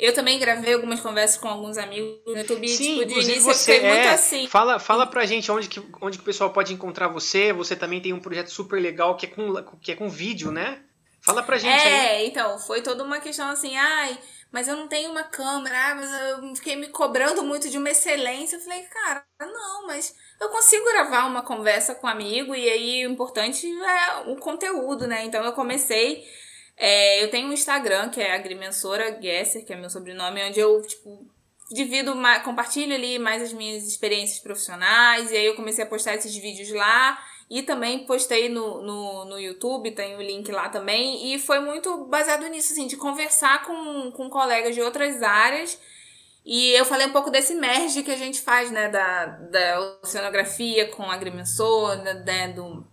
[0.00, 2.68] eu também gravei algumas conversas com alguns amigos no YouTube.
[2.68, 4.46] Sim, tipo, de início você é, muito assim.
[4.46, 7.52] Fala, fala pra gente onde que, onde que o pessoal pode encontrar você.
[7.52, 10.82] Você também tem um projeto super legal que é com, que é com vídeo, né?
[11.22, 12.22] Fala pra gente é, aí.
[12.22, 14.18] É, então, foi toda uma questão assim, ai
[14.52, 17.90] mas eu não tenho uma câmera, ah, mas eu fiquei me cobrando muito de uma
[17.90, 18.56] excelência.
[18.56, 23.06] Eu falei, cara, não, mas eu consigo gravar uma conversa com um amigo e aí
[23.06, 25.24] o importante é o conteúdo, né?
[25.24, 26.24] Então eu comecei.
[26.82, 30.80] É, eu tenho um Instagram que é Agrimensora Gesser, que é meu sobrenome, onde eu,
[30.80, 31.26] tipo,
[31.70, 36.34] divido, compartilho ali mais as minhas experiências profissionais, e aí eu comecei a postar esses
[36.34, 37.22] vídeos lá.
[37.50, 41.34] E também postei no, no, no YouTube, tem o link lá também.
[41.34, 45.76] E foi muito baseado nisso, assim, de conversar com, com colegas de outras áreas.
[46.46, 50.88] E eu falei um pouco desse merge que a gente faz, né, da, da oceanografia
[50.92, 52.86] com a agrimensor, né, do,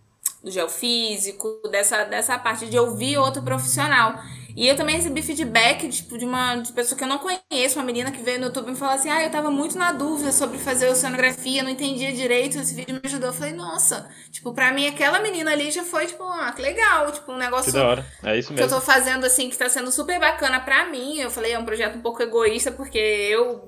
[0.43, 4.15] do geofísico, dessa, dessa parte de ouvir outro profissional.
[4.57, 7.85] E eu também recebi feedback tipo, de uma de pessoa que eu não conheço, uma
[7.85, 10.31] menina que veio no YouTube e me falou assim: Ah, eu tava muito na dúvida
[10.31, 13.29] sobre fazer oceanografia, não entendia direito, esse vídeo me ajudou.
[13.29, 17.11] Eu falei, nossa, tipo, pra mim aquela menina ali já foi, tipo, ah, que legal,
[17.11, 17.71] tipo, um negócio.
[17.71, 18.05] Que da hora.
[18.23, 18.55] É isso mesmo.
[18.55, 21.19] Que eu tô fazendo, assim, que tá sendo super bacana pra mim.
[21.19, 23.61] Eu falei, é um projeto um pouco egoísta, porque eu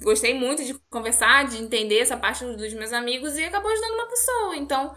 [0.00, 4.06] gostei muito de conversar, de entender essa parte dos meus amigos e acabou ajudando uma
[4.06, 4.56] pessoa.
[4.56, 4.94] Então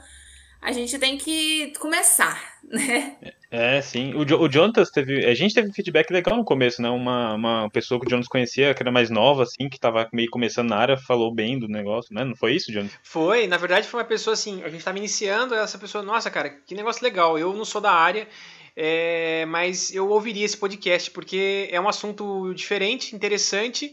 [0.62, 3.18] a gente tem que começar, né?
[3.52, 4.14] É, sim.
[4.14, 5.26] O, o Jonas teve.
[5.26, 6.90] A gente teve feedback legal no começo, né?
[6.90, 10.30] Uma, uma pessoa que o Jonas conhecia, que era mais nova, assim, que tava meio
[10.30, 12.24] começando na área, falou bem do negócio, né?
[12.24, 12.92] Não foi isso, Jonas?
[13.02, 16.50] Foi, na verdade foi uma pessoa assim, a gente tava iniciando, essa pessoa, nossa, cara,
[16.50, 17.40] que negócio legal.
[17.40, 18.28] Eu não sou da área.
[18.82, 23.92] É, mas eu ouviria esse podcast porque é um assunto diferente, interessante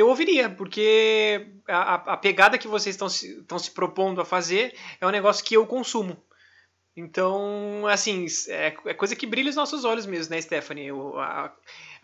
[0.00, 5.06] eu ouviria, porque a, a pegada que vocês estão se, se propondo a fazer é
[5.06, 6.16] um negócio que eu consumo.
[6.96, 10.86] Então, assim, é, é coisa que brilha os nossos olhos mesmo, né, Stephanie?
[10.86, 11.54] Eu, a,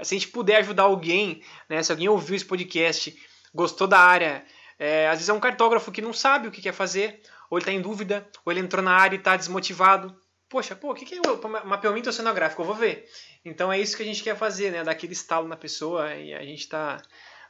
[0.02, 3.14] se a gente puder ajudar alguém, né, se alguém ouviu esse podcast,
[3.54, 4.44] gostou da área,
[4.76, 7.62] É, às vezes é um cartógrafo que não sabe o que quer fazer, ou ele
[7.62, 10.14] está em dúvida, ou ele entrou na área e está desmotivado.
[10.48, 12.60] Poxa, pô, o que, que é o mapeamento oceanográfico?
[12.62, 13.04] Eu vou ver.
[13.44, 14.82] Então é isso que a gente quer fazer, né?
[14.82, 17.00] Dar aquele estalo na pessoa e a gente está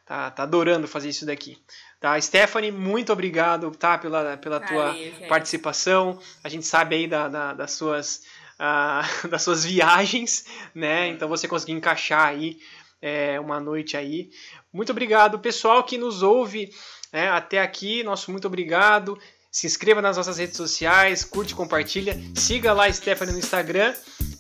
[0.05, 1.59] tá, tá adorando fazer isso daqui.
[2.01, 4.95] Tá, Stephanie, muito obrigado tá, pela, pela tua
[5.29, 6.19] participação.
[6.43, 8.23] A gente sabe aí da, da das, suas,
[8.61, 10.45] uh, das suas viagens,
[10.75, 11.09] né?
[11.09, 12.59] Então você conseguiu encaixar aí
[13.01, 14.31] é, uma noite aí.
[14.73, 16.71] Muito obrigado, pessoal que nos ouve
[17.13, 18.03] né, até aqui.
[18.03, 19.19] Nosso muito obrigado.
[19.51, 23.95] Se inscreva nas nossas redes sociais, curte, compartilha, siga lá a Stephanie no Instagram.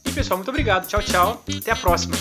[0.04, 0.88] E pessoal, muito obrigado.
[0.88, 1.44] Tchau, tchau.
[1.56, 2.16] Até a próxima.